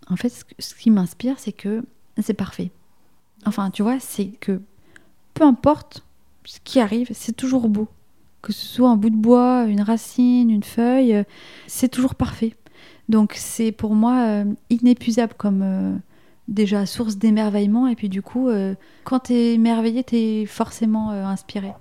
En 0.09 0.17
fait, 0.17 0.45
ce 0.59 0.75
qui 0.75 0.91
m'inspire, 0.91 1.39
c'est 1.39 1.53
que 1.53 1.85
c'est 2.21 2.35
parfait. 2.35 2.71
Enfin, 3.45 3.71
tu 3.71 3.83
vois, 3.83 4.01
c'est 4.01 4.29
que 4.41 4.61
peu 5.35 5.45
importe 5.45 6.05
ce 6.45 6.59
qui 6.65 6.81
arrive, 6.81 7.09
c'est 7.13 7.37
toujours 7.37 7.69
beau. 7.69 7.89
Que 8.43 8.53
ce 8.53 8.67
soit 8.67 8.89
un 8.89 8.97
bout 8.97 9.11
de 9.11 9.17
bois, 9.17 9.65
une 9.65 9.81
racine, 9.81 10.51
une 10.51 10.63
feuille, 10.63 11.15
euh, 11.15 11.25
c'est 11.67 11.89
toujours 11.89 12.15
parfait. 12.15 12.55
Donc 13.09 13.35
c'est 13.35 13.73
pour 13.73 13.95
moi 13.95 14.21
euh, 14.27 14.45
inépuisable 14.71 15.35
comme 15.37 15.63
euh, 15.63 15.97
déjà 16.49 16.87
source 16.87 17.17
d'émerveillement. 17.17 17.87
Et 17.87 17.95
puis 17.95 18.09
du 18.09 18.23
coup, 18.23 18.49
quand 19.05 19.21
tu 19.21 19.33
es 19.35 19.55
émerveillé, 19.55 20.05
tu 20.05 20.17
es 20.17 20.47
forcément 20.47 21.11
inspiré. 21.11 21.73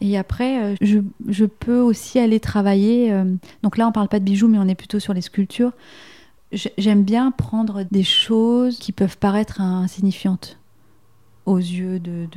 Et 0.00 0.18
après, 0.18 0.76
je, 0.82 0.98
je, 1.26 1.46
peux 1.46 1.80
aussi 1.80 2.18
aller 2.18 2.38
travailler. 2.38 3.14
donc 3.62 3.78
là, 3.78 3.88
on 3.88 3.92
parle 3.92 4.08
pas 4.08 4.18
de 4.18 4.24
bijoux, 4.24 4.48
mais 4.48 4.58
on 4.58 4.68
est 4.68 4.74
plutôt 4.74 4.98
sur 4.98 5.14
les 5.14 5.22
sculptures. 5.22 5.72
J'aime 6.52 7.02
bien 7.02 7.30
prendre 7.30 7.82
des 7.90 8.02
choses 8.02 8.78
qui 8.78 8.92
peuvent 8.92 9.18
paraître 9.18 9.60
insignifiantes 9.60 10.58
aux 11.46 11.58
yeux 11.58 12.00
de, 12.00 12.28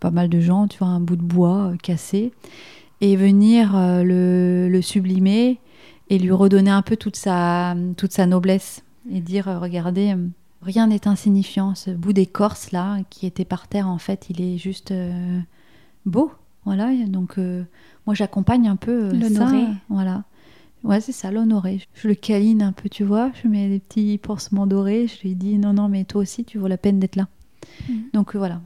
pas 0.00 0.10
mal 0.10 0.28
de 0.28 0.40
gens, 0.40 0.68
tu 0.68 0.78
vois, 0.78 0.88
un 0.88 1.00
bout 1.00 1.16
de 1.16 1.22
bois 1.22 1.72
euh, 1.72 1.76
cassé, 1.76 2.32
et 3.00 3.16
venir 3.16 3.74
euh, 3.74 4.02
le, 4.68 4.80
sublimer 4.82 5.58
et 6.08 6.18
lui 6.18 6.30
redonner 6.30 6.70
un 6.70 6.82
peu 6.82 6.96
toute 6.96 7.16
sa, 7.16 7.74
toute 7.96 8.12
sa 8.12 8.26
noblesse 8.26 8.82
et 9.10 9.20
dire, 9.20 9.48
euh, 9.48 9.58
regardez, 9.58 10.14
rien 10.62 10.86
n'est 10.86 11.08
insignifiant, 11.08 11.74
ce 11.74 11.90
bout 11.90 12.12
d'écorce 12.12 12.72
là 12.72 12.98
qui 13.10 13.26
était 13.26 13.44
par 13.44 13.68
terre, 13.68 13.88
en 13.88 13.98
fait, 13.98 14.26
il 14.30 14.40
est 14.40 14.58
juste 14.58 14.92
beau. 16.04 16.32
Voilà, 16.64 16.92
donc 17.06 17.38
moi 18.06 18.14
j'accompagne 18.14 18.66
un 18.66 18.74
peu 18.74 19.12
l'honorer. 19.12 19.66
Voilà. 19.88 20.24
Ouais, 20.86 21.00
c'est 21.00 21.12
ça, 21.12 21.32
l'honorer. 21.32 21.80
Je 21.94 22.06
le 22.06 22.14
câline 22.14 22.62
un 22.62 22.70
peu, 22.70 22.88
tu 22.88 23.02
vois. 23.02 23.32
Je 23.42 23.48
mets 23.48 23.68
des 23.68 23.80
petits 23.80 24.18
pansements 24.18 24.68
dorés. 24.68 25.08
Je 25.08 25.20
lui 25.22 25.34
dis 25.34 25.58
non, 25.58 25.72
non, 25.72 25.88
mais 25.88 26.04
toi 26.04 26.22
aussi, 26.22 26.44
tu 26.44 26.58
vaux 26.58 26.68
la 26.68 26.78
peine 26.78 27.00
d'être 27.00 27.16
là. 27.16 27.26
Mm. 27.88 27.94
Donc 28.12 28.34
euh, 28.34 28.38
voilà. 28.38 28.60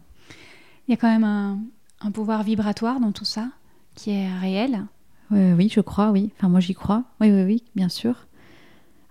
Il 0.86 0.90
y 0.90 0.94
a 0.94 0.96
quand 0.98 1.08
même 1.08 1.24
un, 1.24 2.10
pouvoir 2.10 2.42
vibratoire 2.42 3.00
dans 3.00 3.12
tout 3.12 3.24
ça 3.24 3.48
qui 3.94 4.10
est 4.10 4.28
réel. 4.38 4.84
Oui, 5.30 5.68
je 5.72 5.80
crois, 5.80 6.10
oui. 6.10 6.30
Enfin, 6.36 6.48
moi, 6.48 6.60
j'y 6.60 6.74
crois. 6.74 7.04
Oui, 7.20 7.30
oui, 7.30 7.42
oui, 7.44 7.64
bien 7.74 7.88
sûr. 7.88 8.26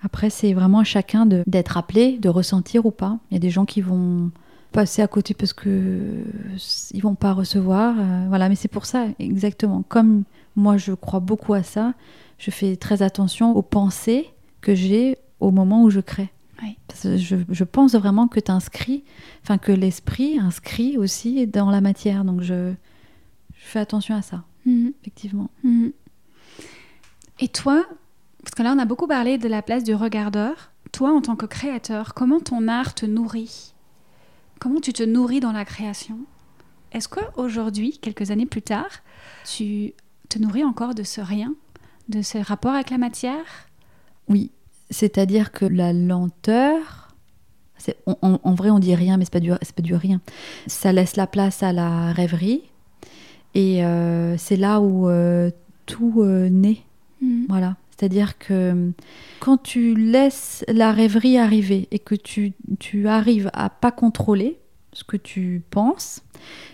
Après, 0.01 0.29
c'est 0.29 0.53
vraiment 0.53 0.79
à 0.79 0.83
chacun 0.83 1.25
d'être 1.25 1.77
appelé, 1.77 2.17
de 2.17 2.29
ressentir 2.29 2.85
ou 2.85 2.91
pas. 2.91 3.19
Il 3.29 3.35
y 3.35 3.37
a 3.37 3.39
des 3.39 3.49
gens 3.49 3.65
qui 3.65 3.81
vont 3.81 4.31
passer 4.71 5.01
à 5.01 5.07
côté 5.07 5.33
parce 5.33 5.51
que 5.51 6.23
ils 6.93 7.01
vont 7.01 7.15
pas 7.15 7.33
recevoir. 7.33 7.95
Euh, 7.97 8.25
voilà, 8.29 8.49
mais 8.49 8.55
c'est 8.55 8.67
pour 8.67 8.85
ça, 8.85 9.07
exactement. 9.19 9.83
Comme 9.87 10.23
moi, 10.55 10.77
je 10.77 10.93
crois 10.93 11.19
beaucoup 11.19 11.53
à 11.53 11.63
ça, 11.63 11.93
je 12.37 12.51
fais 12.51 12.75
très 12.75 13.01
attention 13.01 13.55
aux 13.55 13.61
pensées 13.61 14.29
que 14.61 14.75
j'ai 14.75 15.17
au 15.39 15.51
moment 15.51 15.83
où 15.83 15.89
je 15.89 15.99
crée 15.99 16.29
je, 16.93 17.63
pense 17.63 17.95
vraiment 17.95 18.27
que 18.27 18.39
tu 18.39 18.51
inscris, 18.51 19.03
enfin 19.43 19.57
que 19.57 19.71
l'esprit 19.71 20.39
inscrit 20.39 20.97
aussi 20.97 21.47
dans 21.47 21.69
la 21.69 21.81
matière. 21.81 22.25
Donc 22.25 22.41
je, 22.41 22.73
fais 23.53 23.79
attention 23.79 24.15
à 24.15 24.21
ça, 24.21 24.43
mhm. 24.65 24.93
effectivement. 25.01 25.49
Mhm. 25.63 25.91
Et 27.39 27.47
toi, 27.47 27.85
parce 28.43 28.53
que 28.55 28.63
là 28.63 28.73
on 28.75 28.79
a 28.79 28.85
beaucoup 28.85 29.07
parlé 29.07 29.37
de 29.37 29.47
la 29.47 29.61
place 29.61 29.83
du 29.83 29.95
regardeur, 29.95 30.71
toi 30.91 31.11
en 31.11 31.21
tant 31.21 31.35
que 31.35 31.45
créateur, 31.45 32.13
comment 32.13 32.39
ton 32.39 32.67
art 32.67 32.93
te 32.93 33.05
nourrit? 33.05 33.73
Comment 34.59 34.81
tu 34.81 34.91
te 34.91 35.03
nourris 35.03 35.39
dans 35.39 35.53
la 35.53 35.63
création? 35.63 36.19
Est-ce 36.91 37.07
qu'aujourd'hui, 37.07 37.97
quelques 38.01 38.31
années 38.31 38.45
plus 38.45 38.61
tard, 38.61 38.89
tu 39.45 39.93
te 40.27 40.37
nourris 40.39 40.65
encore 40.65 40.95
de 40.95 41.03
ce 41.03 41.21
rien, 41.21 41.53
de 42.09 42.21
ce 42.21 42.37
rapport 42.39 42.73
avec 42.73 42.89
la 42.89 42.97
matière? 42.97 43.67
Oui, 44.27 44.51
c'est-à-dire 44.89 45.51
que 45.51 45.65
la 45.65 45.93
lenteur, 45.93 47.15
en, 48.21 48.53
vrai 48.53 48.69
on 48.69 48.79
dit 48.79 48.95
rien, 48.95 49.17
mais 49.17 49.25
c'est 49.25 49.31
pas 49.31 49.39
pas 49.39 49.81
du 49.81 49.95
rien. 49.95 50.19
Ça 50.67 50.91
laisse 50.91 51.15
la 51.15 51.27
place 51.27 51.63
à 51.63 51.71
la 51.71 52.11
rêverie, 52.11 52.63
et 53.53 53.85
euh, 53.85 54.35
c'est 54.37 54.57
là 54.57 54.81
où 54.81 55.07
euh, 55.07 55.51
tout 55.85 56.21
euh, 56.21 56.49
naît. 56.49 56.83
Mm. 57.21 57.45
Voilà. 57.49 57.77
C'est-à-dire 57.91 58.37
que 58.37 58.91
quand 59.41 59.57
tu 59.61 59.93
laisses 59.93 60.63
la 60.69 60.93
rêverie 60.93 61.37
arriver 61.37 61.87
et 61.91 61.99
que 61.99 62.15
tu, 62.15 62.53
tu 62.79 63.07
arrives 63.09 63.49
à 63.53 63.69
pas 63.69 63.91
contrôler 63.91 64.57
ce 64.93 65.03
que 65.03 65.17
tu 65.17 65.61
penses, 65.69 66.21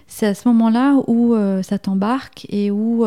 c'est 0.05 0.27
à 0.27 0.35
ce 0.35 0.47
moment-là 0.49 1.01
où 1.07 1.35
ça 1.63 1.79
t'embarque 1.79 2.45
et 2.49 2.69
où 2.69 3.05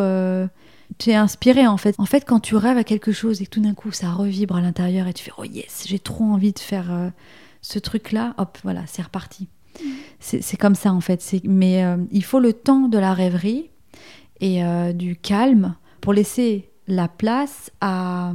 tu 0.96 1.11
es 1.11 1.14
inspiré 1.14 1.66
en 1.66 1.77
fait. 1.77 1.94
En 1.98 2.07
fait, 2.07 2.24
quand 2.27 2.40
tu 2.40 2.57
rêves 2.57 2.79
à 2.79 2.85
quelque 2.85 3.12
chose 3.12 3.42
et 3.42 3.46
que 3.46 3.51
tout 3.51 3.61
d'un 3.61 3.74
coup 3.74 3.92
ça 3.92 4.11
revibre 4.11 4.57
à 4.57 4.61
l'intérieur 4.61 5.07
et 5.07 5.12
tu 5.12 5.24
fais 5.24 5.33
oh 5.37 5.44
yes, 5.44 5.85
j'ai 5.87 5.98
trop 5.98 6.24
envie 6.24 6.53
de 6.53 6.59
faire 6.59 6.92
euh, 6.92 7.11
ce 7.61 7.79
truc-là, 7.79 8.35
hop, 8.38 8.59
voilà, 8.62 8.85
c'est 8.87 9.03
reparti. 9.03 9.48
Mm. 9.83 9.88
C'est 10.20 10.57
comme 10.57 10.74
ça 10.74 10.92
en 10.92 11.01
fait. 11.01 11.24
Mais 11.44 11.85
euh, 11.85 11.96
il 12.11 12.24
faut 12.24 12.40
le 12.40 12.53
temps 12.53 12.88
de 12.88 12.98
la 12.98 13.12
rêverie 13.12 13.70
et 14.40 14.64
euh, 14.64 14.92
du 14.92 15.16
calme 15.16 15.77
pour 16.01 16.12
laisser 16.12 16.70
la 16.88 17.07
place 17.07 17.70
à 17.81 18.33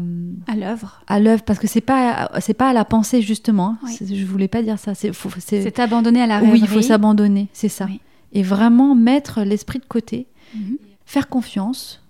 à 0.48 0.56
l'œuvre 0.56 1.02
à 1.08 1.20
l'œuvre 1.20 1.44
parce 1.44 1.60
que 1.60 1.68
c'est 1.68 1.82
pas 1.82 2.30
c'est 2.40 2.54
pas 2.54 2.70
à 2.70 2.74
la 2.74 2.86
pensée 2.86 3.22
justement 3.22 3.78
hein. 3.84 3.88
je 4.00 4.26
voulais 4.26 4.48
pas 4.48 4.62
dire 4.62 4.78
ça 4.78 4.94
c'est 4.94 5.12
c'est 5.40 5.80
abandonner 5.80 6.22
à 6.22 6.28
la 6.28 6.38
rêverie 6.40 6.54
oui 6.54 6.60
il 6.62 6.68
faut 6.68 6.82
s'abandonner 6.82 7.50
c'est 7.52 7.70
ça 7.70 7.88
et 8.32 8.44
vraiment 8.44 8.94
mettre 8.96 9.42
l'esprit 9.42 9.80
de 9.80 9.86
côté 9.86 10.28
mm-hmm. 10.56 10.78
faire 11.06 11.30
confiance 11.30 12.04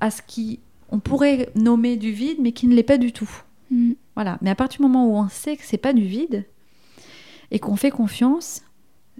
à 0.00 0.10
ce 0.10 0.22
qui 0.26 0.60
on 0.90 0.98
pourrait 0.98 1.50
nommer 1.54 1.96
du 1.96 2.10
vide, 2.12 2.38
mais 2.40 2.52
qui 2.52 2.66
ne 2.66 2.74
l'est 2.74 2.82
pas 2.82 2.98
du 2.98 3.12
tout. 3.12 3.30
Mm. 3.70 3.92
Voilà. 4.14 4.38
Mais 4.42 4.50
à 4.50 4.54
partir 4.54 4.78
du 4.78 4.82
moment 4.82 5.06
où 5.06 5.16
on 5.16 5.28
sait 5.28 5.56
que 5.56 5.62
c'est 5.64 5.78
pas 5.78 5.92
du 5.92 6.04
vide 6.04 6.44
et 7.50 7.58
qu'on 7.58 7.76
fait 7.76 7.90
confiance, 7.90 8.62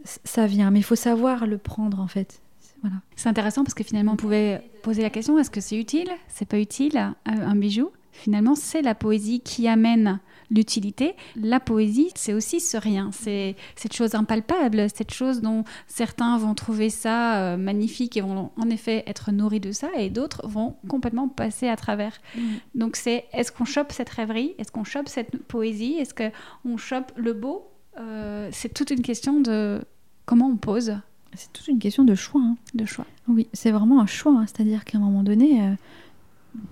ça 0.05 0.47
vient. 0.47 0.71
Mais 0.71 0.81
il 0.81 0.85
faut 0.85 0.97
savoir 0.97 1.47
le 1.47 1.59
prendre 1.59 2.01
en 2.01 2.09
fait. 2.09 2.43
Voilà. 2.83 2.97
C'est 3.17 3.29
intéressant 3.29 3.63
parce 3.63 3.75
que 3.75 3.85
finalement 3.85 4.13
on 4.13 4.17
pouvait 4.17 4.71
poser 4.83 5.03
la 5.03 5.11
question 5.11 5.39
est-ce 5.39 5.51
que 5.51 5.61
c'est 5.61 5.79
utile? 5.79 6.11
C'est 6.29 6.49
pas 6.49 6.59
utile 6.59 7.15
un 7.25 7.57
bijou? 7.57 7.91
Finalement, 8.13 8.55
c'est 8.55 8.83
la 8.83 8.95
poésie 8.95 9.41
qui 9.41 9.69
amène 9.69 10.21
l'utilité. 10.51 11.15
La 11.37 11.61
poésie, 11.61 12.11
c'est 12.17 12.33
aussi 12.33 12.61
ce 12.61 12.77
rien, 12.77 13.11
c'est 13.13 13.55
cette 13.77 13.95
chose 13.95 14.15
impalpable, 14.15 14.89
cette 14.95 15.13
chose 15.13 15.41
dont 15.41 15.65
certains 15.87 16.37
vont 16.39 16.55
trouver 16.55 16.91
ça 16.91 17.37
euh, 17.37 17.57
magnifique 17.57 18.17
et 18.17 18.21
vont 18.21 18.51
en 18.57 18.69
effet 18.69 19.05
être 19.07 19.31
nourris 19.31 19.61
de 19.61 19.71
ça, 19.71 19.89
et 19.97 20.11
d'autres 20.11 20.47
vont 20.47 20.77
complètement 20.89 21.29
passer 21.29 21.69
à 21.69 21.77
travers. 21.77 22.19
Mm. 22.37 22.41
Donc 22.75 22.97
c'est 22.97 23.27
est-ce 23.33 23.53
qu'on 23.53 23.65
chope 23.65 23.93
cette 23.93 24.11
rêverie, 24.11 24.55
est-ce 24.59 24.73
qu'on 24.73 24.85
chope 24.85 25.09
cette 25.09 25.37
poésie, 25.45 25.95
est-ce 25.95 26.15
qu'on 26.15 26.77
chope 26.77 27.13
le 27.17 27.33
beau? 27.33 27.71
Euh, 27.99 28.49
C'est 28.53 28.75
toute 28.75 28.91
une 28.91 29.03
question 29.03 29.41
de 29.41 29.81
comment 30.27 30.49
on 30.49 30.57
pose. 30.57 30.97
C'est 31.35 31.53
toute 31.53 31.69
une 31.69 31.79
question 31.79 32.05
de 32.05 32.15
choix. 32.15 32.41
Hein. 32.43 32.57
De 32.75 32.85
choix. 32.85 33.07
Oui, 33.29 33.49
c'est 33.53 33.71
vraiment 33.71 34.01
un 34.01 34.07
choix. 34.07 34.33
Hein. 34.33 34.47
C'est-à-dire 34.47 34.85
qu'à 34.85 34.99
un 34.99 35.01
moment 35.01 35.23
donné, 35.23 35.63
euh, 35.63 35.75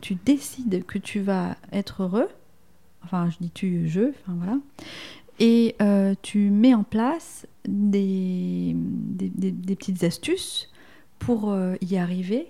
tu 0.00 0.16
décides 0.16 0.84
que 0.86 0.98
tu 0.98 1.20
vas 1.20 1.56
être 1.72 2.02
heureux 2.02 2.28
enfin 3.04 3.30
je 3.30 3.36
dis 3.40 3.50
tu, 3.50 3.88
je, 3.88 4.10
enfin 4.10 4.34
voilà, 4.36 4.58
et 5.38 5.76
euh, 5.80 6.14
tu 6.22 6.50
mets 6.50 6.74
en 6.74 6.84
place 6.84 7.46
des, 7.66 8.74
des, 8.74 9.76
petites 9.76 10.02
astuces 10.04 10.70
pour 11.18 11.50
euh, 11.50 11.76
y 11.80 11.96
arriver 11.96 12.48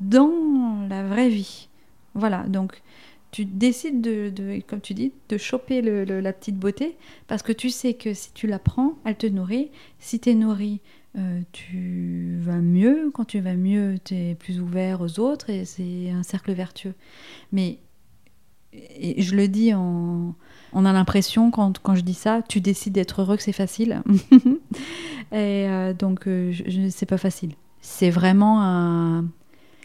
dans 0.00 0.86
la 0.88 1.02
vraie 1.06 1.28
vie. 1.28 1.68
Voilà, 2.14 2.44
donc 2.44 2.82
tu 3.30 3.44
décides 3.44 4.00
de, 4.00 4.60
comme 4.66 4.80
tu 4.80 4.94
dis, 4.94 5.12
de 5.28 5.36
choper 5.38 5.82
la 5.82 6.32
petite 6.32 6.56
beauté 6.56 6.96
parce 7.26 7.42
que 7.42 7.52
tu 7.52 7.68
sais 7.70 7.94
que 7.94 8.14
si 8.14 8.32
tu 8.32 8.46
la 8.46 8.58
prends, 8.58 8.94
elle 9.04 9.16
te 9.16 9.26
nourrit. 9.26 9.70
Si 9.98 10.18
tu 10.18 10.30
es 10.30 10.34
nourri, 10.34 10.80
euh, 11.16 11.40
tu 11.52 12.38
vas 12.40 12.58
mieux. 12.58 13.10
Quand 13.12 13.24
tu 13.24 13.40
vas 13.40 13.54
mieux, 13.54 13.96
tu 14.04 14.14
es 14.14 14.34
plus 14.34 14.60
ouvert 14.60 15.00
aux 15.00 15.18
autres 15.20 15.50
et 15.50 15.64
c'est 15.64 16.10
un 16.10 16.22
cercle 16.22 16.52
vertueux. 16.52 16.94
Mais 17.52 17.78
et 18.72 19.22
je 19.22 19.34
le 19.34 19.48
dis 19.48 19.72
en. 19.74 20.34
On 20.74 20.84
a 20.84 20.92
l'impression, 20.92 21.50
quand, 21.50 21.78
quand, 21.78 21.94
je 21.94 22.02
dis 22.02 22.14
ça, 22.14 22.42
tu 22.46 22.60
décides 22.60 22.92
d'être 22.92 23.22
heureux 23.22 23.36
que 23.36 23.42
c'est 23.42 23.52
facile. 23.52 24.02
et 25.32 25.66
euh, 25.66 25.94
donc, 25.94 26.28
euh, 26.28 26.52
je, 26.52 26.88
c'est 26.90 27.06
pas 27.06 27.16
facile. 27.16 27.54
C'est 27.80 28.10
vraiment 28.10 28.62
un. 28.62 29.24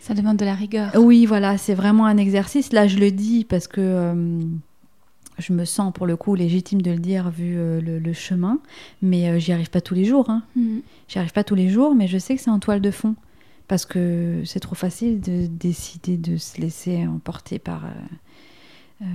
Ça 0.02 0.14
demande 0.14 0.36
de 0.36 0.44
la 0.44 0.56
rigueur. 0.56 0.92
Oui, 0.96 1.26
voilà, 1.26 1.58
c'est 1.58 1.76
vraiment 1.76 2.06
un 2.06 2.18
exercice. 2.18 2.74
Là, 2.74 2.88
je 2.88 2.98
le 2.98 3.12
dis 3.12 3.46
parce 3.46 3.68
que 3.68 3.80
euh, 3.80 4.42
je 5.38 5.54
me 5.54 5.66
sens 5.66 5.92
pour 5.94 6.06
le 6.06 6.16
coup 6.16 6.36
légitime 6.36 6.82
de 6.82 6.92
le 6.92 7.00
dire 7.00 7.30
vu 7.30 7.56
le, 7.56 8.14
chemin, 8.14 8.60
mais 9.02 9.40
j'y 9.40 9.52
arrive 9.52 9.70
pas 9.70 9.82
tous 9.82 9.96
les 9.96 10.06
jours. 10.06 10.30
Hein. 10.30 10.44
Mm. 10.56 10.80
J'y 11.08 11.20
arrive 11.20 11.34
pas 11.34 11.44
tous 11.44 11.56
les 11.56 11.70
jours, 11.70 11.96
mais 11.96 12.08
je 12.08 12.18
sais 12.18 12.36
que 12.36 12.42
c'est 12.42 12.52
en 12.52 12.60
toile 12.60 12.82
de 12.82 12.92
fond 12.92 13.16
parce 13.68 13.86
que 13.86 14.44
c'est 14.46 14.60
trop 14.60 14.76
facile 14.76 15.20
de 15.20 15.48
décider 15.48 16.18
de 16.18 16.38
se 16.38 16.60
laisser 16.60 17.08
emporter 17.08 17.60
par 17.60 17.86
euh, 19.02 19.06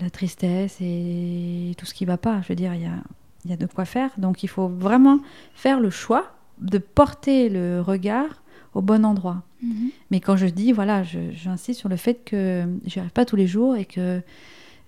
la 0.00 0.10
tristesse 0.10 0.76
et 0.80 1.74
tout 1.76 1.86
ce 1.86 1.94
qui 1.94 2.04
va 2.04 2.16
pas. 2.16 2.42
Je 2.42 2.48
veux 2.48 2.54
dire, 2.54 2.74
il 2.74 2.82
y 2.82 2.86
a, 2.86 3.02
y 3.46 3.52
a 3.52 3.56
de 3.56 3.66
quoi 3.66 3.84
faire. 3.84 4.10
Donc 4.18 4.42
il 4.42 4.48
faut 4.48 4.68
vraiment 4.68 5.20
faire 5.54 5.80
le 5.80 5.90
choix 5.90 6.32
de 6.60 6.78
porter 6.78 7.48
le 7.48 7.80
regard 7.80 8.42
au 8.74 8.82
bon 8.82 9.04
endroit. 9.04 9.42
Mhm. 9.62 9.90
Mais 10.10 10.20
quand 10.20 10.36
je 10.36 10.46
dis, 10.46 10.72
voilà, 10.72 11.02
j'insiste 11.02 11.80
sur 11.80 11.88
le 11.88 11.96
fait 11.96 12.22
que 12.24 12.64
j'y 12.84 12.98
arrive 13.00 13.12
pas 13.12 13.24
tous 13.24 13.36
les 13.36 13.46
jours 13.46 13.76
et 13.76 13.84
que 13.84 14.22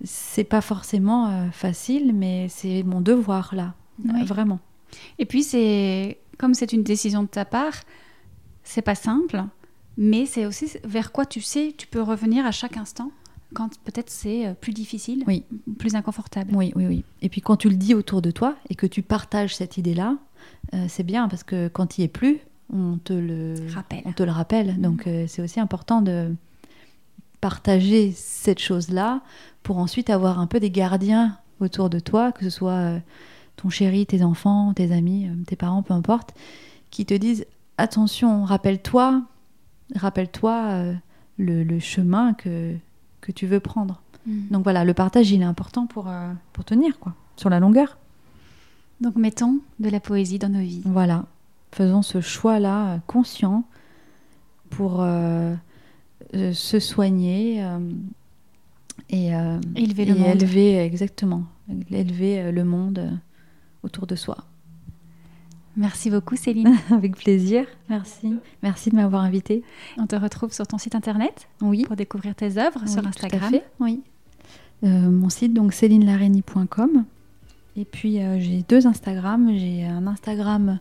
c'est 0.05 0.45
pas 0.45 0.61
forcément 0.61 1.29
euh, 1.29 1.51
facile, 1.51 2.13
mais 2.15 2.49
c'est 2.49 2.83
mon 2.83 3.01
devoir 3.01 3.55
là, 3.55 3.75
vraiment. 4.25 4.61
Et 5.19 5.27
puis 5.27 5.43
c'est 5.43 6.19
comme 6.39 6.55
c'est 6.55 6.73
une 6.73 6.83
décision 6.83 7.23
de 7.23 7.29
ta 7.29 7.45
part, 7.45 7.75
c'est 8.65 8.83
pas 8.83 8.95
simple, 8.95 9.45
mais 9.97 10.27
c'est 10.27 10.47
aussi 10.47 10.73
vers 10.85 11.13
quoi 11.13 11.27
tu 11.27 11.41
sais, 11.41 11.75
tu 11.77 11.87
peux 11.87 12.03
revenir 12.03 12.47
à 12.47 12.51
chaque 12.51 12.77
instant 12.77 13.11
quand 13.53 13.79
peut-être 13.85 14.11
c'est 14.11 14.47
euh, 14.47 14.55
plus 14.55 14.73
difficile, 14.73 15.25
oui. 15.27 15.45
plus 15.79 15.95
inconfortable. 15.95 16.55
Oui, 16.55 16.73
oui, 16.75 16.87
oui. 16.87 17.05
Et 17.21 17.29
puis 17.29 17.41
quand 17.41 17.57
tu 17.57 17.69
le 17.69 17.77
dis 17.77 17.95
autour 17.95 18.23
de 18.23 18.31
toi 18.31 18.57
et 18.71 18.75
que 18.75 18.87
tu 18.87 19.03
partages 19.03 19.55
cette 19.55 19.77
idée-là, 19.77 20.17
euh, 20.75 20.87
c'est 20.89 21.03
bien 21.03 21.29
parce 21.29 21.45
que 21.45 21.69
quand 21.69 21.99
il 21.99 22.03
n'y 22.03 22.05
est 22.07 22.09
plus, 22.09 22.41
on 22.73 22.99
te 22.99 23.13
le 23.13 23.55
rappelle. 23.73 24.03
On 24.05 24.13
te 24.13 24.23
le 24.23 24.31
rappelle. 24.31 24.81
Donc 24.81 25.07
euh, 25.07 25.27
c'est 25.29 25.43
aussi 25.43 25.61
important 25.61 26.03
de 26.03 26.35
partager 27.43 28.12
cette 28.12 28.59
chose-là 28.59 29.20
pour 29.62 29.76
ensuite 29.76 30.09
avoir 30.09 30.40
un 30.40 30.47
peu 30.47 30.61
des 30.61 30.70
gardiens 30.70 31.36
autour 31.61 31.90
de 31.90 31.99
toi, 31.99 32.32
que 32.32 32.45
ce 32.45 32.51
soit 32.51 32.95
ton 33.57 33.68
chéri, 33.68 34.07
tes 34.07 34.22
enfants, 34.22 34.72
tes 34.72 34.93
amis, 34.93 35.28
tes 35.47 35.57
parents, 35.57 35.82
peu 35.82 35.93
importe, 35.93 36.34
qui 36.90 37.05
te 37.05 37.12
disent 37.12 37.45
attention, 37.76 38.45
rappelle-toi, 38.45 39.22
rappelle-toi 39.95 40.95
le, 41.36 41.78
chemin 41.78 42.32
que 42.32 42.74
que 43.22 43.32
tu 43.32 43.47
veux 43.47 43.61
prendre. 43.61 44.03
Mm. 44.26 44.49
Donc 44.51 44.64
voilà, 44.64 44.84
le 44.84 44.93
partage, 44.93 45.30
il 45.30 45.40
est 45.40 45.47
important 45.47 45.86
pour, 45.86 46.09
euh, 46.09 46.32
pour 46.53 46.64
tenir, 46.64 46.99
quoi, 46.99 47.14
sur 47.36 47.49
la 47.49 47.59
longueur. 47.59 47.97
Donc 49.01 49.16
mettons 49.16 49.59
de 49.80 49.88
la 49.88 50.01
poésie 50.01 50.38
dans 50.38 50.51
nos 50.51 50.61
vies. 50.61 50.82
Voilà, 50.84 51.24
faisons 51.72 52.03
ce 52.03 52.20
choix-là 52.20 52.88
euh, 52.88 52.99
conscient 53.07 53.64
pour 54.70 54.99
euh, 55.01 55.55
se 56.33 56.78
soigner 56.80 57.62
et, 59.11 59.28
élever 59.76 60.05
le 60.05 60.14
monde. 60.14 60.37
élever, 60.37 60.78
exactement, 60.78 61.45
élever 61.91 62.51
le 62.51 62.64
monde 62.64 63.20
autour 63.83 64.07
de 64.07 64.16
soi. 64.16 64.37
Merci 65.76 66.11
beaucoup 66.11 66.37
Céline. 66.37 66.76
Avec 66.91 67.16
plaisir, 67.16 67.66
merci. 67.89 68.35
Merci 68.62 68.91
de 68.91 68.97
m'avoir 68.97 69.22
invitée. 69.22 69.62
On 69.97 70.07
te 70.07 70.16
retrouve 70.16 70.53
sur 70.53 70.66
ton 70.66 70.78
site 70.78 70.95
internet 70.95 71.49
oui. 71.62 71.85
pour 71.85 71.97
découvrir 71.97 72.35
tes 72.35 72.59
œuvres 72.59 72.87
sur 72.87 73.07
Instagram. 73.07 73.55
Oui. 73.80 74.03
Euh, 74.85 74.89
mon 74.89 75.28
site 75.28 75.55
donc 75.55 75.72
célinelareni.com 75.72 77.05
et 77.76 77.85
puis 77.85 78.20
euh, 78.20 78.39
j'ai 78.39 78.64
deux 78.68 78.87
Instagram. 78.87 79.51
J'ai 79.57 79.85
un 79.85 80.07
Instagram 80.07 80.78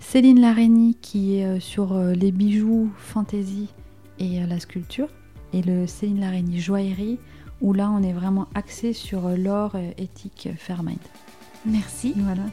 Céline 0.00 0.40
Lareni 0.40 0.96
qui 1.00 1.36
est 1.36 1.44
euh, 1.44 1.60
sur 1.60 1.96
les 1.98 2.32
bijoux, 2.32 2.90
fantaisie 2.96 3.68
et 4.18 4.40
la 4.46 4.60
sculpture 4.60 5.08
et 5.52 5.62
le 5.62 5.86
Céline 5.86 6.20
Lareni 6.20 6.60
joaillerie 6.60 7.18
où 7.60 7.72
là 7.72 7.90
on 7.90 8.02
est 8.02 8.12
vraiment 8.12 8.48
axé 8.54 8.92
sur 8.92 9.28
l'or 9.30 9.76
éthique 9.96 10.48
Fairmind. 10.56 10.98
Merci. 11.66 12.14
Voilà. 12.16 12.44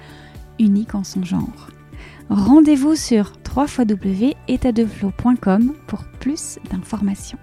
unique 0.58 0.96
en 0.96 1.04
son 1.04 1.26
genre. 1.26 1.75
Rendez-vous 2.30 2.96
sur 2.96 3.34
www.étatdeflow.com 3.56 5.74
pour 5.88 6.04
plus 6.20 6.60
d'informations. 6.72 7.40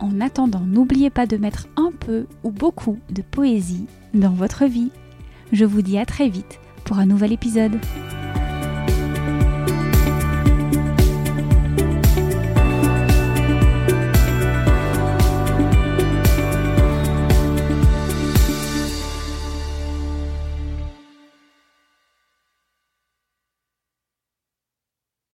En 0.00 0.20
attendant, 0.20 0.60
n'oubliez 0.60 1.10
pas 1.10 1.26
de 1.26 1.36
mettre 1.36 1.68
un 1.76 1.92
peu 1.92 2.26
ou 2.42 2.50
beaucoup 2.50 2.98
de 3.10 3.22
poésie 3.22 3.86
dans 4.12 4.32
votre 4.32 4.64
vie. 4.64 4.90
Je 5.52 5.64
vous 5.64 5.82
dis 5.82 5.98
à 5.98 6.06
très 6.06 6.28
vite 6.28 6.58
pour 6.84 6.98
un 6.98 7.06
nouvel 7.06 7.32
épisode. 7.32 7.78